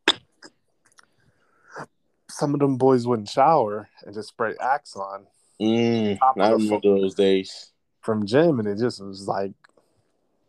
some 2.31 2.55
of 2.55 2.61
them 2.61 2.77
boys 2.77 3.07
wouldn't 3.07 3.29
shower 3.29 3.89
and 4.05 4.15
just 4.15 4.29
spray 4.29 4.55
Axe 4.61 4.97
on 4.97 5.27
Mm, 5.61 6.19
I 6.21 6.51
remember 6.51 6.81
those 6.83 7.15
days. 7.15 7.73
from 8.03 8.27
gym, 8.27 8.59
and 8.59 8.69
it 8.69 8.79
just 8.79 9.03
was 9.03 9.27
like 9.27 9.53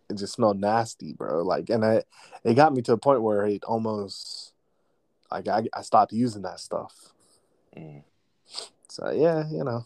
it 0.10 0.16
just 0.18 0.34
smelled 0.34 0.60
nasty, 0.60 1.14
bro. 1.14 1.44
Like, 1.44 1.70
and 1.70 1.84
I, 1.86 2.04
it 2.44 2.56
got 2.56 2.74
me 2.74 2.82
to 2.84 2.94
a 2.94 2.98
point 2.98 3.22
where 3.22 3.46
it 3.46 3.64
almost 3.64 4.54
like 5.32 5.48
I, 5.48 5.64
I 5.74 5.82
stopped 5.82 6.12
using 6.14 6.42
that 6.44 6.60
stuff. 6.60 7.14
Mm. 7.78 8.04
So 8.90 9.12
yeah, 9.12 9.48
you 9.50 9.64
know, 9.64 9.86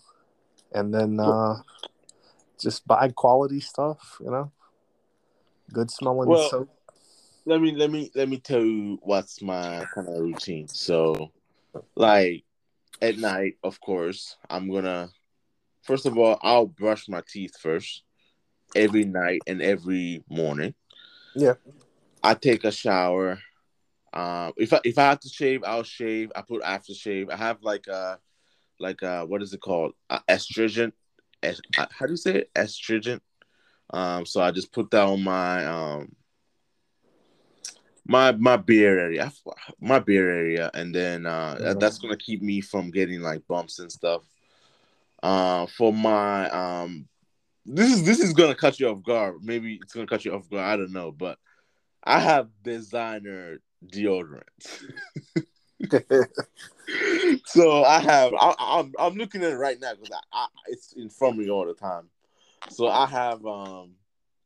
and 0.71 0.93
then 0.93 1.19
uh, 1.19 1.61
just 2.59 2.87
buy 2.87 3.09
quality 3.09 3.59
stuff. 3.59 4.17
You 4.23 4.31
know, 4.31 4.51
good 5.73 5.91
smelling 5.91 6.29
Well, 6.29 6.49
soap. 6.49 6.69
let 7.45 7.61
me 7.61 7.75
let 7.75 7.91
me 7.91 8.11
let 8.15 8.29
me 8.29 8.37
tell 8.37 8.63
you 8.63 8.99
what's 9.01 9.41
my 9.41 9.85
kind 9.93 10.07
of 10.07 10.21
routine. 10.21 10.67
So, 10.67 11.31
like 11.95 12.43
at 13.01 13.17
night, 13.17 13.55
of 13.63 13.79
course, 13.81 14.37
I'm 14.49 14.71
gonna 14.71 15.09
first 15.83 16.05
of 16.05 16.17
all 16.17 16.39
I'll 16.41 16.67
brush 16.67 17.09
my 17.09 17.21
teeth 17.27 17.57
first 17.59 18.03
every 18.75 19.05
night 19.05 19.41
and 19.47 19.61
every 19.61 20.23
morning. 20.29 20.73
Yeah. 21.35 21.55
I 22.23 22.35
take 22.35 22.63
a 22.63 22.71
shower. 22.71 23.39
Um, 24.13 24.53
if 24.57 24.73
I 24.73 24.79
if 24.83 24.97
I 24.97 25.03
have 25.03 25.19
to 25.21 25.29
shave, 25.29 25.63
I'll 25.65 25.83
shave. 25.83 26.31
I 26.35 26.41
put 26.41 26.63
aftershave. 26.63 27.31
I 27.31 27.37
have 27.37 27.63
like 27.63 27.87
a 27.87 28.19
like 28.79 29.01
a 29.01 29.25
what 29.25 29.41
is 29.41 29.53
it 29.53 29.61
called? 29.61 29.93
Uh, 30.09 30.19
astringent. 30.27 30.93
Es- 31.41 31.61
uh, 31.77 31.85
how 31.91 32.05
do 32.05 32.13
you 32.13 32.17
say 32.17 32.35
it? 32.39 32.51
Astringent. 32.55 33.21
Um, 33.91 34.25
so 34.25 34.41
I 34.41 34.51
just 34.51 34.71
put 34.71 34.91
that 34.91 35.03
on 35.03 35.23
my 35.23 35.65
um 35.65 36.15
my 38.05 38.31
my 38.33 38.57
beard 38.57 38.99
area, 38.99 39.25
I 39.25 39.51
my 39.79 39.99
beard 39.99 40.35
area, 40.35 40.71
and 40.73 40.93
then 40.93 41.25
uh, 41.25 41.75
that's 41.79 41.97
gonna 41.97 42.17
keep 42.17 42.41
me 42.41 42.61
from 42.61 42.91
getting 42.91 43.21
like 43.21 43.47
bumps 43.47 43.79
and 43.79 43.91
stuff. 43.91 44.23
Uh, 45.23 45.67
for 45.77 45.93
my 45.93 46.49
um, 46.49 47.07
this 47.65 47.91
is 47.91 48.03
this 48.03 48.19
is 48.19 48.33
gonna 48.33 48.55
cut 48.55 48.79
you 48.79 48.89
off 48.89 49.03
guard. 49.03 49.35
Maybe 49.43 49.79
it's 49.81 49.93
gonna 49.93 50.07
cut 50.07 50.25
you 50.25 50.33
off 50.33 50.49
guard. 50.49 50.65
I 50.65 50.77
don't 50.77 50.93
know, 50.93 51.11
but 51.11 51.37
I 52.03 52.19
have 52.19 52.49
designer 52.63 53.59
deodorant. 53.85 54.43
so 57.45 57.83
I 57.83 57.99
have. 57.99 58.33
I, 58.33 58.55
I'm 58.59 58.93
I'm 58.99 59.15
looking 59.15 59.43
at 59.43 59.51
it 59.51 59.57
right 59.57 59.79
now 59.79 59.93
because 59.93 60.11
I, 60.11 60.43
I 60.43 60.47
it's 60.67 60.93
in 60.93 61.09
front 61.09 61.35
of 61.35 61.39
me 61.39 61.49
all 61.49 61.65
the 61.65 61.73
time. 61.73 62.09
So 62.69 62.87
I 62.87 63.05
have 63.07 63.45
um 63.45 63.95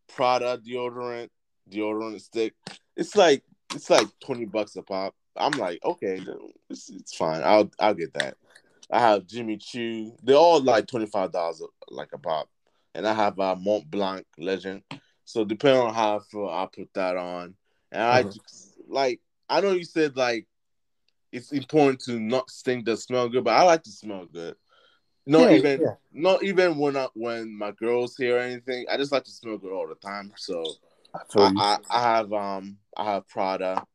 Prada 0.08 0.58
deodorant, 0.58 1.30
deodorant 1.70 2.22
stick. 2.22 2.54
It's 2.96 3.16
like 3.16 3.44
it's 3.74 3.90
like 3.90 4.08
twenty 4.20 4.46
bucks 4.46 4.76
a 4.76 4.82
pop. 4.82 5.16
I'm 5.36 5.52
like, 5.54 5.80
okay, 5.84 6.22
it's, 6.70 6.90
it's 6.90 7.16
fine. 7.16 7.42
I'll 7.44 7.70
I'll 7.80 7.94
get 7.94 8.14
that. 8.14 8.38
I 8.92 9.00
have 9.00 9.28
Jimmy 9.28 9.58
Choo. 9.58 10.14
They're 10.24 10.36
all 10.36 10.62
like 10.62 10.88
twenty 10.88 11.08
five 11.08 11.32
dollars 11.32 11.62
like 11.90 12.10
a 12.14 12.18
pop, 12.18 12.48
and 12.94 13.08
I 13.08 13.14
have 13.14 13.40
uh, 13.40 13.56
Mont 13.56 13.90
Blanc 13.90 14.26
Legend. 14.38 14.84
So 15.26 15.44
depending 15.44 15.82
on 15.82 15.94
how 15.94 16.18
I 16.18 16.20
feel, 16.20 16.48
I'll 16.48 16.68
put 16.68 16.94
that 16.94 17.18
on. 17.18 17.56
And 17.92 18.02
I 18.02 18.24
Mhm. 18.24 18.34
just, 18.34 18.78
like 18.88 19.20
I 19.50 19.62
know 19.62 19.72
you 19.72 19.84
said 19.86 20.16
like 20.18 20.48
it's 21.32 21.52
important 21.52 22.00
to 22.02 22.20
not 22.20 22.50
stink 22.50 22.86
that 22.86 22.98
smell 22.98 23.30
good, 23.30 23.44
but 23.44 23.54
I 23.54 23.64
like 23.64 23.84
to 23.84 23.92
smell 23.92 24.26
good. 24.26 24.56
Not 25.26 25.52
Yeah, 25.52 25.58
even 25.58 25.82
yeah. 25.82 25.96
not 26.14 26.44
even 26.44 26.78
when 26.78 26.96
I, 26.96 27.08
when 27.14 27.58
my 27.58 27.72
girls 27.72 28.16
here 28.16 28.38
or 28.38 28.40
anything. 28.40 28.86
I 28.90 28.98
just 28.98 29.12
like 29.12 29.24
to 29.26 29.32
smell 29.32 29.58
good 29.58 29.72
all 29.74 29.88
the 29.88 29.96
time. 29.96 30.32
So 30.38 30.64
I 31.14 31.20
I. 31.38 31.52
I, 31.58 31.78
I 31.90 32.02
have 32.02 32.34
um 32.34 32.78
I 32.96 33.06
have 33.06 33.28
Prada, 33.28 33.86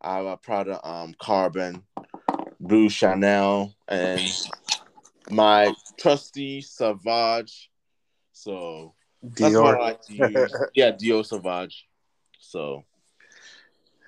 I 0.00 0.16
have 0.16 0.26
a 0.26 0.36
Prada 0.36 0.86
um 0.86 1.14
Carbon, 1.18 1.84
Blue 2.58 2.88
Chanel, 2.88 3.74
and 3.86 4.20
my 5.30 5.72
trusty 5.98 6.62
Savage. 6.62 7.70
So 8.32 8.94
that's 9.22 9.54
what 9.54 9.76
I 9.76 9.78
like 9.78 10.02
to 10.02 10.14
use. 10.14 10.56
yeah, 10.74 10.90
Dior 10.90 11.24
Savage. 11.24 11.86
So 12.40 12.84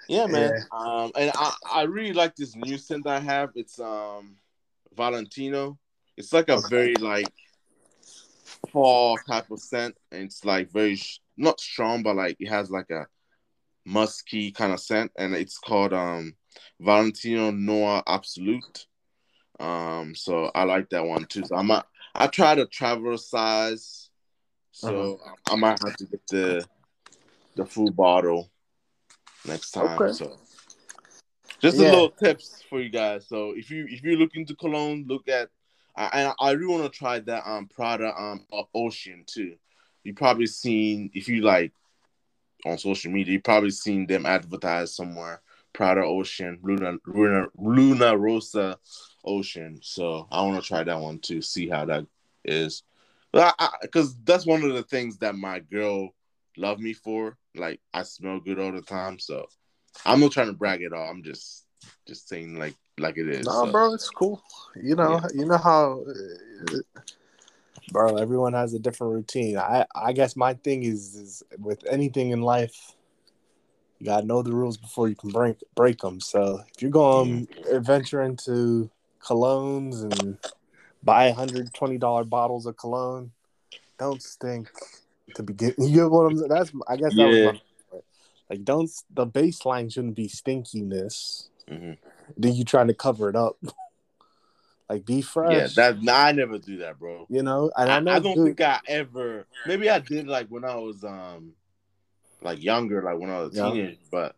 yeah, 0.09 0.27
man. 0.27 0.67
Um, 0.71 1.13
and 1.17 1.31
I 1.35 1.55
I 1.71 1.83
really 1.83 2.13
like 2.13 2.37
this 2.37 2.55
new 2.57 2.79
scent 2.79 3.07
I 3.07 3.21
have. 3.21 3.51
It's 3.55 3.79
um 3.79 4.37
Valentino. 4.95 5.79
It's 6.17 6.33
like 6.33 6.49
a 6.49 6.61
very 6.69 6.95
like 6.97 7.33
fall 8.71 9.19
type 9.19 9.51
of 9.51 9.61
scent, 9.61 9.97
and 10.13 10.25
it's 10.25 10.45
like 10.45 10.71
very 10.73 10.97
sh- 10.97 11.21
not 11.37 11.61
strong, 11.61 12.03
but 12.03 12.17
like 12.17 12.37
it 12.39 12.49
has 12.49 12.71
like 12.71 12.91
a 12.91 13.07
musky 13.85 14.51
kind 14.53 14.73
of 14.73 14.81
scent, 14.81 15.13
and 15.19 15.35
it's 15.35 15.59
called 15.59 15.93
um 15.93 16.35
Valentino 16.81 17.51
Noir 17.51 18.03
Absolute. 18.07 18.87
Um, 19.61 20.15
so 20.15 20.51
I 20.55 20.65
like 20.65 20.91
that 20.91 21.05
one 21.05 21.27
too. 21.27 21.45
So 21.45 21.57
I 21.57 21.63
might 21.63 21.85
I 22.15 22.27
tried 22.27 22.59
a 22.59 22.67
travel 22.67 23.17
size, 23.19 24.11
so 24.73 25.21
I 25.47 25.57
might 25.57 25.81
have 25.83 25.97
to 25.97 26.05
get 26.07 26.27
the 26.29 26.67
the 27.57 27.65
full 27.65 27.91
bottle 27.91 28.51
next 29.47 29.73
time. 29.73 30.01
Okay. 30.01 30.13
So 30.13 30.39
just 31.61 31.79
Yeah. 31.79 31.87
a 31.87 31.91
little 31.91 32.11
tips 32.11 32.63
for 32.69 32.81
you 32.81 32.91
guys. 32.91 33.27
So 33.29 33.53
if 33.57 33.71
you 33.71 33.87
if 33.89 34.03
you're 34.03 34.19
looking 34.19 34.47
to 34.47 34.57
cologne, 34.57 35.05
look 35.09 35.29
at 35.29 35.49
I 35.97 36.33
I, 36.41 36.49
I 36.49 36.51
really 36.53 36.73
want 36.73 36.93
to 36.93 36.99
try 36.99 37.21
that 37.21 37.43
um 37.47 37.69
Prada 37.69 38.13
um 38.21 38.47
Ocean 38.75 39.25
too. 39.27 39.57
You 40.03 40.15
probably 40.15 40.47
seen 40.47 41.11
if 41.15 41.29
you 41.29 41.43
like 41.43 41.73
on 42.67 42.79
social 42.79 43.11
media, 43.11 43.35
you 43.35 43.41
probably 43.41 43.71
seen 43.71 44.07
them 44.07 44.27
advertised 44.27 44.95
somewhere. 44.95 45.41
Prada 45.73 46.03
Ocean, 46.05 46.59
Luna 46.63 46.99
Luna 47.07 47.47
Luna 47.59 48.17
Rossa 48.17 48.79
Ocean. 49.25 49.81
So 49.83 50.29
I 50.31 50.43
want 50.43 50.63
to 50.63 50.67
try 50.67 50.85
that 50.85 51.01
one 51.01 51.19
too. 51.19 51.43
See 51.43 51.69
how 51.69 51.85
that 51.87 52.07
is. 52.45 52.83
Because 53.83 54.15
that's 54.25 54.47
one 54.47 54.63
of 54.63 54.75
the 54.75 54.85
things 54.85 55.19
that 55.19 55.35
my 55.35 55.59
girl 55.59 56.15
love 56.57 56.79
me 56.79 56.93
for. 56.93 57.37
Like 57.55 57.81
I 57.93 58.03
smell 58.03 58.41
good 58.41 58.59
all 58.59 58.73
the 58.73 58.83
time. 58.83 59.19
So 59.19 59.47
I'm 60.05 60.21
not 60.21 60.33
trying 60.33 60.49
to 60.49 60.53
brag 60.53 60.83
at 60.83 60.93
all. 60.93 61.09
I'm 61.09 61.23
just 61.23 61.65
just 62.07 62.29
saying 62.29 62.59
like 62.59 62.75
like 62.99 63.17
it 63.17 63.29
is. 63.29 63.47
No, 63.47 63.53
so. 63.65 63.73
bro, 63.73 63.95
it's 63.95 64.11
cool. 64.11 64.43
You 64.81 64.97
know, 64.97 65.21
Yeah. 65.23 65.29
you 65.35 65.47
know 65.47 65.59
how, 65.59 66.05
uh, 66.09 67.01
bro. 67.91 68.17
Everyone 68.17 68.53
has 68.53 68.75
a 68.75 68.79
different 68.79 69.13
routine. 69.13 69.59
I, 69.59 69.87
I 69.95 70.13
guess 70.13 70.37
my 70.37 70.55
thing 70.55 70.83
is, 70.85 71.15
is 71.15 71.43
with 71.59 71.85
anything 71.89 72.31
in 72.31 72.43
life, 72.43 72.93
you 73.99 74.07
gotta 74.07 74.27
know 74.27 74.43
the 74.43 74.53
rules 74.53 74.77
before 74.77 75.09
you 75.09 75.15
can 75.17 75.31
break 75.31 75.57
break 75.75 75.99
them. 76.01 76.21
So 76.21 76.63
if 76.75 76.83
you're 76.83 76.91
going 76.91 77.47
to 77.65 77.81
venture 77.81 78.23
into 78.23 78.91
colognes 79.23 80.03
and 80.03 80.39
buy 81.03 81.31
hundred 81.31 81.73
twenty 81.75 81.99
dollar 81.99 82.25
bottles 82.25 82.67
of 82.67 82.77
cologne, 82.77 83.31
don't 83.99 84.23
stink 84.23 84.71
to 85.35 85.43
begin. 85.43 85.75
You 85.79 85.95
get 85.95 86.11
what 86.11 86.27
I'm 86.27 86.37
saying? 86.37 86.49
That's 86.49 86.73
I 86.89 86.97
guess 86.97 87.15
that 87.15 87.23
Yeah. 87.23 87.27
was 87.53 87.61
my 87.93 87.99
like. 88.51 88.65
Don't 88.65 88.91
the 89.11 89.27
baseline 89.27 89.93
shouldn't 89.93 90.17
be 90.17 90.29
stinkiness. 90.29 91.49
Mhm. 91.69 91.97
Then 92.37 92.55
you 92.55 92.65
trying 92.65 92.89
to 92.89 92.95
cover 92.95 93.29
it 93.29 93.37
up. 93.37 93.57
like 94.89 95.05
be 95.05 95.23
fresh. 95.23 95.77
Yeah, 95.77 95.91
that 95.93 96.03
nah, 96.03 96.15
I 96.27 96.33
never 96.33 96.59
do 96.59 96.79
that, 96.79 96.99
bro. 96.99 97.27
you 97.29 97.43
know, 97.43 97.71
and 97.77 97.91
I, 97.91 97.97
I, 97.97 98.01
know 98.01 98.13
I 98.13 98.19
don't 98.21 98.45
think 98.45 98.61
I 98.61 98.81
ever. 98.87 99.47
Maybe 99.67 99.89
I 99.91 99.99
did 99.99 100.27
like 100.27 100.49
when 100.49 100.65
I 100.65 100.77
was 100.77 101.05
um 101.05 101.53
like 102.43 102.63
younger, 102.63 103.03
like 103.03 103.19
when 103.19 103.31
I 103.31 103.41
was 103.41 103.55
a 103.55 103.57
Yeah. 103.57 103.71
teenager. 103.73 103.99
But 104.11 104.37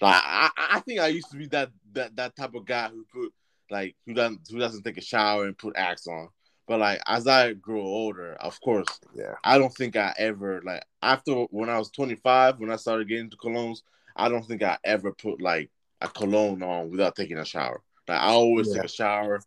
like 0.00 0.20
I, 0.24 0.50
I 0.56 0.80
think 0.80 1.00
I 1.00 1.08
used 1.08 1.30
to 1.30 1.36
be 1.36 1.46
that 1.48 1.70
that 1.92 2.16
that 2.16 2.36
type 2.36 2.54
of 2.54 2.64
guy 2.64 2.88
who 2.88 3.04
put 3.12 3.32
like 3.70 3.94
who 4.06 4.14
doesn't 4.14 4.40
who 4.50 4.58
doesn't 4.58 4.82
take 4.82 4.98
a 4.98 5.02
shower 5.02 5.46
and 5.46 5.56
put 5.56 5.76
Axe 5.76 6.06
on. 6.06 6.28
But 6.66 6.80
like 6.80 7.00
as 7.06 7.26
I 7.26 7.54
grow 7.54 7.80
older, 7.82 8.34
of 8.34 8.60
course, 8.60 9.00
yeah, 9.14 9.34
I 9.44 9.58
don't 9.58 9.74
think 9.74 9.96
I 9.96 10.14
ever 10.16 10.62
like 10.64 10.84
after 11.02 11.32
when 11.50 11.68
I 11.68 11.78
was 11.78 11.90
25 11.90 12.60
when 12.60 12.70
I 12.70 12.76
started 12.76 13.08
getting 13.08 13.24
into 13.24 13.36
colognes. 13.36 13.82
I 14.14 14.28
don't 14.28 14.46
think 14.46 14.62
I 14.62 14.76
ever 14.84 15.12
put 15.12 15.40
like 15.40 15.70
a 16.02 16.08
cologne 16.08 16.62
on 16.62 16.90
without 16.90 17.16
taking 17.16 17.38
a 17.38 17.44
shower. 17.44 17.82
Like 18.06 18.20
I 18.20 18.28
always 18.28 18.68
Yeah. 18.68 18.74
take 18.74 18.84
a 18.84 18.88
shower. 18.88 19.40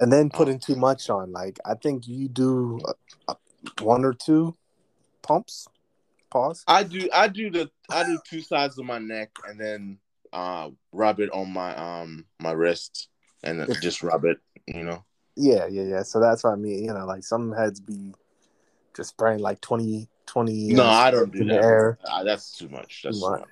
and 0.00 0.12
then 0.12 0.30
Oh. 0.32 0.38
putting 0.38 0.58
too 0.58 0.76
much 0.76 1.10
on. 1.10 1.32
Like 1.32 1.58
I 1.64 1.74
think 1.74 2.06
you 2.08 2.28
do 2.28 2.80
a, 3.28 3.32
a, 3.32 3.36
one 3.82 4.04
or 4.04 4.12
two 4.14 4.56
pumps. 5.22 5.66
Pause. 6.30 6.64
I 6.66 6.82
do 6.84 7.08
I 7.12 7.28
do 7.28 7.50
the 7.50 7.70
I 7.90 8.04
do 8.04 8.18
two 8.28 8.40
sides 8.40 8.78
of 8.78 8.86
my 8.86 8.98
neck 8.98 9.30
and 9.48 9.60
then 9.60 9.98
uh 10.32 10.70
rub 10.92 11.20
it 11.20 11.30
on 11.32 11.52
my 11.52 11.74
um 11.76 12.24
my 12.40 12.52
wrist 12.52 13.08
and 13.44 13.68
just 13.80 14.02
rub 14.02 14.24
it, 14.24 14.38
you 14.66 14.82
know. 14.82 15.04
Yeah, 15.36 15.66
yeah, 15.66 15.82
yeah. 15.82 16.02
So 16.02 16.20
that's 16.20 16.44
what 16.44 16.52
I 16.52 16.56
mean. 16.56 16.84
You 16.84 16.92
know, 16.94 17.06
like 17.06 17.24
some 17.24 17.52
heads 17.52 17.80
be 17.80 18.14
just 18.96 19.10
spraying 19.10 19.40
like 19.40 19.60
20, 19.60 20.08
20 20.26 20.72
No, 20.72 20.84
I 20.86 21.10
don't 21.10 21.32
do 21.32 21.44
that. 21.46 21.54
air. 21.54 21.98
Uh, 22.04 22.24
that's 22.24 22.56
too 22.56 22.68
much. 22.68 23.02
That's 23.02 23.18
Too 23.18 23.24
too 23.24 23.30
much. 23.30 23.40
much. 23.40 23.48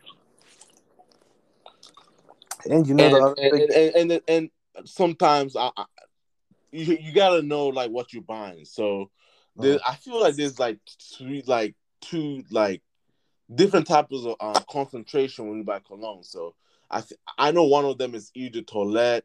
And 2.71 2.87
you 2.87 2.95
know 2.95 3.05
And 3.05 3.15
the 3.15 3.19
other 3.21 3.35
and, 3.37 3.53
thing, 3.53 3.93
and, 3.97 4.13
and, 4.13 4.21
and 4.29 4.51
sometimes 4.85 5.57
I, 5.57 5.71
I 5.77 5.85
you 6.71 6.97
you 7.01 7.13
gotta 7.13 7.43
know 7.43 7.69
like 7.69 7.91
what 7.91 8.13
you're 8.13 8.23
buying. 8.23 8.65
So 8.65 9.11
there, 9.57 9.75
Uh-huh. 9.75 9.93
I 9.93 9.97
feel 9.97 10.21
like 10.21 10.37
there's 10.37 10.59
like 10.59 10.79
two 11.19 11.43
like 11.47 11.75
two 12.01 12.45
like 12.51 12.83
different 13.55 13.87
types 13.87 14.15
of 14.25 14.37
um, 14.41 14.63
concentration 14.71 15.49
when 15.49 15.59
you 15.59 15.65
buy 15.65 15.81
cologne. 15.81 16.23
So 16.23 16.55
I 16.91 17.01
th- 17.01 17.21
I 17.37 17.51
know 17.51 17.65
one 17.65 17.85
of 17.85 17.99
them 17.99 18.15
is 18.15 18.31
eau 18.37 18.49
de 18.49 18.63
toilette, 18.63 19.25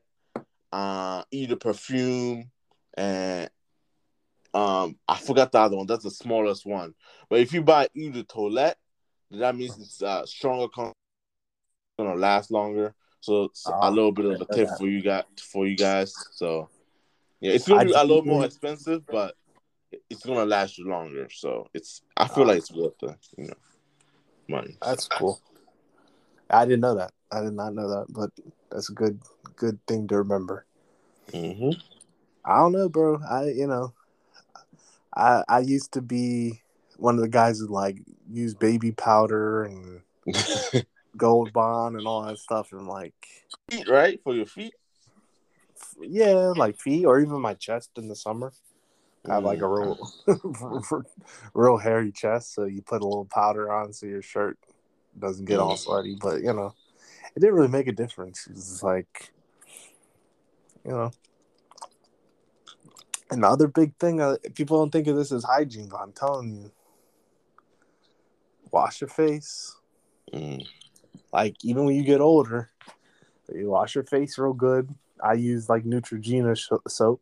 uh, 0.72 1.24
eau 1.34 1.45
de 1.47 1.55
parfum, 1.55 2.49
and 2.95 3.49
um 4.53 4.97
I 5.07 5.18
forgot 5.18 5.51
the 5.51 5.59
other 5.59 5.78
one. 5.78 5.88
That's 5.88 6.03
the 6.03 6.11
smallest 6.11 6.65
one. 6.65 6.93
But 7.30 7.39
if 7.39 7.53
you 7.53 7.61
buy 7.61 7.89
eau 7.95 8.11
de 8.11 8.24
toilette, 8.24 8.78
that 9.32 9.55
means 9.55 9.78
it's 9.80 10.01
uh, 10.01 10.26
stronger. 10.26 10.68
Con- 10.74 10.93
gonna 11.99 12.15
last 12.15 12.51
longer. 12.51 12.93
So, 13.22 13.49
so 13.53 13.74
Oh, 13.74 13.89
a 13.89 13.91
little 13.91 14.11
bit 14.11 14.26
of 14.26 14.39
a 14.41 14.45
tip 14.45 14.70
for 14.78 14.88
you 14.88 15.01
guys 15.01 15.24
for 15.41 15.65
you 15.65 15.76
guys. 15.76 16.13
So 16.32 16.70
yeah, 17.41 17.53
it's 17.53 17.68
gonna 17.68 17.86
be 17.86 17.91
a 17.91 18.03
little 18.03 18.24
more 18.24 18.45
expensive, 18.45 19.05
but 19.07 19.36
it's 20.09 20.26
gonna 20.26 20.45
last 20.45 20.78
you 20.78 20.88
longer. 20.88 21.28
So 21.32 21.68
it's 21.74 22.01
I 22.15 22.28
feel 22.28 22.43
Ah. 22.43 22.47
like 22.47 22.57
it's 22.59 22.72
worth 22.72 22.97
the 22.99 23.15
you 23.38 23.47
know 23.47 23.53
money. 24.47 24.78
That's 24.82 25.07
cool. 25.07 25.41
I 26.49 26.65
didn't 26.65 26.82
know 26.82 26.95
that. 26.95 27.11
I 27.32 27.41
did 27.41 27.53
not 27.53 27.74
know 27.74 27.89
that, 27.89 28.05
but 28.09 28.30
that's 28.72 28.89
a 28.89 28.93
good 28.93 29.20
good 29.55 29.80
thing 29.88 30.07
to 30.07 30.18
remember. 30.18 30.65
hmm 31.32 31.72
I 32.45 32.59
don't 32.59 32.72
know, 32.72 32.89
bro. 32.89 33.20
I 33.30 33.45
you 33.49 33.68
know, 33.68 33.93
I 35.15 35.43
I 35.47 35.59
used 35.59 35.93
to 35.93 36.01
be 36.01 36.61
one 36.97 37.15
of 37.15 37.22
the 37.22 37.30
guys 37.30 37.59
who 37.59 37.68
like 37.68 37.97
use 38.32 38.53
baby 38.53 38.91
powder 38.91 39.63
and 39.63 40.01
gold 41.18 41.53
bond 41.53 41.97
and 41.97 42.07
all 42.07 42.24
that 42.24 42.38
stuff, 42.39 42.72
and 42.72 42.88
like 42.88 43.13
feet, 43.70 43.88
right? 43.89 44.20
For 44.24 44.34
your 44.34 44.45
feet. 44.45 44.74
yeah, 46.01 46.53
like 46.55 46.78
feet 46.80 47.05
or 47.05 47.20
even 47.20 47.41
my 47.41 47.53
chest 47.53 47.91
in 47.97 48.07
the 48.07 48.15
summer. 48.15 48.51
I 49.30 49.36
have 49.36 49.43
like 49.43 49.61
a 49.61 49.68
real 49.68 50.09
real 51.53 51.78
hairy 51.78 52.11
chest, 52.13 52.53
so 52.53 52.63
you 52.63 52.82
put 52.82 53.01
a 53.01 53.05
little 53.07 53.28
powder 53.30 53.72
on 53.74 53.91
so 53.91 54.05
your 54.05 54.22
shirt 54.22 54.57
doesn't 55.20 55.45
get 55.45 55.59
all 55.59 55.76
Mm. 55.76 55.80
sweaty. 55.80 56.18
But 56.22 56.41
you 56.43 56.53
know, 56.53 56.74
it 57.38 57.41
didn't 57.41 57.53
really 57.53 57.67
make 57.67 57.85
a 57.88 57.91
difference. 57.91 58.47
It's 58.49 58.81
like 58.81 59.31
you 60.83 60.91
know. 60.91 61.11
Another 63.29 63.67
big 63.67 63.93
thing, 63.97 64.21
uh, 64.21 64.38
people 64.55 64.79
don't 64.79 64.89
think 64.89 65.05
of 65.07 65.17
this 65.17 65.31
as 65.33 65.43
hygiene, 65.43 65.89
but 65.89 65.97
I'm 65.99 66.13
telling 66.13 66.55
you, 66.55 66.71
wash 68.71 69.01
your 69.01 69.09
face. 69.09 69.75
Mm. 70.33 70.65
Like 71.31 71.57
even 71.61 71.85
when 71.85 71.95
you 71.95 72.03
get 72.03 72.21
older, 72.21 72.71
you 73.53 73.69
wash 73.69 73.93
your 73.95 74.05
face 74.05 74.38
real 74.39 74.53
good. 74.53 74.89
I 75.21 75.33
use 75.33 75.69
like 75.69 75.83
Neutrogena 75.83 76.57
sh- 76.57 76.71
soap, 76.88 77.21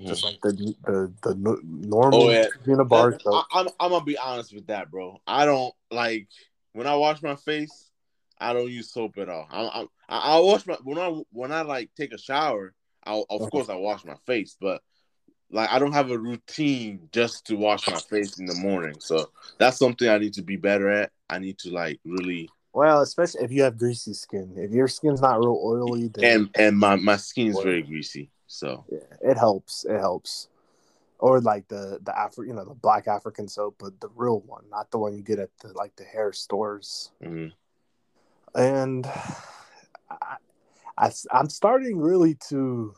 just 0.00 0.24
like 0.24 0.40
the 0.40 0.74
the 0.84 1.12
the 1.22 1.34
no- 1.36 1.60
normal 1.62 2.22
Oh, 2.22 2.30
yeah. 2.30 2.46
Neutrogena 2.66 2.88
bar 2.88 3.10
That- 3.12 3.22
soap. 3.22 3.44
I, 3.52 3.60
am 3.60 3.68
I'm 3.78 3.90
gonna 3.90 4.04
be 4.04 4.18
honest 4.18 4.52
with 4.52 4.66
that, 4.68 4.90
bro. 4.90 5.20
I 5.28 5.44
don't 5.44 5.74
like 5.92 6.26
when 6.72 6.86
I 6.88 6.96
wash 6.96 7.22
my 7.22 7.36
face. 7.36 7.90
I 8.42 8.52
don't 8.52 8.70
use 8.70 8.90
soap 8.90 9.18
at 9.18 9.28
all. 9.28 9.46
I 9.50 9.62
I, 9.62 9.80
I 10.08 10.36
I 10.36 10.38
wash 10.40 10.66
my 10.66 10.76
when 10.82 10.98
I 10.98 11.22
when 11.30 11.52
I 11.52 11.62
like 11.62 11.90
take 11.96 12.12
a 12.12 12.18
shower. 12.18 12.74
I 13.04 13.22
of 13.30 13.50
course 13.50 13.68
I 13.68 13.74
wash 13.76 14.04
my 14.04 14.16
face, 14.26 14.56
but 14.60 14.82
like 15.50 15.70
I 15.70 15.78
don't 15.78 15.92
have 15.92 16.10
a 16.10 16.18
routine 16.18 17.08
just 17.12 17.46
to 17.46 17.56
wash 17.56 17.88
my 17.88 17.98
face 17.98 18.38
in 18.38 18.46
the 18.46 18.54
morning. 18.54 19.00
So 19.00 19.30
that's 19.58 19.78
something 19.78 20.08
I 20.08 20.18
need 20.18 20.34
to 20.34 20.42
be 20.42 20.56
better 20.56 20.88
at. 20.90 21.10
I 21.28 21.38
need 21.38 21.58
to 21.58 21.70
like 21.70 22.00
really 22.04 22.48
Well, 22.72 23.00
especially 23.02 23.44
if 23.44 23.52
you 23.52 23.62
have 23.62 23.78
greasy 23.78 24.14
skin. 24.14 24.54
If 24.56 24.70
your 24.70 24.88
skin's 24.88 25.20
not 25.20 25.38
real 25.40 25.60
oily, 25.62 26.08
then 26.08 26.24
and 26.24 26.50
and 26.54 26.78
my 26.78 26.96
my 26.96 27.16
skin 27.16 27.48
is 27.48 27.60
very 27.60 27.82
greasy. 27.82 28.30
So 28.46 28.84
yeah, 28.90 28.98
it 29.20 29.36
helps. 29.36 29.84
It 29.84 29.98
helps. 29.98 30.48
Or 31.18 31.40
like 31.40 31.68
the 31.68 32.00
the 32.02 32.12
Afri- 32.12 32.48
you 32.48 32.54
know, 32.54 32.64
the 32.64 32.74
black 32.74 33.06
African 33.06 33.46
soap, 33.46 33.76
but 33.78 34.00
the 34.00 34.08
real 34.14 34.40
one, 34.40 34.64
not 34.70 34.90
the 34.90 34.98
one 34.98 35.14
you 35.14 35.22
get 35.22 35.38
at 35.38 35.50
the 35.60 35.72
like 35.74 35.94
the 35.96 36.04
hair 36.04 36.32
stores. 36.32 37.12
mhm. 37.22 37.52
And 38.54 39.06
I, 40.10 40.36
I 40.98 41.10
am 41.32 41.48
starting 41.48 41.98
really 41.98 42.34
to 42.48 42.94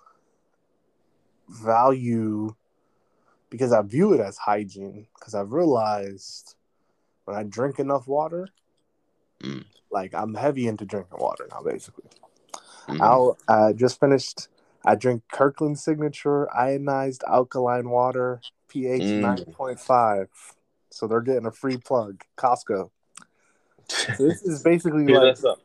value 1.49 2.55
because 3.51 3.73
I 3.73 3.83
view 3.83 4.13
it 4.15 4.21
as 4.21 4.37
hygiene 4.37 5.07
because 5.19 5.35
I've 5.35 5.53
realized 5.53 6.55
when 7.25 7.37
I 7.37 7.43
drink 7.45 7.79
enough 7.79 8.07
water, 8.07 8.49
Mm. 9.43 9.65
like 9.91 10.15
I'm 10.15 10.35
heavy 10.35 10.67
into 10.69 10.85
drinking 10.85 11.19
water 11.19 11.47
now. 11.51 11.61
Basically. 11.63 12.05
I'll 13.01 13.37
I 13.49 13.73
just 13.73 13.99
finished. 14.01 14.49
I 14.85 14.95
drink 14.95 15.23
Kirkland 15.33 15.79
Signature 15.79 16.53
ionized 16.55 17.25
alkaline 17.27 17.91
water, 17.91 18.41
pH 18.69 19.03
Mm. 19.03 19.21
nine 19.21 19.45
point 19.53 19.81
five. 19.81 20.29
So 20.91 21.07
they're 21.07 21.21
getting 21.21 21.47
a 21.47 21.51
free 21.53 21.77
plug, 21.77 22.23
Costco. 22.37 22.91
So 23.89 24.27
this 24.29 24.43
is 24.43 24.63
basically 24.63 25.07
like 25.07 25.23
that's 25.23 25.45
up. 25.45 25.61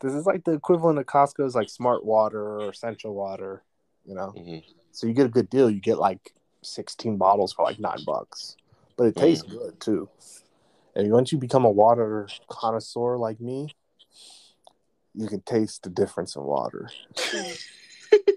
this 0.00 0.12
is 0.12 0.26
like 0.26 0.44
the 0.44 0.52
equivalent 0.52 0.98
of 0.98 1.06
Costco's 1.06 1.54
like 1.54 1.68
smart 1.68 2.04
water 2.04 2.60
or 2.60 2.70
essential 2.70 3.14
water, 3.14 3.62
you 4.04 4.14
know. 4.14 4.32
Mhm. 4.36 4.64
So 4.90 5.06
you 5.06 5.12
get 5.14 5.26
a 5.26 5.30
good 5.30 5.48
deal. 5.48 5.70
You 5.70 5.80
get 5.80 5.98
like 5.98 6.34
16 6.62 7.16
bottles 7.16 7.52
for 7.52 7.64
like 7.64 7.78
nine 7.78 8.04
bucks, 8.04 8.56
but 8.96 9.04
it 9.04 9.16
tastes 9.16 9.42
good 9.42 9.80
too. 9.80 10.08
And 10.94 11.10
once 11.10 11.32
you 11.32 11.38
become 11.38 11.64
a 11.64 11.70
water 11.70 12.28
connoisseur 12.48 13.16
like 13.16 13.40
me, 13.40 13.74
you 15.14 15.28
can 15.28 15.40
taste 15.40 15.82
the 15.84 15.90
difference 15.90 16.36
in 16.36 16.42
water. 16.42 16.90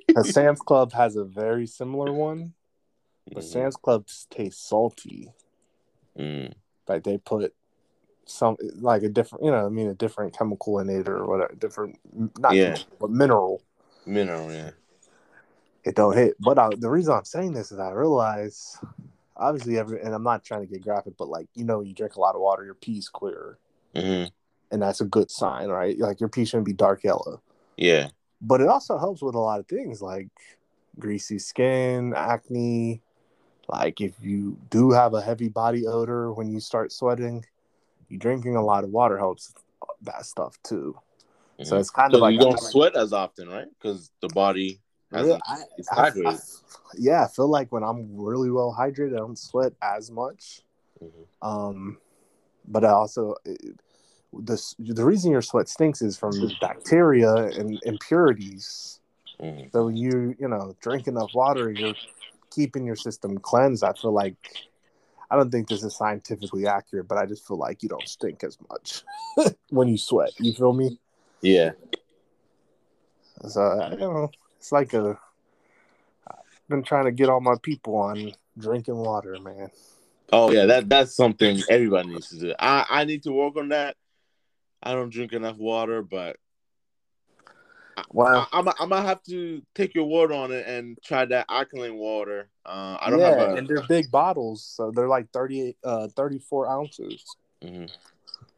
Because 0.08 0.34
Sam's 0.34 0.62
Club 0.62 0.94
has 0.94 1.18
a 1.18 1.26
very 1.26 1.68
similar 1.68 2.14
one, 2.14 2.54
but 3.34 3.44
Mhm. 3.44 3.52
Sam's 3.52 3.76
Club 3.76 4.08
tastes 4.30 4.66
salty. 4.66 5.34
Mm. 6.18 6.54
Like 6.88 7.04
they 7.04 7.18
put 7.18 7.54
some 8.26 8.58
like 8.76 9.04
a 9.04 9.10
different, 9.10 9.46
you 9.46 9.52
know, 9.52 9.66
I 9.66 9.70
mean, 9.70 9.88
a 9.88 9.94
different 9.94 10.38
chemical 10.38 10.80
in 10.80 10.90
it 10.90 11.08
or 11.08 11.26
whatever, 11.26 11.54
different, 11.56 12.00
not 12.40 12.54
Yeah. 12.54 12.76
chemical, 12.76 12.98
but 13.00 13.10
mineral. 13.12 13.62
mineral. 14.06 14.52
Yeah. 14.52 14.72
it 15.84 15.96
don't 15.96 16.16
hit. 16.16 16.36
But 16.40 16.58
I, 16.58 16.70
the 16.78 16.90
reason 16.90 17.14
I'm 17.14 17.26
saying 17.26 17.54
this 17.54 17.72
is 17.72 17.80
I 17.80 17.92
realize, 17.92 18.78
obviously, 19.38 19.78
every 19.78 20.02
and 20.02 20.14
I'm 20.14 20.24
not 20.24 20.44
trying 20.44 20.62
to 20.62 20.68
get 20.68 20.82
graphic, 20.84 21.16
but 21.18 21.28
like 21.30 21.48
you 21.54 21.64
know, 21.64 21.82
you 21.82 21.94
drink 21.94 22.16
a 22.16 22.20
lot 22.20 22.36
of 22.36 22.42
water, 22.42 22.66
your 22.66 22.74
pee's 22.74 23.10
clearer, 23.10 23.60
hmm 23.96 24.26
and 24.72 24.82
that's 24.82 25.00
a 25.02 25.06
good 25.06 25.30
sign, 25.30 25.70
right? 25.70 25.98
Like 26.00 26.20
your 26.20 26.30
pee 26.30 26.44
shouldn't 26.44 26.66
be 26.66 26.74
dark 26.74 27.04
yellow. 27.04 27.42
Yeah. 27.78 28.10
But 28.42 28.62
it 28.62 28.68
also 28.68 28.98
helps 28.98 29.22
with 29.22 29.36
a 29.36 29.40
lot 29.40 29.60
of 29.60 29.68
things 29.68 30.02
like 30.02 30.30
greasy 31.00 31.40
skin, 31.40 32.14
acne. 32.16 33.02
Like 33.68 34.02
if 34.02 34.14
you 34.22 34.58
do 34.70 34.92
have 34.92 35.14
a 35.14 35.22
heavy 35.22 35.50
body 35.50 35.88
odor 35.88 36.34
when 36.34 36.52
you 36.52 36.60
start 36.60 36.92
sweating, 36.92 37.46
drinking 38.18 38.56
a 38.56 38.64
lot 38.64 38.84
of 38.84 38.90
water 38.90 39.18
helps 39.18 39.54
that 40.02 40.26
stuff 40.26 40.58
too. 40.64 40.98
So 41.64 41.76
Mhm. 41.76 41.80
it's 41.80 41.90
kind 41.90 42.12
So 42.14 42.18
of 42.18 42.22
like 42.22 42.34
you 42.34 42.40
don't 42.40 42.60
sweat 42.60 42.96
as 42.96 43.14
often, 43.14 43.48
right? 43.50 43.68
Because 43.80 44.12
the 44.22 44.28
body 44.30 44.82
has 45.12 45.28
Yeah, 45.28 45.40
I- 45.46 45.64
it's 45.78 45.90
I- 45.92 46.12
hydrated. 46.12 46.28
I- 46.28 46.96
yeah, 46.98 47.24
I 47.24 47.28
feel 47.28 47.48
like 47.48 47.72
when 47.72 47.84
I'm 47.84 48.16
really 48.18 48.52
well 48.52 48.76
hydrated, 48.78 49.14
I 49.14 49.20
don't 49.20 49.40
sweat 49.40 49.74
as 49.82 50.12
much. 50.12 50.62
Mhm. 51.02 51.28
Um, 51.42 51.98
but 52.68 52.84
I 52.84 52.90
also 52.90 53.36
it, 53.46 53.80
the 54.34 54.62
the 54.80 55.06
reason 55.06 55.32
your 55.32 55.42
sweat 55.42 55.70
stinks 55.70 56.02
is 56.02 56.18
from 56.18 56.52
bacteria 56.60 57.34
and 57.34 57.80
impurities. 57.84 59.00
Mhm. 59.40 59.72
So 59.72 59.88
you 59.88 60.36
you 60.40 60.48
know 60.48 60.76
drink 60.82 61.08
enough 61.08 61.34
water, 61.34 61.72
you're 61.72 61.96
keeping 62.50 62.86
your 62.86 62.96
system 62.96 63.38
cleansed. 63.38 63.84
I 63.84 63.94
feel 63.94 64.12
like 64.12 64.36
I 65.36 65.40
don't 65.40 65.52
think 65.52 65.68
this 65.68 65.84
is 65.84 65.98
scientifically 65.98 66.66
accurate, 66.66 67.10
but 67.10 67.18
I 67.18 67.26
just 67.26 67.46
feel 67.46 67.58
like 67.58 67.84
you 67.84 67.90
don't 67.90 68.08
stink 68.08 68.42
as 68.46 68.58
much 68.70 69.04
when 69.70 69.90
you 69.90 69.98
sweat. 69.98 70.32
You 70.40 70.54
feel 70.54 70.72
me? 70.72 70.98
Yeah. 71.42 71.72
So 73.46 73.62
uh, 73.62 73.90
I 73.92 73.96
don't 73.98 74.14
know. 74.14 74.32
It's 74.56 74.72
like 74.72 74.94
a. 74.94 75.20
I've 76.26 76.70
been 76.70 76.84
trying 76.84 77.04
to 77.04 77.12
get 77.12 77.28
all 77.28 77.42
my 77.42 77.56
people 77.62 77.98
on 77.98 78.32
drinking 78.58 78.96
water, 78.96 79.38
man. 79.42 79.72
Oh 80.32 80.52
yeah, 80.52 80.68
that 80.68 80.88
that's 80.88 81.14
something 81.14 81.60
everybody 81.68 82.08
needs 82.08 82.30
to 82.30 82.40
do. 82.40 82.54
I 82.58 82.86
I 82.90 83.04
need 83.04 83.24
to 83.24 83.34
work 83.34 83.58
on 83.58 83.68
that. 83.70 83.98
I 84.82 84.94
don't 84.94 85.10
drink 85.12 85.34
enough 85.34 85.58
water, 85.58 86.02
but 86.02 86.38
Wow. 88.12 88.48
I, 88.52 88.60
I'm 88.60 88.68
I'm 88.68 88.90
gonna 88.90 89.02
have 89.02 89.24
to 89.24 89.62
take 89.74 89.94
your 89.96 90.06
word 90.06 90.32
on 90.32 90.52
it 90.52 90.66
and 90.68 90.98
try 91.04 91.26
that 91.26 91.46
alkaline 91.50 91.96
water. 91.96 92.50
Uh, 92.66 92.98
I 93.00 93.10
don't 93.10 93.20
yeah, 93.20 93.30
have 93.30 93.40
a. 93.40 93.54
and 93.56 93.68
they're 93.68 93.84
big 93.88 94.12
bottles, 94.12 94.64
so 94.64 94.92
they're 94.92 95.08
like 95.08 95.32
38, 95.32 95.78
uh, 95.84 96.08
34 96.16 96.70
ounces. 96.70 97.36
Mhm. 97.64 97.90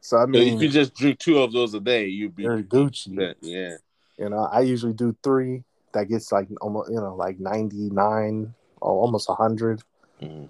So 0.00 0.16
I 0.16 0.22
So 0.22 0.26
mean, 0.26 0.54
if 0.54 0.62
you 0.62 0.68
just 0.68 0.94
drink 0.94 1.18
two 1.18 1.38
of 1.38 1.52
those 1.52 1.74
a 1.74 1.80
day, 1.80 2.06
you'd 2.06 2.34
be 2.34 2.44
Gucci. 2.44 3.34
Yeah. 3.40 3.76
You 4.18 4.28
know, 4.30 4.48
I 4.50 4.60
usually 4.60 4.92
do 4.92 5.16
three. 5.22 5.62
That 5.92 6.08
gets 6.08 6.32
like 6.32 6.48
almost, 6.60 6.90
you 6.90 6.96
know, 6.96 7.14
like 7.14 7.38
ninety 7.38 7.90
nine 7.90 8.54
or 8.80 8.92
almost 8.92 9.30
hundred. 9.30 9.82
Mhm. 10.20 10.48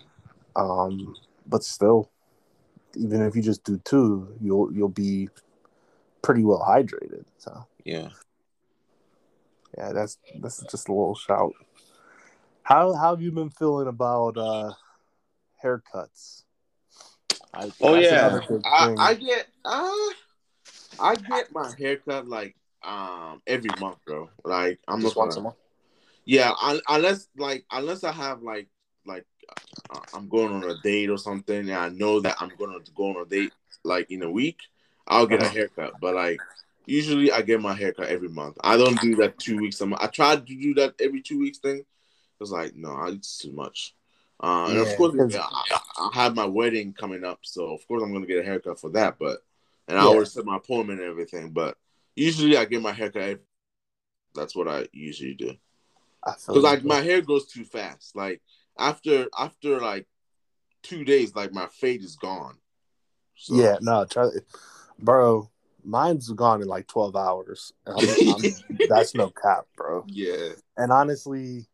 Um, 0.56 1.14
but 1.46 1.62
still, 1.62 2.10
even 2.96 3.22
if 3.22 3.36
you 3.36 3.42
just 3.42 3.64
do 3.64 3.78
two, 3.84 4.34
you'll 4.40 4.72
you'll 4.72 4.88
be 4.88 5.28
pretty 6.22 6.44
well 6.44 6.64
hydrated. 6.66 7.24
So 7.38 7.66
Yeah. 7.84 8.10
Yeah, 9.78 9.92
that's 9.92 10.18
that's 10.40 10.62
just 10.70 10.88
a 10.88 10.92
little 10.92 11.14
shout. 11.16 11.54
How 12.64 12.94
how 12.94 13.10
have 13.16 13.22
you 13.22 13.32
been 13.32 13.50
feeling 13.50 13.88
about 13.88 14.36
uh 14.38 14.74
haircuts? 15.64 16.44
I, 17.54 17.72
Oh 17.80 17.94
yeah, 17.94 18.40
I. 18.64 18.90
I 18.96 19.14
get 19.14 19.48
uh, 19.64 19.92
I 21.00 21.16
get 21.16 21.52
my 21.52 21.72
haircut 21.78 22.28
like 22.28 22.56
um 22.82 23.42
every 23.46 23.70
month, 23.80 23.98
bro. 24.06 24.30
Like 24.44 24.80
I'm 24.88 25.00
just 25.00 25.16
not 25.16 25.16
once 25.16 25.36
a 25.36 25.42
month. 25.42 25.56
yeah, 26.26 26.52
un, 26.62 26.80
unless 26.88 27.28
like 27.36 27.64
unless 27.72 28.04
I 28.04 28.12
have 28.12 28.42
like 28.42 28.68
like 29.06 29.26
uh, 29.90 30.00
I'm 30.14 30.28
going 30.28 30.52
on 30.52 30.64
a 30.70 30.74
date 30.82 31.10
or 31.10 31.18
something, 31.18 31.58
and 31.70 31.72
I 31.72 31.88
know 31.90 32.20
that 32.20 32.36
I'm 32.40 32.52
gonna 32.58 32.80
go 32.96 33.10
on 33.10 33.22
a 33.22 33.26
date 33.28 33.52
like 33.84 34.10
in 34.10 34.22
a 34.22 34.30
week, 34.30 34.58
I'll 35.06 35.26
get 35.26 35.42
a 35.42 35.44
Uh-huh. 35.44 35.54
haircut. 35.54 36.00
But 36.00 36.14
like 36.14 36.40
usually 36.88 37.30
I 37.30 37.42
get 37.42 37.60
my 37.60 37.74
haircut 37.74 38.08
every 38.08 38.28
month. 38.28 38.56
I 38.62 38.76
don't 38.76 39.00
do 39.00 39.16
that 39.16 39.38
two 39.38 39.58
weeks. 39.58 39.80
I 39.80 40.06
tried 40.06 40.46
to 40.46 40.54
do 40.54 40.74
that 40.74 40.94
every 41.00 41.20
two 41.20 41.38
weeks 41.38 41.58
thing. 41.58 41.78
It 41.78 42.40
was 42.40 42.50
like, 42.50 42.74
no, 42.74 43.04
it's 43.06 43.38
too 43.38 43.52
much. 43.52 43.94
Uh, 44.40 44.68
and 44.70 44.78
of 44.78 44.96
course, 44.96 45.14
yeah, 45.34 45.42
I, 45.42 45.78
I, 45.98 46.10
have 46.14 46.36
my 46.36 46.44
wedding 46.44 46.92
coming 46.92 47.24
up, 47.24 47.40
so 47.42 47.74
of 47.74 47.86
course 47.88 48.04
I'm 48.04 48.12
gonna 48.12 48.24
get 48.24 48.38
a 48.38 48.44
haircut 48.44 48.78
for 48.78 48.90
that. 48.90 49.16
But 49.18 49.38
and 49.88 49.98
I 49.98 50.02
yeah. 50.02 50.08
always 50.08 50.32
set 50.32 50.44
my 50.44 50.56
appointment 50.56 51.00
and 51.00 51.10
everything. 51.10 51.50
But 51.50 51.76
usually 52.14 52.56
I 52.56 52.64
get 52.64 52.80
my 52.80 52.92
haircut. 52.92 53.40
That's 54.36 54.54
what 54.54 54.68
I 54.68 54.86
usually 54.92 55.34
do. 55.34 55.54
Because 56.24 56.62
like 56.62 56.84
my 56.84 57.00
hair 57.00 57.20
grows 57.20 57.46
too 57.46 57.64
fast. 57.64 58.14
Like 58.14 58.40
after 58.78 59.26
after 59.36 59.80
like 59.80 60.06
two 60.84 61.04
days, 61.04 61.34
like 61.34 61.52
my 61.52 61.66
fade 61.66 62.04
is 62.04 62.14
gone. 62.14 62.58
So. 63.34 63.56
Yeah, 63.56 63.78
no, 63.80 64.04
try, 64.04 64.28
bro. 65.00 65.50
Mine's 65.88 66.28
gone 66.30 66.60
in 66.60 66.68
like 66.68 66.86
twelve 66.86 67.16
hours. 67.16 67.72
I'm, 67.86 67.96
I'm, 67.98 68.76
that's 68.88 69.14
no 69.14 69.30
cap, 69.30 69.66
bro. 69.74 70.04
Yeah. 70.06 70.50
And 70.76 70.92
honestly, 70.92 71.66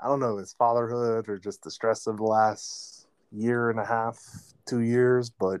I 0.00 0.06
don't 0.06 0.20
know, 0.20 0.38
it's 0.38 0.52
fatherhood 0.52 1.28
or 1.28 1.36
just 1.38 1.62
the 1.62 1.70
stress 1.70 2.06
of 2.06 2.18
the 2.18 2.22
last 2.22 3.08
year 3.32 3.70
and 3.70 3.80
a 3.80 3.84
half, 3.84 4.20
two 4.66 4.80
years, 4.80 5.30
but 5.30 5.60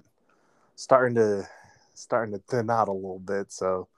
starting 0.76 1.16
to 1.16 1.48
starting 1.94 2.32
to 2.32 2.38
thin 2.48 2.70
out 2.70 2.86
a 2.86 2.92
little 2.92 3.18
bit. 3.18 3.50
So 3.50 3.88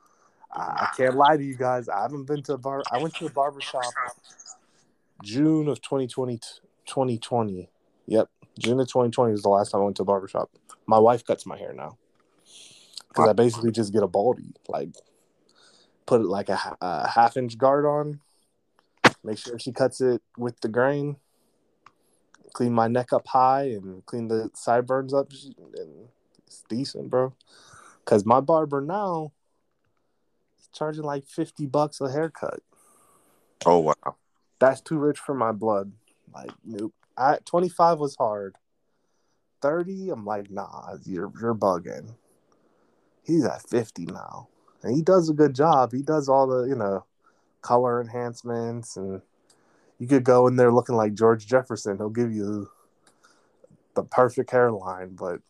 I, 0.50 0.61
I 0.61 0.88
can't 0.96 1.16
lie 1.16 1.36
to 1.36 1.44
you 1.44 1.54
guys. 1.54 1.90
I 1.90 2.00
haven't 2.00 2.24
been 2.24 2.42
to 2.44 2.54
a 2.54 2.58
bar. 2.58 2.82
I 2.90 2.96
went 2.96 3.14
to 3.16 3.26
a 3.26 3.30
barber 3.30 3.61
shop 3.61 3.92
June 5.22 5.68
of 5.68 5.82
2020, 5.82 6.38
2020. 6.86 7.68
Yep. 8.06 8.30
June 8.58 8.80
of 8.80 8.88
2020 8.88 9.32
was 9.32 9.42
the 9.42 9.50
last 9.50 9.72
time 9.72 9.82
I 9.82 9.84
went 9.84 9.96
to 9.96 10.02
a 10.02 10.06
barber 10.06 10.28
shop. 10.28 10.50
My 10.86 10.98
wife 10.98 11.26
cuts 11.26 11.44
my 11.44 11.58
hair 11.58 11.74
now 11.74 11.98
because 13.11 13.28
I 13.28 13.32
basically 13.32 13.72
just 13.72 13.92
get 13.92 14.02
a 14.02 14.08
baldy, 14.08 14.52
like 14.68 14.90
put 16.06 16.20
it 16.20 16.26
like 16.26 16.48
a, 16.48 16.76
a 16.80 17.08
half 17.08 17.36
inch 17.36 17.58
guard 17.58 17.84
on, 17.84 18.20
make 19.24 19.38
sure 19.38 19.58
she 19.58 19.72
cuts 19.72 20.00
it 20.00 20.22
with 20.38 20.61
the 20.61 20.68
grain, 20.68 21.16
clean 22.52 22.72
my 22.72 22.86
neck 22.86 23.12
up 23.12 23.26
high, 23.26 23.64
and 23.64 24.06
clean 24.06 24.28
the 24.28 24.50
sideburns 24.54 25.12
up, 25.12 25.32
and 25.76 26.08
it's 26.46 26.62
decent, 26.68 27.11
bro. 27.11 27.34
Cause 28.04 28.24
my 28.24 28.40
barber 28.40 28.80
now 28.80 29.32
is 30.58 30.68
charging 30.72 31.04
like 31.04 31.26
fifty 31.26 31.66
bucks 31.66 32.00
a 32.00 32.11
haircut. 32.11 32.61
Oh 33.66 33.80
wow, 33.80 34.16
that's 34.58 34.80
too 34.80 34.98
rich 34.98 35.18
for 35.18 35.34
my 35.34 35.52
blood. 35.52 35.92
Like 36.32 36.52
nope. 36.64 36.94
I 37.16 37.38
twenty 37.44 37.68
five 37.68 37.98
was 37.98 38.16
hard. 38.16 38.56
Thirty, 39.61 40.11
I'm 40.11 40.24
like, 40.24 40.50
nah, 40.50 40.96
you're 41.04 41.30
you're 41.40 41.54
bugging. 41.54 42.14
He's 43.31 43.45
at 43.45 43.68
fifty 43.68 44.07
now, 44.07 44.49
and 44.83 44.95
he 44.95 45.03
does 45.03 45.28
a 45.28 45.35
good 45.35 45.55
job. 45.55 45.93
He 45.93 46.03
does 46.03 46.28
all 46.28 46.47
the 46.47 46.64
you 46.64 46.74
know 46.74 47.05
color 47.62 48.01
enhancements, 48.01 48.97
and 48.97 49.22
you 49.99 50.07
could 50.07 50.24
go 50.24 50.47
in 50.47 50.57
there 50.57 50.72
looking 50.72 50.97
like 50.97 51.14
George 51.14 51.47
Jefferson. 51.47 51.97
He'll 51.97 52.11
give 52.11 52.33
you 52.33 52.70
the 53.95 54.03
perfect 54.03 54.51
hairline, 54.51 55.14
but 55.14 55.41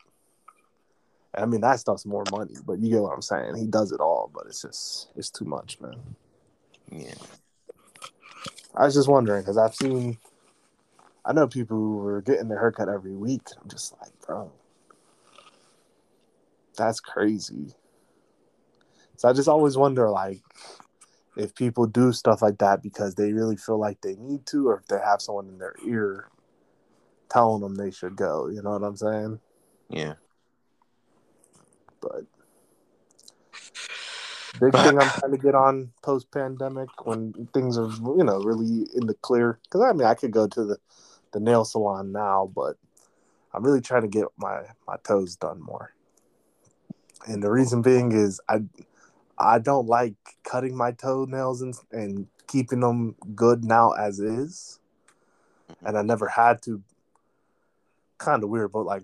I 1.34 1.46
mean, 1.46 1.60
that 1.60 1.78
stuff's 1.78 2.04
more 2.04 2.24
money, 2.30 2.54
but 2.66 2.80
you 2.80 2.90
get 2.90 3.02
what 3.02 3.14
I'm 3.14 3.22
saying. 3.22 3.56
He 3.56 3.66
does 3.66 3.92
it 3.92 4.00
all, 4.00 4.30
but 4.34 4.46
it's 4.46 4.62
just 4.62 5.08
it's 5.16 5.30
too 5.30 5.44
much, 5.44 5.80
man. 5.80 5.94
Yeah. 6.90 7.14
I 8.74 8.84
was 8.84 8.94
just 8.94 9.08
wondering 9.08 9.42
because 9.42 9.58
I've 9.58 9.74
seen, 9.74 10.18
I 11.24 11.32
know 11.32 11.46
people 11.46 11.76
who 11.76 11.96
were 11.98 12.22
getting 12.22 12.48
their 12.48 12.58
haircut 12.58 12.88
every 12.88 13.14
week. 13.14 13.42
I'm 13.60 13.68
just 13.68 13.94
like, 14.00 14.10
bro, 14.26 14.52
that's 16.80 17.00
crazy. 17.00 17.74
So 19.16 19.28
I 19.28 19.34
just 19.34 19.48
always 19.48 19.76
wonder, 19.76 20.08
like, 20.08 20.40
if 21.36 21.54
people 21.54 21.86
do 21.86 22.12
stuff 22.12 22.40
like 22.40 22.58
that 22.58 22.82
because 22.82 23.14
they 23.14 23.32
really 23.32 23.56
feel 23.56 23.78
like 23.78 24.00
they 24.00 24.14
need 24.16 24.46
to, 24.46 24.68
or 24.68 24.78
if 24.78 24.86
they 24.86 24.98
have 24.98 25.20
someone 25.20 25.48
in 25.48 25.58
their 25.58 25.74
ear 25.86 26.28
telling 27.28 27.60
them 27.60 27.74
they 27.74 27.90
should 27.90 28.16
go. 28.16 28.48
You 28.48 28.62
know 28.62 28.70
what 28.70 28.82
I'm 28.82 28.96
saying? 28.96 29.40
Yeah. 29.90 30.14
But 32.00 32.24
big 34.58 34.72
thing 34.72 34.98
I'm 34.98 35.10
trying 35.10 35.32
to 35.32 35.38
get 35.38 35.54
on 35.54 35.92
post 36.02 36.30
pandemic 36.30 36.88
when 37.04 37.48
things 37.52 37.76
are 37.78 37.90
you 38.16 38.24
know 38.24 38.40
really 38.40 38.88
in 38.94 39.06
the 39.06 39.14
clear. 39.20 39.58
Because 39.64 39.82
I 39.82 39.92
mean, 39.92 40.06
I 40.06 40.14
could 40.14 40.30
go 40.30 40.46
to 40.46 40.64
the 40.64 40.78
the 41.32 41.40
nail 41.40 41.66
salon 41.66 42.10
now, 42.10 42.50
but 42.54 42.76
I'm 43.52 43.62
really 43.62 43.82
trying 43.82 44.02
to 44.02 44.08
get 44.08 44.24
my 44.38 44.62
my 44.88 44.96
toes 45.04 45.36
done 45.36 45.60
more. 45.60 45.92
And 47.26 47.42
the 47.42 47.50
reason 47.50 47.82
being 47.82 48.12
is 48.12 48.40
I 48.48 48.62
I 49.38 49.58
don't 49.58 49.86
like 49.86 50.14
cutting 50.44 50.76
my 50.76 50.92
toenails 50.92 51.62
and 51.62 51.74
and 51.92 52.26
keeping 52.46 52.80
them 52.80 53.16
good 53.34 53.64
now 53.64 53.92
as 53.92 54.20
is. 54.20 54.78
And 55.82 55.96
I 55.96 56.02
never 56.02 56.28
had 56.28 56.62
to. 56.62 56.82
Kind 58.18 58.44
of 58.44 58.50
weird, 58.50 58.72
but 58.72 58.84
like 58.84 59.02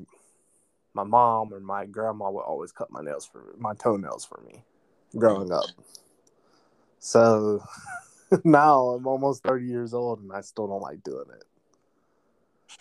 my 0.93 1.05
mom 1.05 1.53
or 1.53 1.61
my 1.61 1.87
grandma 1.87 2.31
would 2.31 2.41
always 2.41 2.73
cut 2.73 2.91
my 2.91 3.03
nails 3.03 3.27
for 3.27 3.55
my 3.59 3.75
toenails 3.75 4.25
for 4.25 4.43
me 4.47 4.63
growing 5.17 5.53
up. 5.53 5.67
So 6.99 7.63
now 8.45 8.89
I'm 8.89 9.07
almost 9.07 9.43
30 9.43 9.67
years 9.67 9.95
old 9.95 10.21
and 10.21 10.33
I 10.33 10.41
still 10.41 10.67
don't 10.67 10.81
like 10.81 11.03
doing 11.03 11.27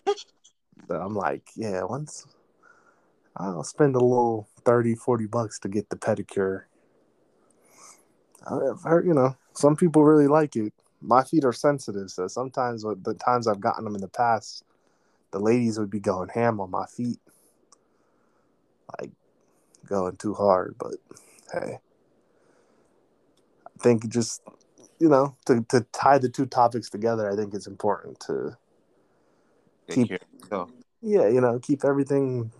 it. 0.07 0.17
so 0.87 0.95
I'm 0.95 1.13
like, 1.13 1.49
yeah, 1.55 1.83
once 1.83 2.25
I'll 3.35 3.63
spend 3.63 3.95
a 3.95 3.99
little 3.99 4.47
30, 4.65 4.95
40 4.95 5.27
bucks 5.27 5.59
to 5.59 5.69
get 5.69 5.89
the 5.89 5.95
pedicure. 5.95 6.63
I've 8.45 8.83
heard, 8.83 9.05
you 9.05 9.13
know, 9.13 9.35
some 9.53 9.75
people 9.75 10.03
really 10.03 10.27
like 10.27 10.55
it. 10.55 10.73
My 11.01 11.23
feet 11.23 11.45
are 11.45 11.53
sensitive, 11.53 12.09
so 12.11 12.27
sometimes 12.27 12.83
the 12.83 13.13
times 13.13 13.47
I've 13.47 13.59
gotten 13.59 13.83
them 13.83 13.95
in 13.95 14.01
the 14.01 14.07
past, 14.07 14.63
the 15.31 15.39
ladies 15.39 15.79
would 15.79 15.89
be 15.89 15.99
going 15.99 16.29
ham 16.29 16.59
on 16.59 16.71
my 16.71 16.85
feet 16.85 17.19
like 18.99 19.11
going 19.87 20.15
too 20.17 20.33
hard, 20.33 20.75
but 20.77 20.95
hey. 21.51 21.79
I 23.67 23.83
think 23.83 24.07
just 24.07 24.41
you 24.99 25.09
know, 25.09 25.35
to, 25.45 25.65
to 25.69 25.85
tie 25.91 26.17
the 26.17 26.29
two 26.29 26.45
topics 26.45 26.89
together, 26.89 27.29
I 27.29 27.35
think 27.35 27.53
it's 27.53 27.67
important 27.67 28.19
to 28.21 28.57
keep 29.89 30.11
yeah, 31.01 31.27
you 31.27 31.41
know, 31.41 31.59
keep 31.59 31.83
everything 31.83 32.51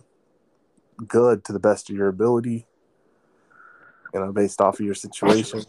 good 1.06 1.44
to 1.44 1.52
the 1.52 1.58
best 1.58 1.90
of 1.90 1.96
your 1.96 2.08
ability. 2.08 2.66
You 4.14 4.20
know, 4.20 4.32
based 4.32 4.60
off 4.60 4.80
of 4.80 4.86
your 4.86 4.94
situation. 4.94 5.64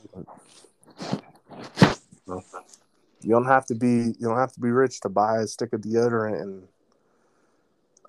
you 2.27 3.29
don't 3.29 3.45
have 3.45 3.65
to 3.65 3.75
be 3.75 3.87
you 3.87 4.27
don't 4.27 4.37
have 4.37 4.53
to 4.53 4.59
be 4.59 4.69
rich 4.69 5.01
to 5.01 5.09
buy 5.09 5.39
a 5.39 5.47
stick 5.47 5.73
of 5.73 5.81
deodorant 5.81 6.41
and 6.41 6.67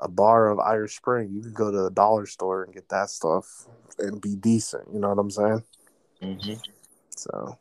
a 0.00 0.08
bar 0.08 0.48
of 0.48 0.58
Irish 0.58 0.96
Spring, 0.96 1.30
you 1.32 1.42
could 1.42 1.54
go 1.54 1.70
to 1.70 1.86
a 1.86 1.90
dollar 1.90 2.26
store 2.26 2.64
and 2.64 2.72
get 2.72 2.88
that 2.88 3.10
stuff 3.10 3.66
and 3.98 4.20
be 4.20 4.36
decent. 4.36 4.84
You 4.92 5.00
know 5.00 5.08
what 5.08 5.18
I'm 5.18 5.30
saying? 5.30 5.64
Mm-hmm. 6.22 6.54
So, 7.10 7.58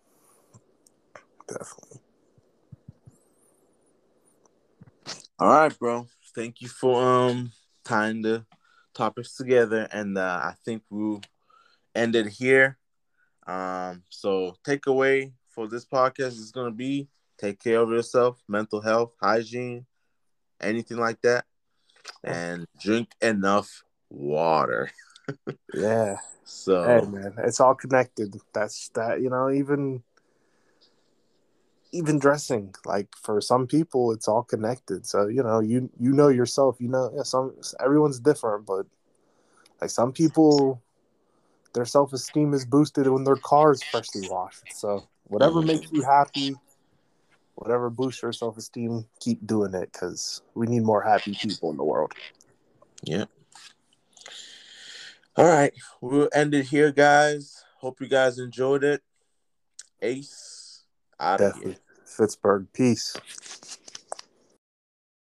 definitely. 1.47 1.99
All 5.39 5.49
right, 5.49 5.77
bro. 5.77 6.07
Thank 6.35 6.61
you 6.61 6.67
for 6.67 7.01
um 7.01 7.51
tying 7.83 8.21
the 8.21 8.45
topics 8.97 9.35
together, 9.35 9.87
and 9.91 10.17
uh, 10.17 10.41
I 10.43 10.53
think 10.65 10.83
we'll 10.89 11.21
end 11.95 12.15
it 12.15 12.27
here. 12.27 12.77
Um, 13.45 14.03
so 14.09 14.55
takeaway 14.65 15.31
for 15.49 15.67
this 15.67 15.85
podcast 15.85 16.39
is 16.39 16.51
gonna 16.51 16.71
be 16.71 17.07
take 17.37 17.63
care 17.63 17.79
of 17.79 17.89
yourself, 17.89 18.41
mental 18.47 18.81
health, 18.81 19.13
hygiene, 19.21 19.85
anything 20.59 20.97
like 20.97 21.21
that 21.21 21.45
and 22.23 22.67
drink 22.79 23.09
enough 23.21 23.83
water. 24.09 24.89
yeah. 25.73 26.17
So 26.43 26.83
hey 26.83 27.05
man, 27.07 27.33
it's 27.39 27.59
all 27.59 27.75
connected. 27.75 28.35
That's 28.53 28.89
that, 28.89 29.21
you 29.21 29.29
know, 29.29 29.49
even 29.49 30.03
even 31.91 32.19
dressing 32.19 32.73
like 32.85 33.07
for 33.21 33.39
some 33.39 33.65
people 33.65 34.11
it's 34.11 34.27
all 34.27 34.43
connected 34.43 35.05
so 35.05 35.27
you 35.27 35.41
know 35.41 35.59
you 35.59 35.89
you 35.99 36.11
know 36.11 36.27
yourself 36.27 36.77
you 36.79 36.87
know 36.87 37.11
yeah, 37.15 37.23
some 37.23 37.53
everyone's 37.79 38.19
different 38.19 38.65
but 38.65 38.85
like 39.81 39.89
some 39.89 40.11
people 40.11 40.81
their 41.73 41.85
self-esteem 41.85 42.53
is 42.53 42.65
boosted 42.65 43.07
when 43.07 43.23
their 43.23 43.35
car 43.37 43.71
is 43.71 43.83
freshly 43.83 44.27
washed 44.29 44.63
so 44.73 45.07
whatever 45.25 45.59
mm-hmm. 45.59 45.67
makes 45.67 45.91
you 45.91 46.01
happy 46.03 46.55
whatever 47.57 47.89
boosts 47.89 48.21
your 48.21 48.31
self 48.31 48.57
esteem, 48.57 49.05
keep 49.19 49.45
doing 49.45 49.73
it 49.73 49.91
because 49.91 50.41
we 50.53 50.67
need 50.67 50.83
more 50.83 51.01
happy 51.01 51.33
people 51.33 51.71
in 51.71 51.77
the 51.77 51.83
world. 51.83 52.13
Yeah. 53.03 53.25
All 55.35 55.45
right. 55.45 55.73
We'll 55.99 56.29
end 56.33 56.53
it 56.53 56.65
here, 56.65 56.91
guys. 56.91 57.63
Hope 57.79 57.99
you 57.99 58.07
guys 58.07 58.39
enjoyed 58.39 58.83
it. 58.83 59.01
Ace 60.01 60.46
out 61.19 61.39
Definitely. 61.39 61.71
of 61.73 61.77
here. 61.77 61.81
Pittsburgh. 62.17 62.67
Peace. 62.73 63.15